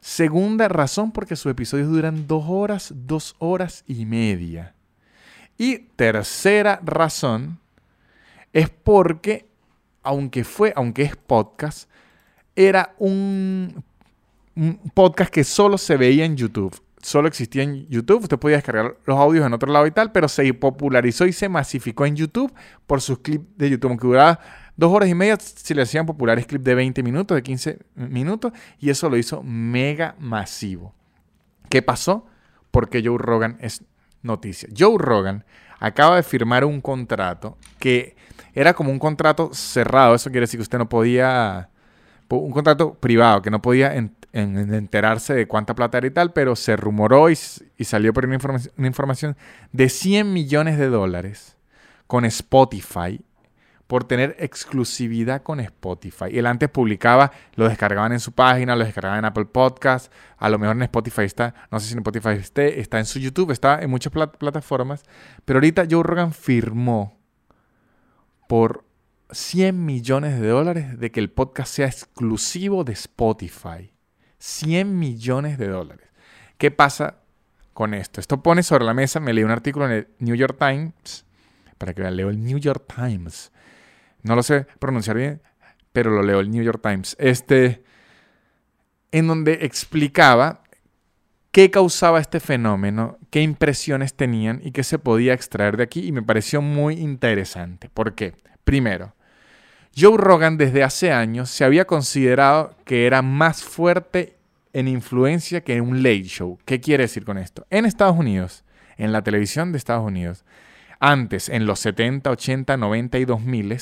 Segunda 0.00 0.68
razón, 0.68 1.12
porque 1.12 1.36
sus 1.36 1.50
episodios 1.50 1.88
duran 1.88 2.26
dos 2.26 2.44
horas, 2.46 2.92
dos 2.94 3.34
horas 3.38 3.84
y 3.86 4.06
media. 4.06 4.74
Y 5.56 5.78
tercera 5.96 6.80
razón, 6.84 7.58
es 8.52 8.70
porque, 8.70 9.46
aunque 10.02 10.44
fue, 10.44 10.72
aunque 10.76 11.02
es 11.02 11.16
podcast, 11.16 11.90
era 12.54 12.94
un, 12.98 13.82
un 14.54 14.80
podcast 14.94 15.32
que 15.32 15.44
solo 15.44 15.78
se 15.78 15.96
veía 15.96 16.24
en 16.24 16.36
YouTube 16.36 16.80
solo 17.02 17.28
existía 17.28 17.62
en 17.62 17.86
YouTube. 17.88 18.22
Usted 18.22 18.38
podía 18.38 18.56
descargar 18.56 18.96
los 19.04 19.18
audios 19.18 19.46
en 19.46 19.52
otro 19.52 19.72
lado 19.72 19.86
y 19.86 19.90
tal, 19.90 20.12
pero 20.12 20.28
se 20.28 20.52
popularizó 20.54 21.26
y 21.26 21.32
se 21.32 21.48
masificó 21.48 22.06
en 22.06 22.16
YouTube 22.16 22.52
por 22.86 23.00
sus 23.00 23.18
clips 23.20 23.46
de 23.56 23.70
YouTube, 23.70 23.90
aunque 23.90 24.06
duraba 24.06 24.40
dos 24.76 24.92
horas 24.92 25.08
y 25.08 25.14
media, 25.14 25.36
si 25.40 25.74
le 25.74 25.82
hacían 25.82 26.06
populares 26.06 26.46
clips 26.46 26.64
de 26.64 26.74
20 26.74 27.02
minutos, 27.02 27.34
de 27.34 27.42
15 27.42 27.78
minutos, 27.96 28.52
y 28.78 28.90
eso 28.90 29.10
lo 29.10 29.16
hizo 29.16 29.42
mega 29.42 30.14
masivo. 30.18 30.94
¿Qué 31.68 31.82
pasó? 31.82 32.26
Porque 32.70 33.02
Joe 33.04 33.18
Rogan 33.18 33.58
es 33.60 33.82
noticia. 34.22 34.68
Joe 34.76 34.96
Rogan 34.98 35.44
acaba 35.80 36.16
de 36.16 36.22
firmar 36.22 36.64
un 36.64 36.80
contrato 36.80 37.56
que 37.78 38.16
era 38.54 38.74
como 38.74 38.90
un 38.90 38.98
contrato 38.98 39.50
cerrado, 39.52 40.14
eso 40.14 40.30
quiere 40.30 40.44
decir 40.44 40.58
que 40.58 40.62
usted 40.62 40.78
no 40.78 40.88
podía, 40.88 41.70
un 42.28 42.50
contrato 42.50 42.94
privado, 42.94 43.42
que 43.42 43.50
no 43.50 43.62
podía 43.62 43.94
en, 43.94 44.14
enterarse 44.32 45.34
de 45.34 45.46
cuánta 45.48 45.74
plata 45.74 45.98
era 45.98 46.06
y 46.06 46.10
tal, 46.10 46.32
pero 46.32 46.56
se 46.56 46.76
rumoró 46.76 47.30
y, 47.30 47.36
salió 47.36 48.12
por 48.12 48.26
una, 48.26 48.38
una 48.76 48.86
información 48.86 49.36
de 49.72 49.88
100 49.88 50.32
millones 50.32 50.78
de 50.78 50.88
dólares 50.88 51.56
con 52.06 52.24
Spotify 52.24 53.20
por 53.88 54.04
tener 54.04 54.36
exclusividad 54.38 55.42
con 55.42 55.60
Spotify. 55.60 56.26
Él 56.32 56.46
antes 56.46 56.68
publicaba, 56.68 57.32
lo 57.56 57.68
descargaban 57.68 58.12
en 58.12 58.20
su 58.20 58.32
página, 58.32 58.76
lo 58.76 58.84
descargaban 58.84 59.20
en 59.20 59.24
Apple 59.24 59.46
Podcasts, 59.46 60.10
a 60.36 60.50
lo 60.50 60.58
mejor 60.58 60.76
en 60.76 60.82
Spotify 60.82 61.22
está, 61.22 61.54
no 61.70 61.80
sé 61.80 61.86
si 61.86 61.92
en 61.94 62.00
Spotify 62.00 62.38
esté, 62.38 62.80
está 62.80 62.98
en 62.98 63.06
su 63.06 63.18
YouTube, 63.18 63.50
está 63.50 63.80
en 63.80 63.88
muchas 63.88 64.12
plataformas, 64.12 65.04
pero 65.46 65.56
ahorita 65.56 65.86
Joe 65.90 66.02
Rogan 66.02 66.32
firmó 66.32 67.18
por 68.46 68.84
100 69.30 69.84
millones 69.84 70.38
de 70.38 70.48
dólares 70.48 70.98
de 71.00 71.10
que 71.10 71.20
el 71.20 71.30
podcast 71.30 71.74
sea 71.74 71.86
exclusivo 71.86 72.84
de 72.84 72.92
Spotify. 72.92 73.90
100 74.38 74.98
millones 74.98 75.58
de 75.58 75.68
dólares. 75.68 76.08
¿Qué 76.56 76.70
pasa 76.70 77.18
con 77.72 77.94
esto? 77.94 78.20
Esto 78.20 78.42
pone 78.42 78.62
sobre 78.62 78.84
la 78.84 78.94
mesa, 78.94 79.20
me 79.20 79.32
leí 79.32 79.44
un 79.44 79.50
artículo 79.50 79.86
en 79.86 79.92
el 79.92 80.08
New 80.18 80.34
York 80.34 80.56
Times, 80.58 81.24
para 81.76 81.94
que 81.94 82.02
vean, 82.02 82.16
leo 82.16 82.30
el 82.30 82.42
New 82.42 82.58
York 82.58 82.84
Times 82.94 83.52
no 84.22 84.36
lo 84.36 84.42
sé 84.42 84.66
pronunciar 84.78 85.16
bien, 85.16 85.42
pero 85.92 86.10
lo 86.10 86.22
leo 86.22 86.40
el 86.40 86.50
New 86.50 86.62
York 86.62 86.80
Times. 86.82 87.16
Este, 87.18 87.82
en 89.12 89.26
donde 89.26 89.60
explicaba 89.62 90.62
qué 91.50 91.70
causaba 91.70 92.20
este 92.20 92.40
fenómeno, 92.40 93.18
qué 93.30 93.42
impresiones 93.42 94.14
tenían 94.14 94.60
y 94.62 94.72
qué 94.72 94.84
se 94.84 94.98
podía 94.98 95.34
extraer 95.34 95.76
de 95.76 95.84
aquí 95.84 96.06
y 96.06 96.12
me 96.12 96.22
pareció 96.22 96.60
muy 96.60 96.94
interesante. 96.94 97.88
¿Por 97.88 98.14
qué? 98.14 98.34
Primero, 98.64 99.14
Joe 99.98 100.16
Rogan 100.16 100.58
desde 100.58 100.84
hace 100.84 101.10
años 101.10 101.50
se 101.50 101.64
había 101.64 101.86
considerado 101.86 102.74
que 102.84 103.06
era 103.06 103.20
más 103.22 103.64
fuerte 103.64 104.36
en 104.72 104.86
influencia 104.86 105.62
que 105.62 105.80
un 105.80 106.02
late 106.02 106.24
show. 106.24 106.58
¿Qué 106.64 106.80
quiere 106.80 107.04
decir 107.04 107.24
con 107.24 107.36
esto? 107.36 107.66
En 107.70 107.84
Estados 107.84 108.16
Unidos, 108.16 108.64
en 108.96 109.12
la 109.12 109.22
televisión 109.22 109.72
de 109.72 109.78
Estados 109.78 110.06
Unidos, 110.06 110.44
antes, 111.00 111.48
en 111.48 111.66
los 111.66 111.80
70, 111.80 112.30
80, 112.30 112.76
90 112.76 113.18
y 113.18 113.24
2000, 113.24 113.78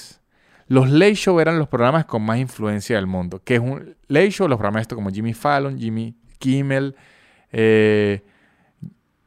los 0.68 0.88
late 0.88 1.14
show 1.14 1.38
eran 1.38 1.58
los 1.58 1.68
programas 1.68 2.06
con 2.06 2.22
más 2.22 2.38
influencia 2.38 2.96
del 2.96 3.06
mundo. 3.06 3.42
Que 3.44 3.56
es 3.56 3.60
un 3.60 3.94
late 4.08 4.30
show? 4.30 4.48
Los 4.48 4.58
programas 4.58 4.86
como 4.88 5.10
Jimmy 5.10 5.34
Fallon, 5.34 5.78
Jimmy 5.78 6.14
Kimmel, 6.38 6.96
eh, 7.52 8.22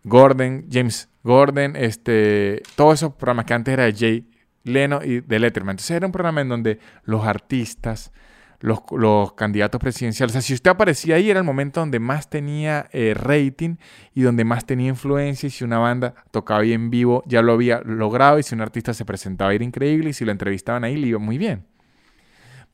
Gordon, 0.04 0.66
James 0.72 1.08
Gordon, 1.24 1.76
este, 1.76 2.64
todos 2.76 2.96
esos 2.96 3.14
programas 3.14 3.46
que 3.46 3.54
antes 3.54 3.74
era 3.74 3.84
de 3.84 3.94
Jay 3.94 4.29
Leno 4.64 5.02
y 5.04 5.22
de 5.22 5.40
Letterman. 5.40 5.74
Entonces 5.74 5.92
era 5.92 6.06
un 6.06 6.12
programa 6.12 6.42
en 6.42 6.50
donde 6.50 6.80
los 7.04 7.26
artistas, 7.26 8.12
los, 8.60 9.34
candidatos 9.34 9.80
presidenciales, 9.80 10.32
o 10.32 10.34
sea, 10.34 10.42
si 10.42 10.54
usted 10.54 10.72
aparecía 10.72 11.16
ahí 11.16 11.30
era 11.30 11.40
el 11.40 11.46
momento 11.46 11.80
donde 11.80 12.00
más 12.00 12.30
tenía 12.30 12.88
eh, 12.92 13.14
rating 13.16 13.78
y 14.14 14.22
donde 14.22 14.44
más 14.44 14.66
tenía 14.66 14.90
influencia 14.90 15.48
y 15.48 15.50
si 15.50 15.64
una 15.64 15.80
banda 15.80 16.14
tocaba 16.32 16.62
ahí 16.62 16.74
en 16.74 16.90
vivo 16.90 17.24
ya 17.26 17.42
lo 17.42 17.54
había 17.54 17.82
logrado 17.82 18.38
y 18.38 18.44
si 18.44 18.56
un 18.56 18.62
artista 18.62 18.94
se 18.94 19.06
presentaba 19.06 19.54
era 19.54 19.64
increíble 19.64 20.10
y 20.10 20.14
si 20.14 20.26
lo 20.26 20.32
entrevistaban 20.32 20.84
ahí 20.84 20.98
le 20.98 21.08
iba 21.08 21.20
muy 21.20 21.38
bien. 21.38 21.66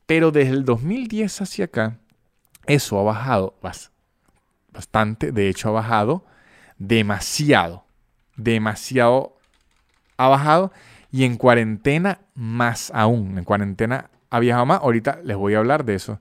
Pero 0.06 0.30
desde 0.32 0.52
el 0.52 0.64
2010 0.64 1.40
hacia 1.40 1.64
acá, 1.66 1.98
eso 2.66 2.98
ha 2.98 3.02
bajado 3.02 3.56
bastante, 4.72 5.30
de 5.30 5.48
hecho 5.48 5.68
ha 5.68 5.72
bajado 5.72 6.26
demasiado, 6.78 7.84
demasiado 8.36 9.36
ha 10.16 10.28
bajado 10.28 10.72
y 11.16 11.24
en 11.24 11.38
cuarentena 11.38 12.20
más 12.34 12.92
aún. 12.94 13.38
En 13.38 13.44
cuarentena 13.44 14.10
ha 14.28 14.38
viajado 14.38 14.66
más. 14.66 14.82
Ahorita 14.82 15.18
les 15.24 15.34
voy 15.34 15.54
a 15.54 15.58
hablar 15.58 15.86
de 15.86 15.94
eso. 15.94 16.20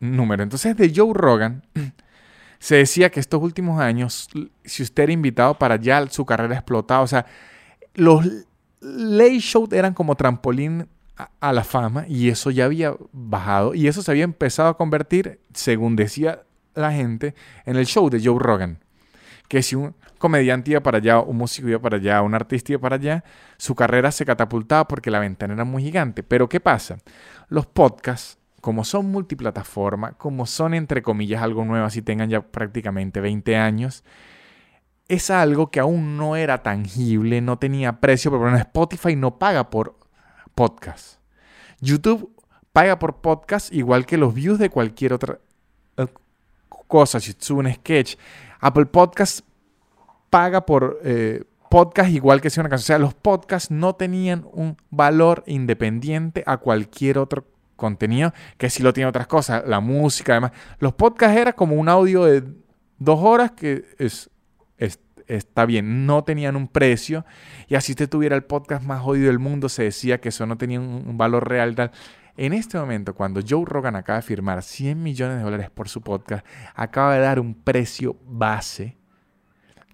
Número. 0.00 0.42
Entonces, 0.42 0.76
de 0.76 0.92
Joe 0.92 1.12
Rogan, 1.14 1.62
se 2.58 2.74
decía 2.74 3.08
que 3.10 3.20
estos 3.20 3.40
últimos 3.40 3.80
años, 3.80 4.28
si 4.64 4.82
usted 4.82 5.04
era 5.04 5.12
invitado 5.12 5.56
para 5.60 5.76
allá, 5.76 6.04
su 6.10 6.26
carrera 6.26 6.56
explotaba. 6.56 7.02
O 7.02 7.06
sea, 7.06 7.24
los 7.94 8.26
late 8.80 9.38
shows 9.38 9.72
eran 9.72 9.94
como 9.94 10.16
trampolín 10.16 10.88
a, 11.40 11.52
la 11.52 11.62
fama 11.62 12.04
y 12.08 12.30
eso 12.30 12.50
ya 12.50 12.64
había 12.64 12.96
bajado 13.12 13.76
y 13.76 13.86
eso 13.86 14.02
se 14.02 14.10
había 14.10 14.24
empezado 14.24 14.70
a 14.70 14.76
convertir, 14.76 15.38
según 15.52 15.94
decía 15.94 16.42
la 16.74 16.90
gente, 16.90 17.36
en 17.64 17.76
el 17.76 17.86
show 17.86 18.10
de 18.10 18.20
Joe 18.20 18.40
Rogan. 18.40 18.80
Que 19.46 19.62
si 19.62 19.76
un, 19.76 19.94
comediante 20.24 20.70
iba 20.70 20.80
para 20.80 20.96
allá, 20.96 21.20
un 21.20 21.36
músico 21.36 21.68
iba 21.68 21.78
para 21.78 21.98
allá, 21.98 22.22
un 22.22 22.34
artista 22.34 22.72
iba 22.72 22.80
para 22.80 22.96
allá, 22.96 23.22
su 23.58 23.74
carrera 23.74 24.10
se 24.10 24.24
catapultaba 24.24 24.88
porque 24.88 25.10
la 25.10 25.18
ventana 25.18 25.52
era 25.52 25.64
muy 25.64 25.82
gigante. 25.82 26.22
Pero 26.22 26.48
¿qué 26.48 26.60
pasa? 26.60 26.96
Los 27.50 27.66
podcasts, 27.66 28.38
como 28.62 28.84
son 28.84 29.12
multiplataforma, 29.12 30.12
como 30.12 30.46
son 30.46 30.72
entre 30.72 31.02
comillas 31.02 31.42
algo 31.42 31.66
nuevo, 31.66 31.84
así 31.84 32.00
tengan 32.00 32.30
ya 32.30 32.40
prácticamente 32.40 33.20
20 33.20 33.54
años, 33.58 34.02
es 35.08 35.28
algo 35.28 35.70
que 35.70 35.80
aún 35.80 36.16
no 36.16 36.36
era 36.36 36.62
tangible, 36.62 37.42
no 37.42 37.58
tenía 37.58 38.00
precio, 38.00 38.30
pero 38.30 38.56
Spotify 38.56 39.16
no 39.16 39.38
paga 39.38 39.68
por 39.68 39.98
podcast. 40.54 41.18
YouTube 41.82 42.34
paga 42.72 42.98
por 42.98 43.16
podcast 43.16 43.70
igual 43.74 44.06
que 44.06 44.16
los 44.16 44.32
views 44.32 44.58
de 44.58 44.70
cualquier 44.70 45.12
otra 45.12 45.38
eh, 45.98 46.06
cosa, 46.68 47.20
si 47.20 47.32
es 47.38 47.50
un 47.50 47.70
sketch. 47.70 48.16
Apple 48.60 48.86
Podcast 48.86 49.40
paga 50.34 50.66
por 50.66 50.98
eh, 51.04 51.44
podcast 51.70 52.10
igual 52.10 52.40
que 52.40 52.50
si 52.50 52.58
una 52.58 52.68
canción. 52.68 52.82
O 52.82 52.86
sea, 52.86 52.98
los 52.98 53.14
podcasts 53.14 53.70
no 53.70 53.94
tenían 53.94 54.44
un 54.52 54.76
valor 54.90 55.44
independiente 55.46 56.42
a 56.44 56.56
cualquier 56.56 57.18
otro 57.18 57.46
contenido 57.76 58.34
que 58.58 58.68
si 58.68 58.82
lo 58.82 58.92
tiene 58.92 59.08
otras 59.08 59.28
cosas, 59.28 59.62
la 59.64 59.78
música, 59.78 60.32
además. 60.32 60.50
Los 60.80 60.92
podcasts 60.94 61.36
era 61.36 61.52
como 61.52 61.76
un 61.76 61.88
audio 61.88 62.24
de 62.24 62.42
dos 62.98 63.20
horas 63.22 63.52
que 63.52 63.84
es, 64.00 64.28
está 65.28 65.66
bien, 65.66 66.04
no 66.04 66.24
tenían 66.24 66.56
un 66.56 66.66
precio 66.66 67.24
y 67.68 67.76
así 67.76 67.92
usted 67.92 68.08
tuviera 68.08 68.34
el 68.34 68.42
podcast 68.42 68.84
más 68.84 69.02
jodido 69.02 69.28
del 69.28 69.38
mundo, 69.38 69.68
se 69.68 69.84
decía 69.84 70.20
que 70.20 70.30
eso 70.30 70.46
no 70.46 70.58
tenía 70.58 70.80
un, 70.80 71.16
valor 71.16 71.48
real. 71.48 71.76
Tal. 71.76 71.92
En 72.36 72.54
este 72.54 72.76
momento, 72.76 73.14
cuando 73.14 73.40
Joe 73.48 73.64
Rogan 73.64 73.94
acaba 73.94 74.16
de 74.16 74.22
firmar 74.22 74.64
100 74.64 75.00
millones 75.00 75.36
de 75.36 75.44
dólares 75.44 75.70
por 75.70 75.88
su 75.88 76.00
podcast, 76.00 76.44
acaba 76.74 77.14
de 77.14 77.20
dar 77.20 77.38
un 77.38 77.54
precio 77.54 78.16
base 78.26 78.96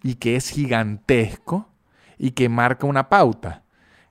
y 0.03 0.17
que 0.17 0.37
es 0.37 0.51
gigantesco 0.51 1.69
y 2.19 2.33
que 2.33 2.49
marca 2.49 2.87
una 2.87 3.09
pauta, 3.09 3.63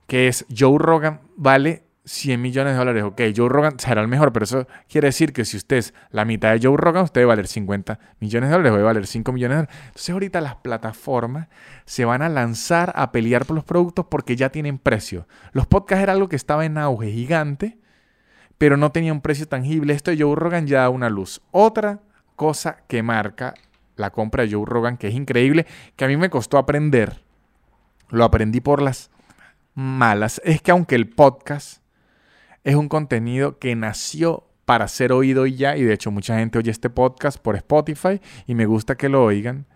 que 0.06 0.28
es 0.28 0.44
Joe 0.56 0.78
Rogan 0.78 1.20
vale 1.36 1.84
100 2.04 2.40
millones 2.40 2.72
de 2.72 2.78
dólares. 2.78 3.04
Ok, 3.04 3.20
Joe 3.36 3.48
Rogan 3.48 3.78
será 3.78 4.00
el 4.00 4.08
mejor, 4.08 4.32
pero 4.32 4.44
eso 4.44 4.66
quiere 4.88 5.08
decir 5.08 5.32
que 5.32 5.44
si 5.44 5.56
usted 5.56 5.76
es 5.76 5.94
la 6.10 6.24
mitad 6.24 6.52
de 6.52 6.60
Joe 6.60 6.76
Rogan, 6.76 7.04
usted 7.04 7.20
debe 7.20 7.28
valer 7.28 7.46
50 7.46 7.98
millones 8.18 8.48
de 8.48 8.52
dólares, 8.52 8.72
debe 8.72 8.84
valer 8.84 9.06
5 9.06 9.32
millones 9.32 9.56
de 9.56 9.62
dólares. 9.62 9.86
Entonces 9.86 10.10
ahorita 10.10 10.40
las 10.40 10.56
plataformas 10.56 11.48
se 11.84 12.04
van 12.04 12.22
a 12.22 12.28
lanzar 12.28 12.92
a 12.96 13.12
pelear 13.12 13.46
por 13.46 13.54
los 13.54 13.64
productos 13.64 14.06
porque 14.10 14.34
ya 14.34 14.50
tienen 14.50 14.78
precio. 14.78 15.28
Los 15.52 15.66
podcasts 15.66 16.02
era 16.02 16.12
algo 16.12 16.28
que 16.28 16.36
estaba 16.36 16.64
en 16.64 16.78
auge 16.78 17.12
gigante, 17.12 17.78
pero 18.58 18.76
no 18.76 18.90
tenía 18.90 19.12
un 19.12 19.20
precio 19.20 19.46
tangible. 19.46 19.92
Esto 19.92 20.10
de 20.10 20.20
Joe 20.20 20.34
Rogan 20.34 20.66
ya 20.66 20.80
da 20.80 20.90
una 20.90 21.08
luz. 21.08 21.40
Otra 21.52 22.00
cosa 22.34 22.78
que 22.88 23.02
marca 23.02 23.54
la 24.00 24.10
compra 24.10 24.44
de 24.44 24.52
Joe 24.52 24.64
Rogan, 24.66 24.96
que 24.96 25.08
es 25.08 25.14
increíble, 25.14 25.66
que 25.96 26.04
a 26.04 26.08
mí 26.08 26.16
me 26.16 26.30
costó 26.30 26.58
aprender, 26.58 27.20
lo 28.08 28.24
aprendí 28.24 28.60
por 28.60 28.82
las 28.82 29.10
malas, 29.74 30.40
es 30.44 30.60
que 30.60 30.72
aunque 30.72 30.96
el 30.96 31.08
podcast 31.08 31.82
es 32.64 32.74
un 32.74 32.88
contenido 32.88 33.58
que 33.58 33.74
nació 33.76 34.44
para 34.64 34.88
ser 34.88 35.12
oído 35.12 35.46
y 35.46 35.56
ya, 35.56 35.76
y 35.76 35.82
de 35.82 35.94
hecho 35.94 36.10
mucha 36.10 36.38
gente 36.38 36.58
oye 36.58 36.70
este 36.70 36.90
podcast 36.90 37.38
por 37.38 37.56
Spotify 37.56 38.20
y 38.46 38.54
me 38.54 38.66
gusta 38.66 38.96
que 38.96 39.08
lo 39.08 39.24
oigan, 39.24 39.66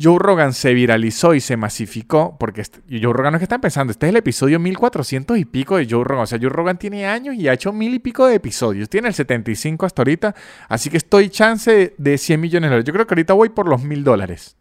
Joe 0.00 0.18
Rogan 0.18 0.52
se 0.52 0.74
viralizó 0.74 1.34
y 1.34 1.40
se 1.40 1.56
masificó, 1.56 2.36
porque 2.38 2.64
Joe 2.90 3.12
Rogan 3.12 3.32
no 3.32 3.36
es 3.36 3.40
que 3.40 3.44
está 3.44 3.54
empezando, 3.54 3.92
este 3.92 4.06
es 4.06 4.10
el 4.10 4.16
episodio 4.16 4.58
1400 4.58 5.38
y 5.38 5.44
pico 5.44 5.76
de 5.76 5.86
Joe 5.88 6.02
Rogan. 6.02 6.24
O 6.24 6.26
sea, 6.26 6.38
Joe 6.40 6.50
Rogan 6.50 6.78
tiene 6.78 7.06
años 7.06 7.34
y 7.36 7.48
ha 7.48 7.52
hecho 7.52 7.72
mil 7.72 7.94
y 7.94 8.00
pico 8.00 8.26
de 8.26 8.34
episodios. 8.34 8.88
Tiene 8.88 9.08
el 9.08 9.14
75 9.14 9.86
hasta 9.86 10.02
ahorita, 10.02 10.34
así 10.68 10.90
que 10.90 10.96
estoy 10.96 11.28
chance 11.28 11.94
de 11.96 12.18
100 12.18 12.40
millones 12.40 12.68
de 12.68 12.70
dólares. 12.70 12.84
Yo 12.86 12.92
creo 12.92 13.06
que 13.06 13.14
ahorita 13.14 13.34
voy 13.34 13.50
por 13.50 13.68
los 13.68 13.82
mil 13.82 14.02
dólares. 14.02 14.56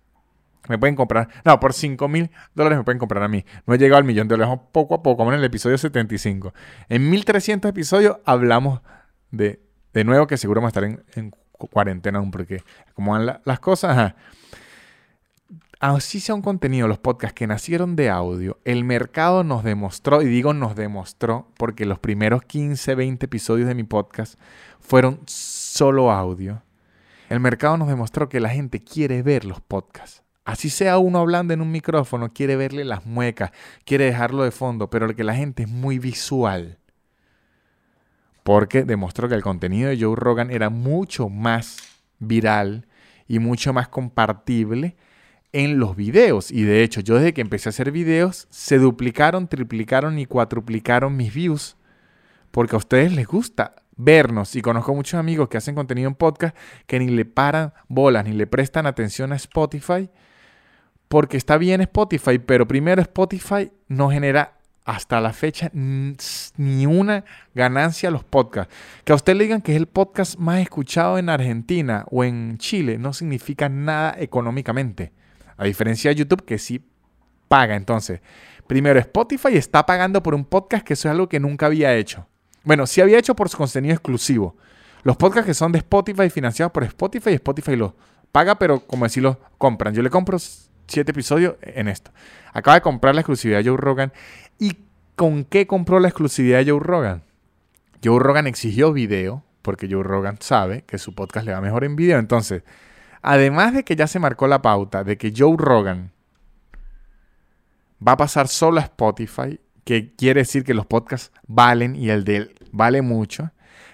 Me 0.69 0.77
pueden 0.77 0.95
comprar, 0.95 1.27
no, 1.43 1.59
por 1.59 1.73
5 1.73 2.07
mil 2.07 2.29
dólares 2.55 2.77
me 2.77 2.83
pueden 2.85 2.99
comprar 2.99 3.23
a 3.23 3.27
mí. 3.27 3.43
No 3.65 3.73
he 3.73 3.77
llegado 3.77 3.97
al 3.97 4.05
millón 4.05 4.27
de 4.27 4.35
dólares, 4.37 4.59
poco 4.71 4.95
a 4.95 5.03
poco, 5.03 5.17
como 5.17 5.33
en 5.33 5.39
el 5.39 5.43
episodio 5.43 5.77
75. 5.77 6.53
En 6.87 7.09
1300 7.09 7.69
episodios 7.69 8.17
hablamos 8.23 8.81
de, 9.31 9.59
de 9.93 10.03
nuevo, 10.05 10.25
que 10.25 10.37
seguro 10.37 10.61
vamos 10.61 10.75
a 10.77 10.79
estar 10.79 11.05
en, 11.15 11.35
cuarentena 11.71 12.19
aún, 12.19 12.31
porque 12.31 12.61
como 12.93 13.13
van 13.13 13.39
las 13.43 13.59
cosas, 13.59 14.15
así 15.83 16.21
sea 16.21 16.33
un 16.33 16.41
contenido, 16.41 16.87
los 16.87 16.97
podcasts 16.97 17.35
que 17.35 17.45
nacieron 17.45 17.97
de 17.97 18.09
audio, 18.09 18.57
el 18.63 18.85
mercado 18.85 19.43
nos 19.43 19.65
demostró, 19.65 20.21
y 20.21 20.25
digo 20.27 20.53
nos 20.53 20.75
demostró, 20.75 21.47
porque 21.57 21.85
los 21.85 21.99
primeros 21.99 22.43
15, 22.43 22.95
20 22.95 23.25
episodios 23.25 23.67
de 23.67 23.75
mi 23.75 23.83
podcast 23.83 24.39
fueron 24.79 25.19
solo 25.25 26.09
audio. 26.09 26.63
El 27.29 27.41
mercado 27.41 27.75
nos 27.77 27.89
demostró 27.89 28.29
que 28.29 28.39
la 28.39 28.49
gente 28.49 28.81
quiere 28.81 29.23
ver 29.23 29.43
los 29.43 29.59
podcasts. 29.59 30.23
Así 30.45 30.69
sea 30.69 30.97
uno 30.99 31.19
hablando 31.19 31.53
en 31.53 31.61
un 31.61 31.71
micrófono, 31.71 32.31
quiere 32.31 32.55
verle 32.55 32.85
las 32.85 33.05
muecas, 33.05 33.51
quiere 33.85 34.05
dejarlo 34.05 34.43
de 34.43 34.51
fondo, 34.51 34.89
pero 34.89 35.13
que 35.13 35.23
la 35.25 35.35
gente 35.35 35.63
es 35.63 35.69
muy 35.69 35.99
visual. 35.99 36.77
Porque 38.43 38.83
demostró 38.83 39.27
que 39.27 39.35
el 39.35 39.43
contenido 39.43 39.89
de 39.89 39.99
Joe 39.99 40.15
Rogan 40.15 40.49
era 40.49 40.69
mucho 40.69 41.27
más 41.27 41.77
viral 42.19 42.87
y 43.27 43.39
mucho 43.39 43.73
más 43.73 43.89
compartible 43.89 44.95
en 45.53 45.79
los 45.79 45.95
videos. 45.95 46.51
Y 46.51 46.63
de 46.63 46.83
hecho, 46.83 46.99
yo 46.99 47.15
desde 47.15 47.33
que 47.33 47.41
empecé 47.41 47.69
a 47.69 47.71
hacer 47.71 47.91
videos, 47.91 48.47
se 48.49 48.79
duplicaron, 48.79 49.47
triplicaron 49.47 50.19
y 50.19 50.25
cuatruplicaron 50.25 51.15
mis 51.15 51.33
views. 51.33 51.77
Porque 52.51 52.75
a 52.75 52.79
ustedes 52.79 53.13
les 53.13 53.27
gusta 53.27 53.75
vernos. 53.95 54.55
Y 54.55 54.61
conozco 54.61 54.93
muchos 54.93 55.19
amigos 55.19 55.47
que 55.47 55.57
hacen 55.57 55.75
contenido 55.75 56.09
en 56.09 56.15
podcast 56.15 56.55
que 56.87 56.99
ni 56.99 57.07
le 57.07 57.25
paran 57.25 57.73
bolas, 57.87 58.25
ni 58.25 58.33
le 58.33 58.47
prestan 58.47 58.85
atención 58.85 59.31
a 59.31 59.35
Spotify. 59.35 60.09
Porque 61.07 61.37
está 61.37 61.57
bien 61.57 61.81
Spotify, 61.81 62.39
pero 62.39 62.67
primero 62.67 63.01
Spotify 63.01 63.71
no 63.87 64.09
genera 64.09 64.57
hasta 64.85 65.21
la 65.21 65.31
fecha 65.31 65.71
ni 65.73 66.85
una 66.85 67.23
ganancia 67.53 68.09
a 68.09 68.11
los 68.11 68.23
podcasts. 68.23 68.73
Que 69.03 69.13
a 69.13 69.15
usted 69.15 69.35
le 69.35 69.43
digan 69.43 69.61
que 69.61 69.73
es 69.73 69.77
el 69.77 69.87
podcast 69.87 70.37
más 70.37 70.59
escuchado 70.59 71.17
en 71.17 71.29
Argentina 71.29 72.05
o 72.09 72.23
en 72.23 72.57
Chile 72.57 72.97
no 72.97 73.13
significa 73.13 73.69
nada 73.69 74.15
económicamente. 74.17 75.13
A 75.57 75.65
diferencia 75.65 76.09
de 76.09 76.15
YouTube 76.15 76.45
que 76.45 76.57
sí 76.57 76.85
paga. 77.47 77.75
Entonces, 77.75 78.21
primero 78.67 78.99
Spotify 78.99 79.55
está 79.55 79.85
pagando 79.85 80.23
por 80.23 80.33
un 80.33 80.45
podcast 80.45 80.85
que 80.85 80.93
eso 80.93 81.07
es 81.07 81.11
algo 81.11 81.29
que 81.29 81.39
nunca 81.39 81.67
había 81.67 81.95
hecho. 81.95 82.27
Bueno, 82.63 82.87
sí 82.87 83.01
había 83.01 83.19
hecho 83.19 83.35
por 83.35 83.49
su 83.49 83.57
contenido 83.57 83.93
exclusivo. 83.93 84.55
Los 85.03 85.17
podcasts 85.17 85.47
que 85.47 85.53
son 85.53 85.71
de 85.71 85.79
Spotify 85.79 86.29
financiados 86.29 86.71
por 86.71 86.83
Spotify, 86.85 87.31
Spotify 87.33 87.75
los 87.75 87.93
paga, 88.31 88.57
pero 88.57 88.79
como 88.79 89.05
decirlo, 89.05 89.39
compran. 89.57 89.93
Yo 89.93 90.01
le 90.01 90.09
compro 90.09 90.37
siete 90.87 91.11
episodios 91.11 91.55
en 91.61 91.87
esto. 91.87 92.11
Acaba 92.53 92.75
de 92.75 92.81
comprar 92.81 93.13
la 93.13 93.21
exclusividad 93.21 93.59
de 93.59 93.69
Joe 93.69 93.77
Rogan. 93.77 94.13
¿Y 94.59 94.77
con 95.15 95.43
qué 95.43 95.67
compró 95.67 95.99
la 95.99 96.07
exclusividad 96.07 96.59
de 96.59 96.71
Joe 96.71 96.79
Rogan? 96.79 97.23
Joe 98.03 98.19
Rogan 98.19 98.47
exigió 98.47 98.93
video, 98.93 99.43
porque 99.61 99.87
Joe 99.89 100.03
Rogan 100.03 100.37
sabe 100.39 100.83
que 100.83 100.97
su 100.97 101.13
podcast 101.13 101.45
le 101.45 101.53
va 101.53 101.61
mejor 101.61 101.83
en 101.83 101.95
video. 101.95 102.17
Entonces, 102.17 102.63
además 103.23 103.73
de 103.73 103.83
que 103.83 103.95
ya 103.95 104.07
se 104.07 104.19
marcó 104.19 104.47
la 104.47 104.61
pauta 104.61 105.03
de 105.03 105.17
que 105.17 105.33
Joe 105.35 105.55
Rogan 105.57 106.11
va 108.05 108.13
a 108.13 108.17
pasar 108.17 108.47
solo 108.47 108.79
a 108.79 108.83
Spotify, 108.83 109.59
que 109.83 110.13
quiere 110.15 110.41
decir 110.41 110.63
que 110.63 110.73
los 110.73 110.85
podcasts 110.85 111.31
valen 111.47 111.95
y 111.95 112.09
el 112.09 112.23
de 112.23 112.35
él 112.35 112.55
vale 112.71 113.01
mucho. 113.01 113.51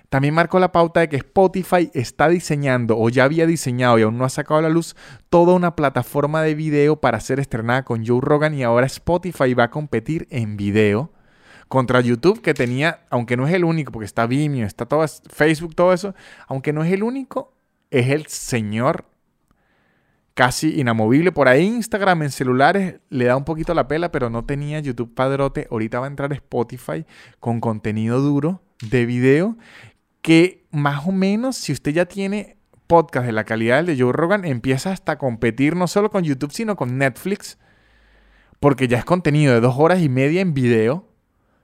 También 0.10 0.34
marcó 0.34 0.60
la 0.60 0.72
pauta 0.72 1.02
de 1.02 1.10
que 1.10 1.18
Spotify 1.18 1.92
está 1.94 2.28
diseñando 2.28 2.98
o 2.98 3.10
ya 3.10 3.26
había 3.26 3.46
diseñado 3.46 4.00
y 4.00 4.02
aún 4.02 4.18
no 4.18 4.26
ha 4.26 4.30
sacado 4.30 4.60
a 4.60 4.64
la 4.64 4.70
luz 4.70 4.96
toda 5.30 5.54
una 5.54 5.76
plataforma 5.76 6.42
de 6.42 6.56
video 6.56 7.00
para 7.00 7.20
ser 7.20 7.40
estrenada 7.40 7.86
con 7.86 8.06
Joe 8.06 8.20
Rogan 8.20 8.56
y 8.56 8.64
ahora 8.64 8.88
Spotify 8.88 9.54
va 9.54 9.66
a 9.66 9.70
competir 9.70 10.28
en 10.32 10.58
video 10.58 11.12
contra 11.68 12.02
YouTube 12.02 12.42
que 12.42 12.56
tenía, 12.56 13.02
aunque 13.12 13.38
no 13.38 13.48
es 13.48 13.54
el 13.54 13.64
único, 13.64 13.92
porque 13.92 14.08
está 14.08 14.26
Vimeo, 14.26 14.66
está 14.66 14.88
todo 14.88 15.06
Facebook, 15.30 15.76
todo 15.76 15.94
eso, 15.94 16.16
aunque 16.48 16.74
no 16.74 16.84
es 16.84 16.92
el 16.92 17.04
único, 17.04 17.54
es 17.92 18.10
el 18.10 18.26
señor 18.26 19.06
casi 20.40 20.80
inamovible. 20.80 21.34
Por 21.34 21.50
ahí 21.50 21.66
Instagram 21.66 22.24
en 22.24 22.32
celulares 22.32 23.02
le 23.10 23.26
da 23.26 23.36
un 23.36 23.44
poquito 23.44 23.74
la 23.74 23.90
pela, 23.90 24.10
pero 24.10 24.30
no 24.30 24.46
tenía 24.46 24.80
YouTube 24.80 25.14
padrote. 25.14 25.68
Ahorita 25.70 26.00
va 26.00 26.06
a 26.06 26.08
entrar 26.08 26.32
Spotify 26.32 27.06
con 27.42 27.60
contenido 27.60 28.22
duro 28.22 28.62
de 28.82 29.06
video 29.06 29.58
que 30.22 30.66
más 30.72 31.06
o 31.06 31.12
menos 31.12 31.58
si 31.58 31.74
usted 31.74 31.92
ya 31.92 32.06
tiene 32.06 32.56
podcast 32.88 33.26
de 33.26 33.34
la 33.34 33.44
calidad 33.44 33.84
del 33.84 33.98
de 33.98 34.02
Joe 34.02 34.14
Rogan, 34.14 34.46
empieza 34.46 34.94
hasta 34.94 35.12
a 35.12 35.18
competir 35.18 35.76
no 35.76 35.88
solo 35.88 36.10
con 36.10 36.24
YouTube, 36.24 36.54
sino 36.54 36.78
con 36.78 36.98
Netflix, 36.98 37.58
porque 38.62 38.88
ya 38.88 38.98
es 38.98 39.04
contenido 39.04 39.54
de 39.54 39.60
dos 39.60 39.76
horas 39.78 40.02
y 40.02 40.08
media 40.08 40.40
en 40.40 40.54
video 40.54 41.06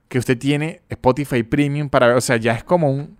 que 0.09 0.19
usted 0.19 0.37
tiene 0.37 0.81
Spotify 0.89 1.43
Premium 1.43 1.87
para 1.87 2.07
ver, 2.07 2.17
o 2.17 2.21
sea, 2.21 2.35
ya 2.35 2.51
es 2.51 2.65
como 2.65 2.91
un 2.91 3.15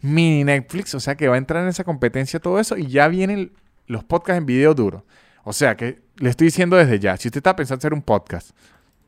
mini 0.00 0.42
Netflix, 0.42 0.96
o 0.96 1.00
sea 1.00 1.14
que 1.14 1.28
va 1.28 1.36
a 1.36 1.38
entrar 1.38 1.62
en 1.62 1.68
esa 1.68 1.84
competencia 1.84 2.40
todo 2.40 2.58
eso 2.58 2.76
y 2.76 2.88
ya 2.88 3.06
vienen 3.06 3.52
los 3.86 4.04
podcasts 4.04 4.38
en 4.38 4.46
video 4.46 4.74
duro. 4.74 5.04
O 5.44 5.52
sea 5.52 5.76
que 5.76 6.02
le 6.16 6.30
estoy 6.30 6.46
diciendo 6.46 6.76
desde 6.76 6.98
ya, 6.98 7.16
si 7.16 7.28
usted 7.28 7.38
está 7.38 7.56
pensando 7.56 7.78
hacer 7.78 7.94
un 7.94 8.02
podcast 8.02 8.50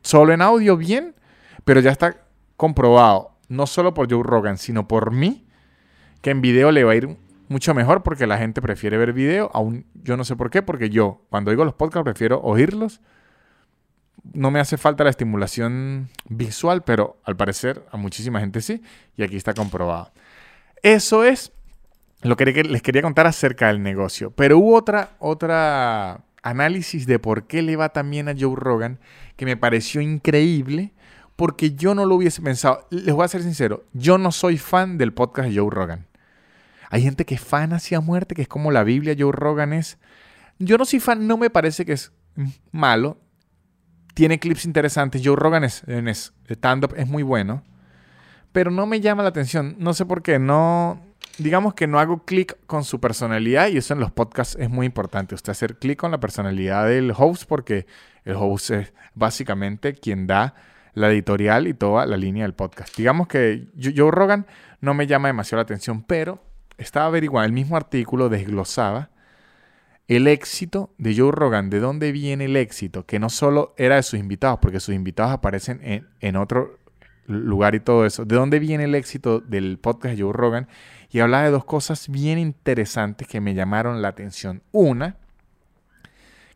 solo 0.01 0.33
en 0.33 0.41
audio, 0.41 0.77
bien, 0.77 1.15
pero 1.65 1.81
ya 1.81 1.91
está 1.91 2.25
comprobado, 2.55 3.37
no 3.47 3.67
solo 3.67 3.93
por 3.93 4.09
Joe 4.09 4.23
Rogan, 4.23 4.57
sino 4.57 4.87
por 4.87 5.11
mí, 5.11 5.45
que 6.21 6.31
en 6.31 6.41
video 6.41 6.71
le 6.71 6.83
va 6.83 6.93
a 6.93 6.95
ir 6.95 7.17
mucho 7.47 7.73
mejor 7.73 8.03
porque 8.03 8.27
la 8.27 8.37
gente 8.37 8.61
prefiere 8.61 8.97
ver 8.97 9.11
video, 9.11 9.49
aún 9.53 9.85
yo 9.95 10.15
no 10.15 10.23
sé 10.23 10.35
por 10.35 10.49
qué, 10.49 10.61
porque 10.61 10.89
yo 10.89 11.25
cuando 11.29 11.51
oigo 11.51 11.65
los 11.65 11.73
podcasts 11.73 12.05
prefiero 12.05 12.39
oírlos. 12.41 13.01
No 14.33 14.51
me 14.51 14.59
hace 14.59 14.77
falta 14.77 15.03
la 15.03 15.09
estimulación 15.09 16.09
visual, 16.27 16.83
pero 16.83 17.19
al 17.23 17.35
parecer 17.35 17.85
a 17.91 17.97
muchísima 17.97 18.39
gente 18.39 18.61
sí, 18.61 18.83
y 19.15 19.23
aquí 19.23 19.37
está 19.37 19.53
comprobado. 19.53 20.11
Eso 20.83 21.23
es 21.23 21.51
lo 22.21 22.35
que 22.35 22.45
les 22.45 22.81
quería 22.81 23.01
contar 23.01 23.27
acerca 23.27 23.67
del 23.67 23.81
negocio. 23.81 24.31
Pero 24.31 24.57
hubo 24.57 24.75
otra, 24.75 25.11
otra 25.19 26.21
análisis 26.41 27.05
de 27.05 27.19
por 27.19 27.47
qué 27.47 27.61
le 27.61 27.75
va 27.75 27.89
tan 27.89 28.09
bien 28.09 28.29
a 28.29 28.35
Joe 28.37 28.55
Rogan 28.55 28.99
que 29.35 29.45
me 29.45 29.57
pareció 29.57 30.01
increíble 30.01 30.93
porque 31.35 31.71
yo 31.71 31.95
no 31.95 32.05
lo 32.05 32.15
hubiese 32.15 32.41
pensado. 32.41 32.85
Les 32.89 33.13
voy 33.15 33.23
a 33.23 33.29
ser 33.29 33.43
sincero, 33.43 33.85
yo 33.93 34.17
no 34.17 34.31
soy 34.31 34.57
fan 34.57 34.97
del 34.97 35.13
podcast 35.13 35.49
de 35.49 35.57
Joe 35.57 35.69
Rogan. 35.71 36.07
Hay 36.89 37.01
gente 37.01 37.25
que 37.25 37.35
es 37.35 37.41
fan 37.41 37.71
hacia 37.71 38.01
muerte, 38.01 38.35
que 38.35 38.41
es 38.41 38.47
como 38.47 38.71
la 38.71 38.83
Biblia, 38.83 39.15
Joe 39.17 39.31
Rogan 39.31 39.73
es. 39.73 39.99
Yo 40.57 40.77
no 40.77 40.85
soy 40.85 40.99
fan, 40.99 41.27
no 41.27 41.37
me 41.37 41.49
parece 41.49 41.85
que 41.85 41.93
es 41.93 42.11
malo. 42.71 43.17
Tiene 44.15 44.39
clips 44.39 44.65
interesantes. 44.65 45.21
Joe 45.23 45.35
Rogan 45.35 45.63
es, 45.63 45.83
es 45.87 46.33
stand-up 46.49 46.93
es 46.97 47.07
muy 47.07 47.23
bueno. 47.23 47.63
Pero 48.51 48.71
no 48.71 48.87
me 48.87 48.99
llama 48.99 49.23
la 49.23 49.29
atención. 49.29 49.75
No 49.77 49.93
sé 49.93 50.05
por 50.05 50.23
qué. 50.23 50.39
No, 50.39 50.99
digamos 51.39 51.73
que 51.73 51.87
no 51.87 51.99
hago 51.99 52.25
clic 52.25 52.57
con 52.67 52.83
su 52.83 52.99
personalidad 52.99 53.69
y 53.69 53.77
eso 53.77 53.93
en 53.93 53.99
los 53.99 54.11
podcasts 54.11 54.57
es 54.59 54.69
muy 54.69 54.85
importante. 54.85 55.35
Usted 55.35 55.51
hacer 55.51 55.77
clic 55.77 55.99
con 55.99 56.11
la 56.11 56.19
personalidad 56.19 56.87
del 56.87 57.13
host 57.15 57.45
porque 57.47 57.87
el 58.25 58.35
host 58.35 58.71
es 58.71 58.93
básicamente 59.15 59.93
quien 59.93 60.27
da 60.27 60.53
la 60.93 61.09
editorial 61.09 61.67
y 61.67 61.73
toda 61.73 62.05
la 62.05 62.17
línea 62.17 62.43
del 62.43 62.53
podcast. 62.53 62.95
Digamos 62.95 63.27
que 63.27 63.67
Joe 63.81 64.11
Rogan 64.11 64.45
no 64.81 64.93
me 64.93 65.07
llama 65.07 65.29
demasiado 65.29 65.59
la 65.59 65.63
atención, 65.63 66.03
pero 66.03 66.43
estaba 66.77 67.07
averiguando, 67.07 67.45
el 67.45 67.53
mismo 67.53 67.77
artículo 67.77 68.29
desglosaba 68.29 69.09
el 70.07 70.27
éxito 70.27 70.93
de 70.97 71.15
Joe 71.15 71.31
Rogan, 71.31 71.69
de 71.69 71.79
dónde 71.79 72.11
viene 72.11 72.45
el 72.45 72.55
éxito, 72.55 73.05
que 73.05 73.19
no 73.19 73.29
solo 73.29 73.75
era 73.77 73.95
de 73.95 74.03
sus 74.03 74.19
invitados, 74.19 74.59
porque 74.59 74.79
sus 74.79 74.95
invitados 74.95 75.31
aparecen 75.31 75.79
en, 75.83 76.07
en 76.19 76.35
otro 76.35 76.79
lugar 77.27 77.75
y 77.75 77.79
todo 77.79 78.05
eso, 78.05 78.25
de 78.25 78.35
dónde 78.35 78.59
viene 78.59 78.85
el 78.85 78.95
éxito 78.95 79.39
del 79.39 79.77
podcast 79.77 80.15
de 80.15 80.23
Joe 80.23 80.33
Rogan 80.33 80.67
y 81.11 81.19
hablaba 81.19 81.45
de 81.45 81.51
dos 81.51 81.65
cosas 81.65 82.09
bien 82.09 82.37
interesantes 82.37 83.27
que 83.27 83.41
me 83.41 83.53
llamaron 83.53 84.01
la 84.01 84.09
atención. 84.09 84.61
Una, 84.71 85.17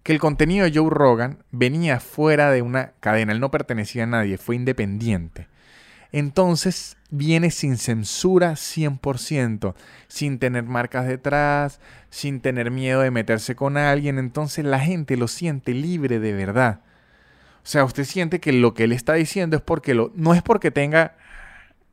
que 0.04 0.12
el 0.12 0.20
contenido 0.20 0.66
de 0.66 0.78
Joe 0.78 0.90
Rogan 0.90 1.44
venía 1.52 2.00
fuera 2.00 2.52
de 2.52 2.62
una 2.62 2.92
cadena, 3.00 3.32
él 3.32 3.40
no 3.40 3.52
pertenecía 3.52 4.04
a 4.04 4.08
nadie, 4.08 4.38
fue 4.38 4.56
independiente. 4.56 5.48
Entonces 6.12 6.98
viene 7.10 7.50
sin 7.50 7.78
censura 7.78 8.52
100%, 8.52 9.74
sin 10.08 10.38
tener 10.38 10.64
marcas 10.64 11.08
detrás, 11.08 11.80
sin 12.12 12.40
tener 12.40 12.70
miedo 12.70 13.02
de 13.02 13.10
meterse 13.10 13.56
con 13.56 13.78
alguien. 13.78 14.20
Entonces 14.20 14.64
la 14.64 14.80
gente 14.80 15.18
lo 15.18 15.28
siente 15.28 15.74
libre 15.74 16.20
de 16.20 16.34
verdad. 16.34 16.82
O 17.64 17.66
sea, 17.66 17.84
usted 17.84 18.04
siente 18.04 18.40
que 18.40 18.54
lo 18.54 18.76
que 18.76 18.84
él 18.84 18.92
está 18.92 19.14
diciendo 19.14 19.56
es 19.58 19.64
porque 19.64 19.96
lo, 19.96 20.12
no 20.16 20.36
es 20.36 20.44
porque 20.44 20.70
tenga 20.70 21.16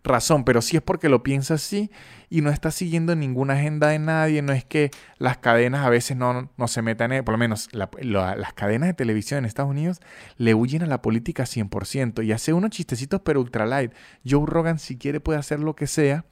razón, 0.02 0.44
pero 0.44 0.62
sí 0.62 0.76
es 0.76 0.82
porque 0.82 1.08
lo 1.08 1.22
piensa 1.22 1.54
así 1.54 1.90
y 2.28 2.40
no 2.40 2.50
está 2.50 2.70
siguiendo 2.70 3.14
ninguna 3.14 3.54
agenda 3.54 3.88
de 3.88 3.98
nadie. 3.98 4.42
No 4.42 4.52
es 4.52 4.64
que 4.64 4.90
las 5.18 5.38
cadenas 5.38 5.84
a 5.84 5.90
veces 5.90 6.16
no, 6.16 6.50
no 6.56 6.68
se 6.68 6.82
metan, 6.82 7.12
en, 7.12 7.24
por 7.24 7.32
lo 7.32 7.38
menos 7.38 7.68
las 7.72 8.52
cadenas 8.54 8.88
de 8.88 8.94
televisión 8.94 9.38
en 9.38 9.44
Estados 9.44 9.70
Unidos 9.70 10.00
le 10.36 10.54
huyen 10.54 10.82
a 10.82 10.86
la 10.86 11.02
política 11.02 11.44
100% 11.44 12.24
y 12.24 12.32
hace 12.32 12.52
unos 12.52 12.70
chistecitos 12.70 13.20
pero 13.24 13.40
ultra 13.40 13.66
light. 13.66 13.92
Joe 14.28 14.46
Rogan 14.46 14.78
si 14.78 14.96
quiere 14.96 15.20
puede 15.20 15.38
hacer 15.38 15.60
lo 15.60 15.74
que 15.76 15.86
sea 15.86 16.24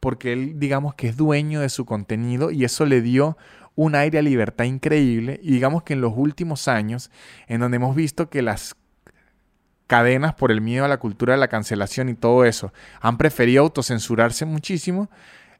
porque 0.00 0.32
él 0.32 0.58
digamos 0.58 0.94
que 0.94 1.08
es 1.08 1.16
dueño 1.16 1.60
de 1.60 1.68
su 1.68 1.86
contenido 1.86 2.50
y 2.50 2.64
eso 2.64 2.84
le 2.84 3.00
dio 3.00 3.36
un 3.74 3.94
aire 3.94 4.18
a 4.18 4.22
libertad 4.22 4.64
increíble 4.64 5.38
y 5.42 5.52
digamos 5.52 5.82
que 5.82 5.92
en 5.92 6.00
los 6.00 6.12
últimos 6.16 6.68
años 6.68 7.10
en 7.46 7.60
donde 7.60 7.76
hemos 7.76 7.94
visto 7.94 8.28
que 8.28 8.42
las 8.42 8.74
cadenas 9.86 10.34
por 10.34 10.50
el 10.50 10.60
miedo 10.60 10.84
a 10.84 10.88
la 10.88 10.98
cultura 10.98 11.34
de 11.34 11.40
la 11.40 11.48
cancelación 11.48 12.08
y 12.08 12.14
todo 12.14 12.44
eso. 12.44 12.72
Han 13.00 13.18
preferido 13.18 13.62
autocensurarse 13.62 14.44
muchísimo. 14.44 15.10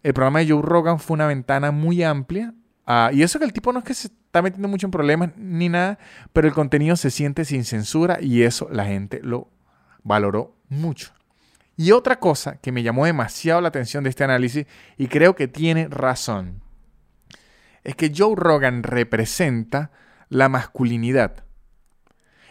El 0.02 0.14
programa 0.14 0.40
de 0.40 0.50
Joe 0.50 0.62
Rogan 0.62 0.98
fue 0.98 1.14
una 1.14 1.26
ventana 1.26 1.70
muy 1.70 2.02
amplia. 2.02 2.54
Ah, 2.86 3.10
y 3.12 3.22
eso 3.22 3.38
que 3.38 3.44
el 3.44 3.52
tipo 3.52 3.72
no 3.72 3.80
es 3.80 3.84
que 3.84 3.94
se 3.94 4.08
está 4.08 4.42
metiendo 4.42 4.68
mucho 4.68 4.86
en 4.86 4.90
problemas 4.92 5.30
ni 5.36 5.68
nada, 5.68 5.98
pero 6.32 6.46
el 6.46 6.54
contenido 6.54 6.96
se 6.96 7.10
siente 7.10 7.44
sin 7.44 7.64
censura 7.64 8.18
y 8.20 8.42
eso 8.42 8.68
la 8.70 8.84
gente 8.84 9.20
lo 9.22 9.50
valoró 10.02 10.56
mucho. 10.68 11.12
Y 11.76 11.92
otra 11.92 12.18
cosa 12.20 12.56
que 12.56 12.72
me 12.72 12.82
llamó 12.82 13.04
demasiado 13.04 13.60
la 13.60 13.68
atención 13.68 14.04
de 14.04 14.10
este 14.10 14.24
análisis, 14.24 14.66
y 14.96 15.08
creo 15.08 15.34
que 15.34 15.46
tiene 15.46 15.88
razón, 15.88 16.62
es 17.84 17.94
que 17.96 18.12
Joe 18.16 18.34
Rogan 18.34 18.82
representa 18.82 19.90
la 20.28 20.48
masculinidad. 20.48 21.45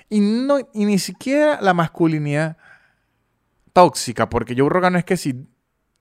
Y, 0.09 0.19
no, 0.19 0.59
y 0.73 0.85
ni 0.85 0.99
siquiera 0.99 1.59
la 1.61 1.73
masculinidad 1.73 2.57
tóxica, 3.73 4.29
porque 4.29 4.55
Joe 4.57 4.69
Rogan 4.69 4.93
no 4.93 4.99
es 4.99 5.05
que 5.05 5.17
si 5.17 5.47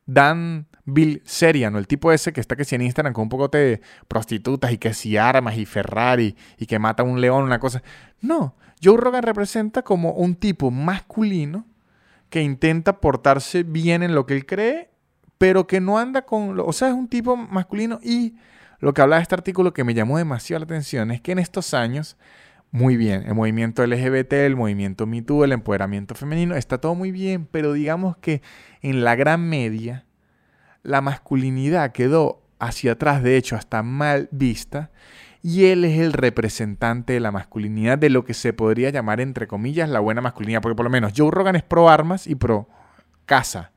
Dan 0.06 0.66
Bill 0.84 1.22
Serian, 1.24 1.76
el 1.76 1.86
tipo 1.86 2.12
ese 2.12 2.32
que 2.32 2.40
está 2.40 2.56
que 2.56 2.64
si 2.64 2.74
en 2.74 2.82
Instagram 2.82 3.14
con 3.14 3.22
un 3.22 3.28
poco 3.30 3.48
de 3.48 3.80
prostitutas 4.06 4.70
y 4.72 4.78
que 4.78 4.92
si 4.92 5.16
armas 5.16 5.56
y 5.56 5.64
Ferrari 5.64 6.36
y 6.58 6.66
que 6.66 6.78
mata 6.78 7.02
a 7.02 7.06
un 7.06 7.20
león, 7.20 7.44
una 7.44 7.58
cosa. 7.58 7.82
No, 8.20 8.54
Joe 8.82 8.98
Rogan 8.98 9.22
representa 9.22 9.82
como 9.82 10.12
un 10.12 10.34
tipo 10.34 10.70
masculino 10.70 11.66
que 12.28 12.42
intenta 12.42 13.00
portarse 13.00 13.62
bien 13.62 14.02
en 14.02 14.14
lo 14.14 14.26
que 14.26 14.34
él 14.34 14.44
cree, 14.44 14.90
pero 15.38 15.66
que 15.66 15.80
no 15.80 15.98
anda 15.98 16.22
con... 16.22 16.58
O 16.60 16.72
sea, 16.72 16.88
es 16.88 16.94
un 16.94 17.08
tipo 17.08 17.36
masculino 17.36 17.98
y 18.02 18.34
lo 18.80 18.92
que 18.92 19.00
habla 19.00 19.16
de 19.16 19.22
este 19.22 19.34
artículo 19.34 19.72
que 19.72 19.84
me 19.84 19.94
llamó 19.94 20.18
demasiado 20.18 20.60
la 20.60 20.64
atención 20.64 21.10
es 21.10 21.20
que 21.20 21.32
en 21.32 21.38
estos 21.38 21.72
años 21.72 22.18
muy 22.74 22.96
bien. 22.96 23.22
El 23.24 23.34
movimiento 23.34 23.86
LGBT, 23.86 24.32
el 24.32 24.56
movimiento 24.56 25.06
MeToo, 25.06 25.44
el 25.44 25.52
empoderamiento 25.52 26.16
femenino, 26.16 26.56
está 26.56 26.78
todo 26.78 26.96
muy 26.96 27.12
bien, 27.12 27.46
pero 27.48 27.72
digamos 27.72 28.16
que 28.16 28.42
en 28.82 29.04
la 29.04 29.14
gran 29.14 29.48
media 29.48 30.06
la 30.82 31.00
masculinidad 31.00 31.92
quedó 31.92 32.42
hacia 32.58 32.92
atrás, 32.92 33.22
de 33.22 33.36
hecho, 33.36 33.54
hasta 33.54 33.84
mal 33.84 34.28
vista, 34.32 34.90
y 35.40 35.66
él 35.66 35.84
es 35.84 36.00
el 36.00 36.12
representante 36.12 37.12
de 37.12 37.20
la 37.20 37.30
masculinidad, 37.30 37.96
de 37.96 38.10
lo 38.10 38.24
que 38.24 38.34
se 38.34 38.52
podría 38.52 38.90
llamar, 38.90 39.20
entre 39.20 39.46
comillas, 39.46 39.88
la 39.88 40.00
buena 40.00 40.20
masculinidad, 40.20 40.60
porque 40.60 40.74
por 40.74 40.84
lo 40.84 40.90
menos 40.90 41.12
Joe 41.16 41.30
Rogan 41.30 41.54
es 41.54 41.62
pro 41.62 41.88
armas 41.88 42.26
y 42.26 42.34
pro 42.34 42.68
casa. 43.24 43.70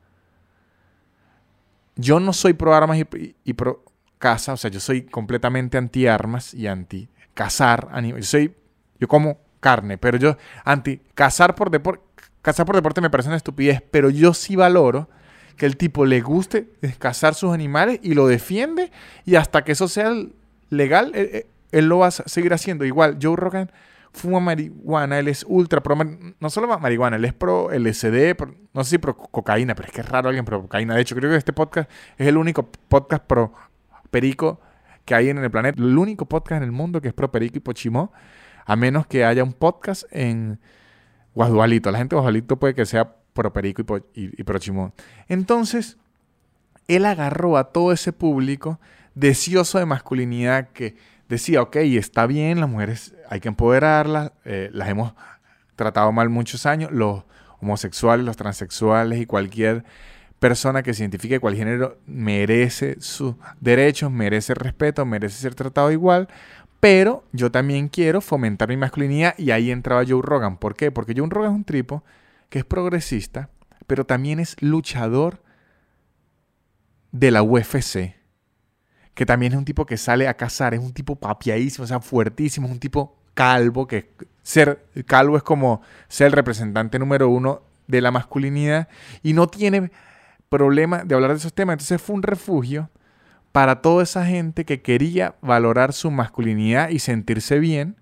Yo 1.96 2.20
no 2.20 2.34
soy 2.34 2.54
pro 2.54 2.74
armas 2.74 2.98
y, 2.98 3.36
y 3.44 3.54
pro 3.54 3.86
caza, 4.18 4.54
o 4.54 4.58
sea, 4.58 4.72
yo 4.72 4.80
soy 4.80 5.04
completamente 5.04 5.78
anti 5.78 6.08
armas 6.08 6.56
y 6.56 6.66
anti 6.66 7.10
cazar. 7.36 7.90
Yo 8.04 8.24
soy, 8.24 8.56
yo 9.00 9.08
como 9.08 9.40
carne, 9.60 9.98
pero 9.98 10.18
yo 10.18 10.38
anti 10.64 11.02
cazar 11.14 11.56
por 11.56 11.70
deporte, 11.70 12.04
cazar 12.42 12.66
por 12.66 12.76
deporte 12.76 13.02
me 13.02 13.10
parece 13.10 13.30
una 13.30 13.38
estupidez, 13.38 13.82
pero 13.92 14.10
yo 14.10 14.34
sí 14.34 14.56
valoro 14.56 15.10
que 15.58 15.66
el 15.66 15.76
tipo 15.76 16.06
le 16.06 16.22
guste 16.22 16.70
cazar 17.00 17.34
sus 17.34 17.54
animales 17.54 18.00
y 18.04 18.14
lo 18.14 18.28
defiende 18.28 18.92
y 19.26 19.36
hasta 19.36 19.64
que 19.64 19.74
eso 19.74 19.88
sea 19.88 20.14
legal, 20.70 21.12
él, 21.72 21.90
lo 21.90 22.00
va 22.00 22.08
a 22.08 22.12
seguir 22.12 22.54
haciendo. 22.54 22.86
Igual, 22.86 23.18
Joe 23.22 23.36
Rogan 23.36 23.72
fuma 24.14 24.40
marihuana, 24.40 25.20
él 25.20 25.28
es 25.28 25.46
ultra 25.48 25.82
pro, 25.82 25.98
no 26.40 26.50
solo 26.50 26.80
marihuana, 26.80 27.18
él 27.18 27.26
es 27.26 27.34
pro 27.34 27.70
LSD, 27.72 28.36
no 28.74 28.84
sé 28.84 28.92
si 28.92 28.98
pro 28.98 29.18
cocaína, 29.18 29.76
pero 29.76 29.88
es 29.88 29.94
que 29.94 30.02
es 30.02 30.10
raro 30.10 30.30
alguien 30.30 30.46
pro 30.46 30.62
cocaína. 30.62 30.96
De 30.96 31.02
hecho, 31.02 31.16
creo 31.16 31.32
que 31.32 31.38
este 31.38 31.54
podcast 31.54 31.90
es 32.18 32.28
el 32.28 32.38
único 32.38 32.70
podcast 32.88 33.24
pro 33.26 33.54
perico 34.10 34.62
que 35.06 35.16
hay 35.16 35.30
en 35.30 35.38
el 35.38 35.50
planeta, 35.50 35.82
el 35.82 35.98
único 35.98 36.26
podcast 36.26 36.58
en 36.58 36.64
el 36.64 36.72
mundo 36.72 37.02
que 37.02 37.08
es 37.10 37.14
pro 37.14 37.32
perico 37.32 37.58
y 37.58 37.62
pochimó, 37.62 38.12
a 38.68 38.76
menos 38.76 39.08
que 39.08 39.26
haya 39.26 39.44
un 39.44 39.54
podcast 39.54 40.04
en 40.12 40.60
Guadualito. 41.34 41.90
La 41.90 41.98
gente 41.98 42.16
de 42.16 42.18
Guadualito 42.18 42.58
puede 42.58 42.76
que 42.76 42.86
sea 42.86 43.16
pro 43.34 43.54
perico 43.54 43.82
y, 44.14 44.40
y 44.40 44.44
pro 44.44 44.60
chimó. 44.60 44.94
Entonces, 45.28 45.98
él 46.88 47.06
agarró 47.06 47.58
a 47.58 47.72
todo 47.72 47.92
ese 47.92 48.14
público 48.14 48.80
deseoso 49.16 49.80
de 49.80 49.86
masculinidad 49.86 50.70
que 50.70 50.96
decía, 51.30 51.62
ok, 51.62 51.78
está 51.78 52.28
bien, 52.28 52.60
las 52.60 52.70
mujeres 52.70 53.16
hay 53.30 53.40
que 53.40 53.48
empoderarlas, 53.48 54.32
eh, 54.46 54.70
las 54.74 54.90
hemos 54.90 55.14
tratado 55.76 56.12
mal 56.12 56.30
muchos 56.30 56.66
años, 56.66 56.92
los 56.92 57.24
homosexuales, 57.60 58.26
los 58.26 58.38
transexuales 58.38 59.20
y 59.20 59.26
cualquier 59.26 59.84
persona 60.40 60.84
que 60.84 60.94
se 60.94 61.04
identifique 61.04 61.40
cual 61.40 61.56
género 61.56 61.98
merece 62.06 62.98
sus 63.00 63.36
derechos, 63.60 64.12
merece 64.12 64.54
respeto, 64.54 65.06
merece 65.06 65.40
ser 65.40 65.56
tratado 65.56 65.92
igual, 65.92 66.28
pero 66.80 67.24
yo 67.32 67.52
también 67.52 67.88
quiero 67.88 68.22
fomentar 68.22 68.70
mi 68.70 68.78
masculinidad 68.78 69.36
y 69.38 69.52
ahí 69.52 69.72
entraba 69.72 70.04
Joe 70.08 70.22
Rogan. 70.22 70.58
¿Por 70.58 70.76
qué? 70.76 70.92
Porque 70.92 71.14
Joe 71.16 71.28
Rogan 71.30 71.52
es 71.52 71.56
un 71.56 71.64
tripo 71.64 72.04
que 72.50 72.60
es 72.60 72.66
progresista, 72.66 73.50
pero 73.88 74.06
también 74.06 74.40
es 74.40 74.56
luchador 74.62 75.42
de 77.12 77.32
la 77.32 77.44
UFC 77.44 78.18
que 79.18 79.26
también 79.26 79.54
es 79.54 79.58
un 79.58 79.66
tipo 79.66 79.88
que 79.88 79.98
sale 79.98 80.28
a 80.28 80.36
cazar, 80.36 80.76
es 80.76 80.80
un 80.80 80.94
tipo 80.94 81.16
papiadísimo, 81.16 81.86
o 81.86 81.88
sea, 81.88 82.00
fuertísimo, 82.00 82.68
es 82.68 82.74
un 82.74 82.80
tipo 82.80 83.18
calvo, 83.34 83.88
que 83.88 84.12
ser 84.44 84.86
calvo 85.08 85.38
es 85.38 85.42
como 85.42 85.82
ser 86.08 86.28
el 86.28 86.34
representante 86.34 87.00
número 87.00 87.28
uno 87.28 87.64
de 87.88 88.02
la 88.02 88.12
masculinidad 88.12 88.88
y 89.24 89.34
no 89.34 89.48
tiene 89.48 89.92
problema 90.50 91.04
de 91.04 91.16
hablar 91.16 91.32
de 91.32 91.38
esos 91.38 91.52
temas. 91.52 91.74
Entonces 91.74 92.00
fue 92.00 92.16
un 92.16 92.22
refugio 92.22 92.92
para 93.58 93.82
toda 93.82 94.04
esa 94.04 94.24
gente 94.24 94.66
que 94.66 94.84
quería 94.84 95.34
valorar 95.42 95.92
su 95.92 96.12
masculinidad 96.12 96.90
y 96.90 97.00
sentirse 97.00 97.58
bien, 97.58 97.96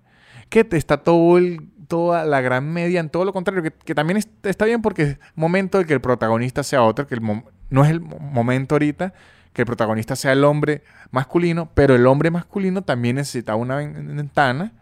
que 0.50 0.66
está 0.72 0.98
todo 0.98 1.40
toda 1.88 2.26
la 2.26 2.42
gran 2.42 2.70
media 2.70 3.00
en 3.00 3.08
todo 3.08 3.24
lo 3.24 3.32
contrario, 3.32 3.72
que, 3.82 3.94
también 3.94 4.22
está 4.42 4.66
bien 4.66 4.82
porque 4.82 5.02
es 5.02 5.18
momento 5.34 5.78
de 5.78 5.86
que 5.86 5.94
el 5.94 6.02
protagonista 6.02 6.62
sea 6.62 6.82
otro, 6.82 7.06
que 7.06 7.14
el 7.14 7.22
no 7.22 7.84
es 7.86 7.90
el 7.90 8.02
momento 8.02 8.74
ahorita 8.74 9.14
que 9.54 9.62
el 9.62 9.66
protagonista 9.66 10.14
sea 10.14 10.32
el 10.32 10.44
hombre 10.44 10.82
masculino, 11.10 11.70
pero 11.72 11.94
el 11.94 12.06
hombre 12.06 12.30
masculino 12.30 12.82
también 12.82 13.16
necesita 13.16 13.54
una 13.54 13.76
ventana 13.76 14.74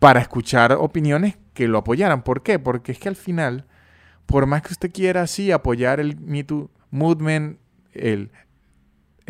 para 0.00 0.18
escuchar 0.18 0.72
opiniones 0.72 1.38
que 1.54 1.68
lo 1.68 1.78
apoyaran. 1.78 2.22
¿Por 2.22 2.42
qué? 2.42 2.58
Porque 2.58 2.90
es 2.90 2.98
que 2.98 3.08
al 3.08 3.14
final, 3.14 3.66
por 4.26 4.46
más 4.46 4.62
que 4.62 4.72
usted 4.72 4.90
quiera 4.90 5.22
así 5.22 5.52
apoyar 5.52 6.00
el 6.00 6.16
Me 6.16 6.42
Too 6.42 6.68
Movement, 6.90 7.60
el 7.92 8.32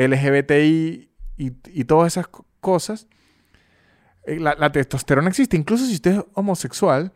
LGBTI 0.08 1.10
y, 1.36 1.84
todas 1.84 2.12
esas 2.12 2.26
cosas, 2.60 3.06
eh, 4.24 4.38
la, 4.38 4.72
testosterona 4.72 5.28
existe. 5.28 5.56
Incluso 5.56 5.86
si 5.86 5.94
usted 5.94 6.18
es 6.18 6.24
homosexual, 6.34 7.12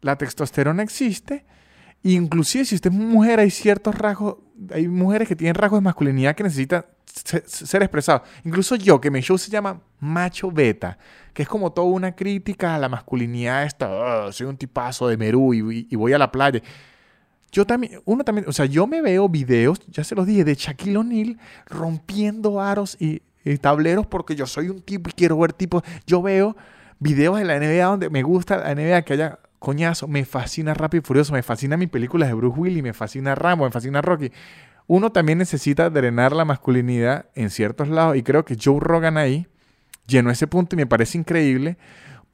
la 0.00 0.16
testosterona 0.16 0.82
existe. 0.82 1.44
Inclusive 2.02 2.64
si 2.64 2.74
usted 2.74 2.90
es 2.90 2.96
mujer, 2.96 3.40
hay 3.40 3.50
ciertos 3.50 3.94
rasgos 3.94 4.36
hay 4.72 4.88
mujeres 4.88 5.28
que 5.28 5.36
tienen 5.36 5.54
rasgos 5.54 5.78
de 5.78 5.84
masculinidad 5.84 6.34
que 6.34 6.42
necesitan 6.42 6.86
ser 7.46 7.82
expresados. 7.82 8.22
Incluso 8.44 8.76
yo, 8.76 9.00
que 9.00 9.10
mi 9.10 9.20
show 9.20 9.38
se 9.38 9.50
llama 9.50 9.80
Macho 10.00 10.50
Beta, 10.50 10.98
que 11.32 11.42
es 11.42 11.48
como 11.48 11.72
toda 11.72 11.88
una 11.88 12.14
crítica 12.14 12.74
a 12.74 12.78
la 12.78 12.88
masculinidad 12.88 13.64
esta, 13.64 13.90
oh, 13.90 14.32
soy 14.32 14.46
un 14.46 14.56
tipazo 14.56 15.08
de 15.08 15.16
Merú 15.16 15.54
y, 15.54 15.94
voy 15.96 16.12
a 16.12 16.18
la 16.18 16.30
playa. 16.30 16.60
Yo 17.52 17.64
también, 17.64 18.00
uno 18.04 18.24
también, 18.24 18.48
o 18.48 18.52
sea, 18.52 18.66
yo 18.66 18.86
me 18.86 19.00
veo 19.00 19.28
videos, 19.28 19.80
ya 19.88 20.04
se 20.04 20.14
los 20.14 20.26
dije, 20.26 20.44
de 20.44 20.54
Shaquille 20.54 20.98
O'Neal 20.98 21.38
rompiendo 21.66 22.60
aros 22.60 22.96
y, 23.00 23.22
tableros 23.60 24.06
porque 24.06 24.34
yo 24.34 24.44
soy 24.44 24.68
un 24.70 24.80
tipo 24.80 25.08
y 25.08 25.12
quiero 25.12 25.38
ver 25.38 25.52
tipos. 25.52 25.84
Yo 26.04 26.20
veo 26.20 26.56
videos 26.98 27.38
de 27.38 27.44
la 27.44 27.60
NBA 27.60 27.84
donde 27.84 28.10
me 28.10 28.24
gusta 28.24 28.56
la 28.56 28.74
NBA 28.74 29.02
que 29.02 29.12
haya 29.12 29.38
coñazo, 29.60 30.08
me 30.08 30.24
fascina 30.24 30.74
Rápido 30.74 31.02
y 31.02 31.06
Furioso, 31.06 31.32
me 31.32 31.44
fascina 31.44 31.76
mi 31.76 31.86
películas 31.86 32.28
de 32.28 32.34
Bruce 32.34 32.58
Willis, 32.58 32.82
me 32.82 32.92
fascina 32.92 33.36
Rambo, 33.36 33.64
me 33.64 33.70
fascina 33.70 34.02
Rocky. 34.02 34.32
Uno 34.88 35.12
también 35.12 35.38
necesita 35.38 35.90
drenar 35.90 36.32
la 36.32 36.44
masculinidad 36.44 37.26
en 37.36 37.50
ciertos 37.50 37.88
lados 37.88 38.16
y 38.16 38.24
creo 38.24 38.44
que 38.44 38.56
Joe 38.60 38.80
Rogan 38.80 39.16
ahí 39.16 39.46
llenó 40.08 40.30
ese 40.30 40.48
punto 40.48 40.74
y 40.74 40.78
me 40.78 40.86
parece 40.86 41.18
increíble 41.18 41.76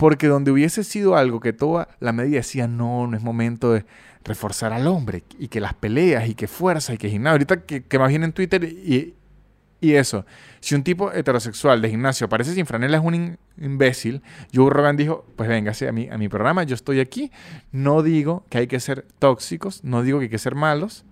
porque 0.03 0.27
donde 0.27 0.51
hubiese 0.51 0.83
sido 0.83 1.17
algo 1.17 1.39
que 1.39 1.53
toda 1.53 1.87
la 2.01 2.11
media 2.11 2.39
decía, 2.39 2.67
no, 2.67 3.07
no 3.07 3.17
es 3.17 3.23
momento 3.23 3.73
de 3.73 3.85
reforzar 4.25 4.73
al 4.73 4.89
hombre 4.89 5.23
y 5.39 5.47
que 5.47 5.61
las 5.61 5.75
peleas 5.75 6.29
y 6.29 6.35
que 6.35 6.49
fuerza 6.49 6.93
y 6.93 6.99
que 6.99 7.09
gimnasio. 7.09 7.35
Ahorita 7.35 7.61
que, 7.61 7.85
que 7.85 7.99
más 8.01 8.09
bien 8.09 8.25
en 8.25 8.33
Twitter 8.33 8.65
y, 8.65 9.15
y 9.81 9.93
eso, 9.93 10.27
si 10.59 10.75
un 10.75 10.83
tipo 10.83 11.13
heterosexual 11.13 11.81
de 11.81 11.89
gimnasio 11.89 12.25
aparece 12.25 12.53
sin 12.53 12.67
franela 12.67 12.97
es 12.97 13.05
un 13.05 13.39
imbécil, 13.57 14.23
Joe 14.53 14.71
Rogan 14.71 14.97
dijo, 14.97 15.25
pues 15.37 15.49
véngase 15.49 15.87
a 15.87 15.93
mi, 15.93 16.09
a 16.09 16.19
mi 16.19 16.29
programa, 16.29 16.65
yo 16.65 16.75
estoy 16.75 16.99
aquí, 16.99 17.31
no 17.71 18.03
digo 18.03 18.45
que 18.51 18.59
hay 18.59 18.67
que 18.67 18.81
ser 18.81 19.07
tóxicos, 19.21 19.85
no 19.85 20.03
digo 20.03 20.19
que 20.19 20.25
hay 20.25 20.31
que 20.31 20.39
ser 20.39 20.57
malos, 20.57 21.05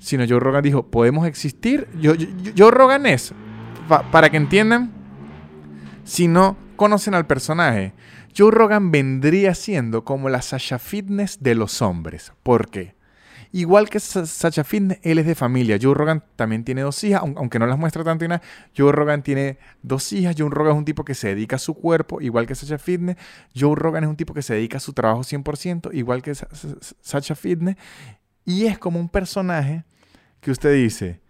sino 0.00 0.24
Joe 0.28 0.40
Rogan 0.40 0.64
dijo, 0.64 0.88
podemos 0.88 1.24
existir. 1.28 1.86
Yo, 2.00 2.14
yo, 2.14 2.72
Rogan 2.72 3.06
es, 3.06 3.32
para 4.10 4.28
que 4.28 4.38
entiendan, 4.38 4.90
si 6.02 6.26
no 6.26 6.56
conocen 6.76 7.14
al 7.14 7.26
personaje, 7.26 7.92
Joe 8.36 8.50
Rogan 8.50 8.90
vendría 8.90 9.54
siendo 9.54 10.04
como 10.04 10.28
la 10.28 10.42
Sasha 10.42 10.78
Fitness 10.78 11.42
de 11.42 11.54
los 11.54 11.82
hombres. 11.82 12.32
¿Por 12.42 12.70
qué? 12.70 12.94
Igual 13.54 13.90
que 13.90 14.00
Sacha 14.00 14.64
Fitness, 14.64 14.98
él 15.02 15.18
es 15.18 15.26
de 15.26 15.34
familia. 15.34 15.78
Joe 15.80 15.92
Rogan 15.92 16.24
también 16.36 16.64
tiene 16.64 16.80
dos 16.80 17.04
hijas, 17.04 17.20
aunque 17.22 17.58
no 17.58 17.66
las 17.66 17.78
muestra 17.78 18.02
tanto 18.02 18.24
y 18.24 18.28
nada. 18.28 18.40
Joe 18.74 18.92
Rogan 18.92 19.22
tiene 19.22 19.58
dos 19.82 20.10
hijas. 20.14 20.34
Joe 20.38 20.48
Rogan 20.48 20.72
es 20.72 20.78
un 20.78 20.84
tipo 20.86 21.04
que 21.04 21.14
se 21.14 21.28
dedica 21.28 21.56
a 21.56 21.58
su 21.58 21.74
cuerpo, 21.74 22.22
igual 22.22 22.46
que 22.46 22.54
Sacha 22.54 22.78
Fitness. 22.78 23.18
Joe 23.54 23.74
Rogan 23.76 24.04
es 24.04 24.10
un 24.10 24.16
tipo 24.16 24.32
que 24.32 24.40
se 24.40 24.54
dedica 24.54 24.78
a 24.78 24.80
su 24.80 24.94
trabajo 24.94 25.20
100%, 25.20 25.90
igual 25.92 26.22
que 26.22 26.34
Sacha 26.34 27.34
Fitness. 27.34 27.76
Y 28.46 28.64
es 28.64 28.78
como 28.78 28.98
un 28.98 29.10
personaje 29.10 29.84
que 30.40 30.50
usted 30.50 30.72
dice, 30.74 31.20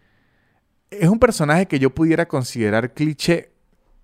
es 0.90 1.08
un 1.08 1.18
personaje 1.18 1.66
que 1.66 1.80
yo 1.80 1.90
pudiera 1.90 2.28
considerar 2.28 2.94
cliché 2.94 3.51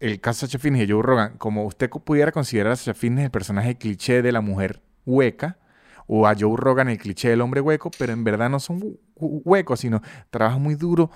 el 0.01 0.21
caso 0.21 0.47
de 0.47 0.51
Sacha 0.51 0.59
Fitness 0.59 0.89
y 0.89 0.93
Joe 0.93 1.03
Rogan, 1.03 1.37
como 1.39 1.65
usted 1.65 1.91
pudiera 1.91 2.33
considerar 2.33 2.73
a 2.73 2.77
Sacha 2.77 2.95
Fitness 2.95 3.25
el 3.25 3.31
personaje 3.31 3.77
cliché 3.77 4.23
de 4.23 4.33
la 4.33 4.41
mujer 4.41 4.83
hueca, 5.05 5.59
o 6.07 6.27
a 6.27 6.35
Joe 6.39 6.57
Rogan 6.57 6.89
el 6.89 6.99
cliché 6.99 7.29
del 7.29 7.41
hombre 7.41 7.61
hueco, 7.61 7.91
pero 7.99 8.13
en 8.13 8.25
verdad 8.25 8.49
no 8.49 8.61
son 8.61 8.99
huecos, 9.17 9.81
sino 9.81 10.01
trabajan 10.31 10.63
muy 10.63 10.75
duro, 10.75 11.11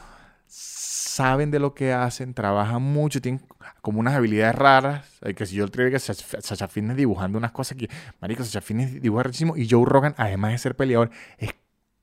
saben 0.46 1.50
de 1.50 1.58
lo 1.58 1.74
que 1.74 1.92
hacen, 1.92 2.34
trabajan 2.34 2.82
mucho, 2.82 3.20
tienen 3.20 3.42
como 3.80 4.00
unas 4.00 4.14
habilidades 4.14 4.54
raras. 4.54 5.06
Que 5.34 5.46
si 5.46 5.56
yo 5.56 5.64
el 5.64 5.70
que 5.70 5.98
Sacha 5.98 6.68
Fitness 6.68 6.96
dibujando 6.96 7.38
unas 7.38 7.52
cosas 7.52 7.78
que, 7.78 7.88
marico, 8.20 8.44
Sacha 8.44 8.60
Fitness 8.60 9.00
dibuja 9.00 9.24
muchísimo 9.24 9.56
y 9.56 9.68
Joe 9.68 9.84
Rogan, 9.86 10.14
además 10.18 10.52
de 10.52 10.58
ser 10.58 10.76
peleador, 10.76 11.10
es 11.38 11.50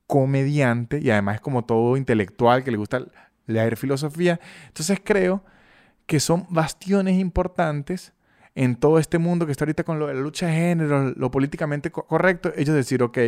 comediante 0.07 0.99
y 0.99 1.11
además 1.11 1.35
es 1.35 1.41
como 1.41 1.65
todo 1.65 1.95
intelectual 1.95 2.63
que 2.63 2.71
le 2.71 2.77
gusta 2.77 3.05
leer 3.45 3.77
filosofía. 3.77 4.39
Entonces 4.67 4.99
creo 5.03 5.43
que 6.09 6.19
son 6.19 6.47
bastiones 6.49 7.19
importantes 7.19 8.13
en 8.55 8.75
todo 8.75 8.97
este 8.97 9.19
mundo 9.19 9.45
que 9.45 9.51
está 9.51 9.65
ahorita 9.65 9.83
con 9.83 9.99
lo 9.99 10.07
de 10.07 10.15
la 10.15 10.21
lucha 10.21 10.47
de 10.47 10.53
género, 10.53 11.13
lo 11.15 11.29
políticamente 11.29 11.91
correcto, 11.91 12.51
ellos 12.55 12.73
decir, 12.73 13.03
ok, 13.03 13.19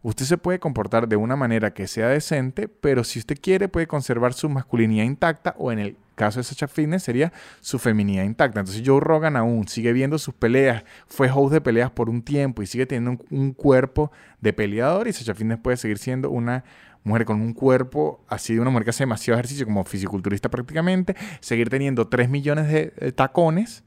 usted 0.00 0.24
se 0.24 0.38
puede 0.38 0.58
comportar 0.58 1.08
de 1.08 1.16
una 1.16 1.36
manera 1.36 1.74
que 1.74 1.86
sea 1.86 2.08
decente, 2.08 2.68
pero 2.68 3.04
si 3.04 3.18
usted 3.18 3.38
quiere 3.38 3.68
puede 3.68 3.86
conservar 3.86 4.32
su 4.32 4.48
masculinidad 4.48 5.04
intacta 5.04 5.54
o 5.58 5.72
en 5.72 5.78
el 5.78 5.96
caso 6.14 6.40
de 6.40 6.44
Sacha 6.44 6.68
Fitness 6.68 7.02
sería 7.02 7.34
su 7.60 7.78
feminidad 7.78 8.24
intacta. 8.24 8.60
Entonces 8.60 8.82
Joe 8.82 9.00
Rogan 9.00 9.36
aún 9.36 9.68
sigue 9.68 9.92
viendo 9.92 10.16
sus 10.16 10.32
peleas, 10.32 10.84
fue 11.06 11.30
host 11.30 11.52
de 11.52 11.60
peleas 11.60 11.90
por 11.90 12.08
un 12.08 12.22
tiempo 12.22 12.62
y 12.62 12.66
sigue 12.66 12.86
teniendo 12.86 13.22
un, 13.30 13.52
cuerpo 13.52 14.10
de 14.40 14.54
peleador 14.54 15.06
y 15.06 15.12
Sacha 15.12 15.34
Fitness 15.34 15.58
puede 15.58 15.76
seguir 15.76 15.98
siendo 15.98 16.30
una 16.30 16.64
mujer 17.04 17.24
con 17.24 17.40
un 17.40 17.54
cuerpo 17.54 18.24
así 18.28 18.54
de 18.54 18.60
una 18.60 18.70
mujer 18.70 18.84
que 18.84 18.90
hace 18.90 19.02
demasiado 19.04 19.38
ejercicio 19.38 19.64
como 19.66 19.84
fisiculturista 19.84 20.48
prácticamente, 20.50 21.16
seguir 21.40 21.70
teniendo 21.70 22.08
3 22.08 22.28
millones 22.28 22.68
de 22.68 23.12
tacones 23.12 23.84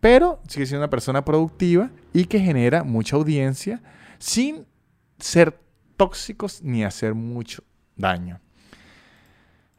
pero 0.00 0.40
sigue 0.48 0.66
siendo 0.66 0.82
una 0.82 0.90
persona 0.90 1.24
productiva 1.24 1.90
y 2.12 2.24
que 2.24 2.40
genera 2.40 2.82
mucha 2.82 3.16
audiencia 3.16 3.82
sin 4.18 4.66
ser 5.18 5.58
tóxicos 5.96 6.62
ni 6.62 6.84
hacer 6.84 7.14
mucho 7.14 7.62
daño. 7.96 8.40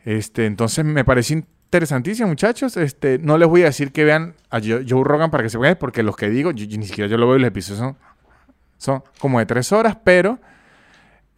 Este, 0.05 0.45
entonces 0.45 0.85
me 0.85 1.03
parece 1.03 1.33
interesantísimo, 1.33 2.27
muchachos. 2.29 2.77
Este, 2.77 3.17
no 3.17 3.37
les 3.37 3.47
voy 3.47 3.63
a 3.63 3.65
decir 3.65 3.91
que 3.91 4.03
vean 4.03 4.35
a 4.51 4.59
Joe, 4.59 5.03
Rogan 5.03 5.31
para 5.31 5.43
que 5.43 5.49
se 5.49 5.57
vean, 5.57 5.77
porque 5.79 6.03
los 6.03 6.15
que 6.15 6.29
digo, 6.29 6.53
ni 6.53 6.85
siquiera 6.85 7.09
yo 7.09 7.17
lo 7.17 7.27
veo, 7.27 7.39
los 7.39 7.47
episodios 7.47 7.79
son, 7.79 7.97
son 8.77 9.03
como 9.19 9.39
de 9.39 9.47
tres 9.47 9.71
horas, 9.71 9.97
pero 10.03 10.39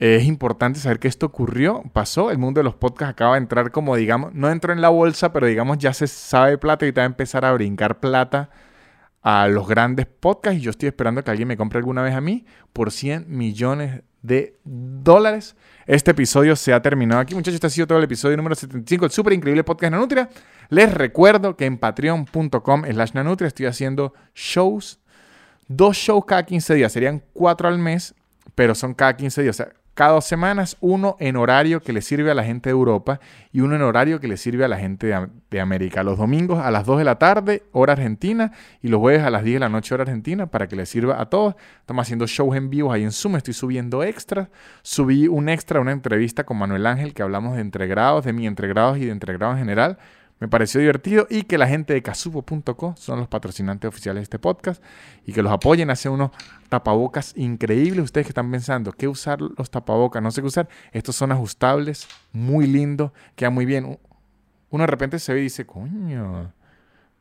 es 0.03 0.25
importante 0.25 0.81
saber 0.81 0.99
que 0.99 1.07
esto 1.07 1.27
ocurrió, 1.27 1.81
pasó. 1.93 2.29
El 2.29 2.37
mundo 2.37 2.59
de 2.59 2.65
los 2.65 2.75
podcasts 2.75 3.11
acaba 3.11 3.35
de 3.35 3.37
entrar 3.37 3.71
como, 3.71 3.95
digamos, 3.95 4.33
no 4.33 4.49
entró 4.49 4.73
en 4.73 4.81
la 4.81 4.89
bolsa, 4.89 5.31
pero 5.31 5.47
digamos 5.47 5.77
ya 5.77 5.93
se 5.93 6.07
sabe 6.07 6.57
plata 6.57 6.85
y 6.85 6.91
te 6.91 6.99
va 6.99 7.03
a 7.03 7.05
empezar 7.05 7.45
a 7.45 7.53
brincar 7.53 8.01
plata 8.01 8.49
a 9.21 9.47
los 9.47 9.65
grandes 9.65 10.05
podcasts. 10.05 10.59
Y 10.59 10.61
yo 10.61 10.71
estoy 10.71 10.89
esperando 10.89 11.23
que 11.23 11.31
alguien 11.31 11.47
me 11.47 11.55
compre 11.55 11.79
alguna 11.79 12.01
vez 12.01 12.13
a 12.15 12.19
mí 12.19 12.45
por 12.73 12.91
100 12.91 13.27
millones 13.29 14.01
de 14.21 14.59
dólares. 14.65 15.55
Este 15.85 16.11
episodio 16.11 16.57
se 16.57 16.73
ha 16.73 16.81
terminado 16.81 17.21
aquí, 17.21 17.33
muchachos. 17.33 17.55
Este 17.55 17.67
ha 17.67 17.69
sido 17.69 17.87
todo 17.87 17.97
el 17.97 18.03
episodio 18.03 18.35
número 18.35 18.55
75 18.55 19.05
el 19.05 19.11
súper 19.11 19.31
increíble 19.31 19.63
podcast 19.63 19.91
Nanutria. 19.91 20.29
Les 20.67 20.93
recuerdo 20.93 21.55
que 21.55 21.65
en 21.65 21.77
patreon.com 21.77 22.83
slash 22.91 23.13
nanutria 23.13 23.47
estoy 23.47 23.67
haciendo 23.67 24.13
shows, 24.35 24.99
dos 25.69 25.95
shows 25.95 26.25
cada 26.25 26.43
15 26.43 26.75
días. 26.75 26.91
Serían 26.91 27.23
cuatro 27.31 27.69
al 27.69 27.79
mes, 27.79 28.15
pero 28.53 28.75
son 28.75 28.93
cada 28.93 29.15
15 29.15 29.43
días. 29.43 29.55
O 29.55 29.63
sea, 29.63 29.82
cada 29.93 30.13
dos 30.13 30.25
semanas, 30.25 30.75
uno 30.81 31.17
en 31.19 31.35
horario 31.35 31.81
que 31.81 31.93
le 31.93 32.01
sirve 32.01 32.31
a 32.31 32.33
la 32.33 32.43
gente 32.43 32.69
de 32.69 32.71
Europa 32.71 33.19
y 33.51 33.61
uno 33.61 33.75
en 33.75 33.83
horario 33.83 34.19
que 34.19 34.27
le 34.27 34.37
sirve 34.37 34.65
a 34.65 34.67
la 34.67 34.77
gente 34.77 35.15
de, 35.49 35.59
América. 35.61 36.03
Los 36.03 36.17
domingos 36.17 36.59
a 36.59 36.71
las 36.71 36.85
2 36.87 36.97
de 36.97 37.03
la 37.03 37.19
tarde, 37.19 37.63
hora 37.71 37.93
argentina, 37.93 38.51
y 38.81 38.87
los 38.87 38.99
jueves 38.99 39.21
a 39.21 39.29
las 39.29 39.43
10 39.43 39.55
de 39.55 39.59
la 39.59 39.69
noche, 39.69 39.93
hora 39.93 40.01
argentina, 40.01 40.47
para 40.47 40.67
que 40.67 40.75
le 40.75 40.87
sirva 40.87 41.21
a 41.21 41.27
todos. 41.27 41.55
Estamos 41.79 42.01
haciendo 42.01 42.25
shows 42.25 42.55
en 42.55 42.71
vivo 42.71 42.91
ahí 42.91 43.03
en 43.03 43.11
Zoom, 43.11 43.35
estoy 43.35 43.53
subiendo 43.53 44.03
extras. 44.03 44.47
Subí 44.81 45.27
un 45.27 45.47
extra, 45.47 45.79
una 45.79 45.91
entrevista 45.91 46.43
con 46.43 46.57
Manuel 46.57 46.87
Ángel, 46.87 47.13
que 47.13 47.21
hablamos 47.21 47.55
de 47.55 47.61
entregrados, 47.61 48.25
de 48.25 48.33
mi 48.33 48.47
entregrados 48.47 48.97
y 48.97 49.05
de 49.05 49.11
entregrados 49.11 49.55
en 49.57 49.59
general 49.59 49.99
me 50.43 50.49
pareció 50.49 50.81
divertido 50.81 51.25
y 51.29 51.43
que 51.43 51.57
la 51.57 51.69
gente 51.69 51.93
de 51.93 52.01
casupo.co 52.01 52.95
son 52.97 53.17
los 53.17 53.29
patrocinantes 53.29 53.87
oficiales 53.87 54.19
de 54.19 54.23
este 54.23 54.39
podcast 54.39 54.83
y 55.25 55.31
que 55.31 55.41
los 55.41 55.53
apoyen, 55.53 55.89
hace 55.89 56.09
unos 56.09 56.31
tapabocas 56.67 57.31
increíbles. 57.37 58.03
Ustedes 58.03 58.27
que 58.27 58.31
están 58.31 58.51
pensando, 58.51 58.91
¿qué 58.91 59.07
usar 59.07 59.39
los 59.39 59.71
tapabocas? 59.71 60.21
No 60.21 60.31
sé 60.31 60.41
qué 60.41 60.47
usar. 60.47 60.67
Estos 60.91 61.15
son 61.15 61.31
ajustables, 61.31 62.09
muy 62.33 62.67
lindos, 62.67 63.13
queda 63.37 63.51
muy 63.51 63.65
bien. 63.65 63.97
Uno 64.69 64.83
de 64.83 64.87
repente 64.87 65.17
se 65.17 65.33
ve 65.33 65.39
y 65.39 65.43
dice, 65.43 65.65
coño, 65.65 66.51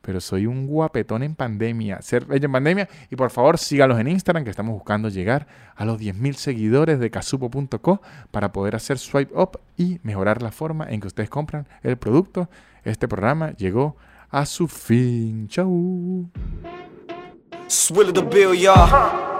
pero 0.01 0.19
soy 0.19 0.45
un 0.45 0.67
guapetón 0.67 1.23
en 1.23 1.33
pandemia. 1.33 2.01
Ser 2.01 2.25
en 2.29 2.51
pandemia. 2.51 2.89
Y 3.09 3.15
por 3.15 3.29
favor, 3.29 3.57
sígalos 3.57 4.01
en 4.01 4.09
Instagram, 4.09 4.43
que 4.43 4.49
estamos 4.49 4.73
buscando 4.73 5.07
llegar 5.07 5.47
a 5.77 5.85
los 5.85 5.97
10.000 5.97 6.33
seguidores 6.33 6.99
de 6.99 7.09
casupo.co 7.09 8.01
para 8.31 8.51
poder 8.51 8.75
hacer 8.75 8.99
swipe 8.99 9.33
up 9.33 9.61
y 9.77 10.01
mejorar 10.03 10.41
la 10.41 10.51
forma 10.51 10.89
en 10.89 10.99
que 10.99 11.07
ustedes 11.07 11.29
compran 11.29 11.69
el 11.83 11.95
producto. 11.95 12.49
Este 12.83 13.07
programa 13.07 13.51
llegó 13.51 13.95
a 14.29 14.45
su 14.45 14.67
fin. 14.67 15.47
Chau. 15.47 16.29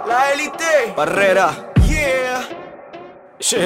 La 0.06 0.32
élite. 0.32 0.94
Barrera. 0.96 1.72
Yeah. 1.86 2.48
Su, 3.38 3.56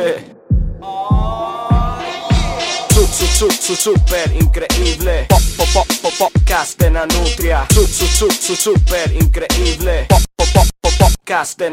su, 3.38 3.48
su, 3.52 3.76
super 3.76 4.32
increíble. 4.34 5.26
Pop, 5.28 5.40
pop, 5.56 5.68
pop, 5.72 5.86
pop, 6.02 6.12
podcast 6.18 6.76
de 6.80 6.90
Nanutria. 6.90 7.64
Su, 7.72 7.86
su, 7.86 8.04
su, 8.04 8.28
su, 8.32 8.56
super 8.56 9.12
increíble. 9.14 10.06
Pop, 10.08 10.20
pop, 10.34 10.48
pop, 10.52 10.66
pop, 10.80 10.92
podcast 10.98 11.56
de. 11.56 11.70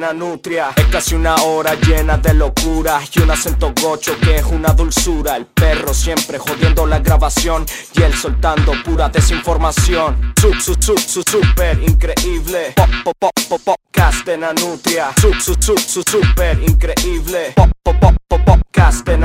Es 0.75 0.85
casi 0.91 1.15
una 1.15 1.33
hora 1.37 1.73
llena 1.73 2.17
de 2.19 2.35
locura 2.35 3.01
y 3.11 3.19
un 3.19 3.31
acento 3.31 3.73
gocho 3.81 4.15
que 4.21 4.35
es 4.35 4.43
una 4.43 4.73
dulzura. 4.73 5.37
El 5.37 5.47
perro 5.47 5.91
siempre 5.91 6.37
jodiendo 6.37 6.85
la 6.85 6.99
grabación 6.99 7.65
y 7.95 8.03
él 8.03 8.13
soltando 8.13 8.73
pura 8.83 9.09
desinformación. 9.09 10.35
Su, 10.39 10.53
su, 10.53 10.75
su, 10.79 10.95
su, 10.99 11.23
super 11.23 11.81
increíble. 11.81 12.73
Pop, 12.75 12.89
pop, 13.03 13.15
pop, 13.19 13.33
pop, 13.49 13.61
podcast 13.63 14.23
de 14.23 14.37
Nanutria. 14.37 15.07
Su, 15.19 15.33
su, 15.33 15.55
su, 15.59 15.75
su, 15.79 16.03
super 16.03 16.61
increíble. 16.61 17.53
Pop, 17.55 17.71
pop, 17.81 17.95
pop, 17.99 18.41
podcast 18.45 19.03
de. 19.07 19.17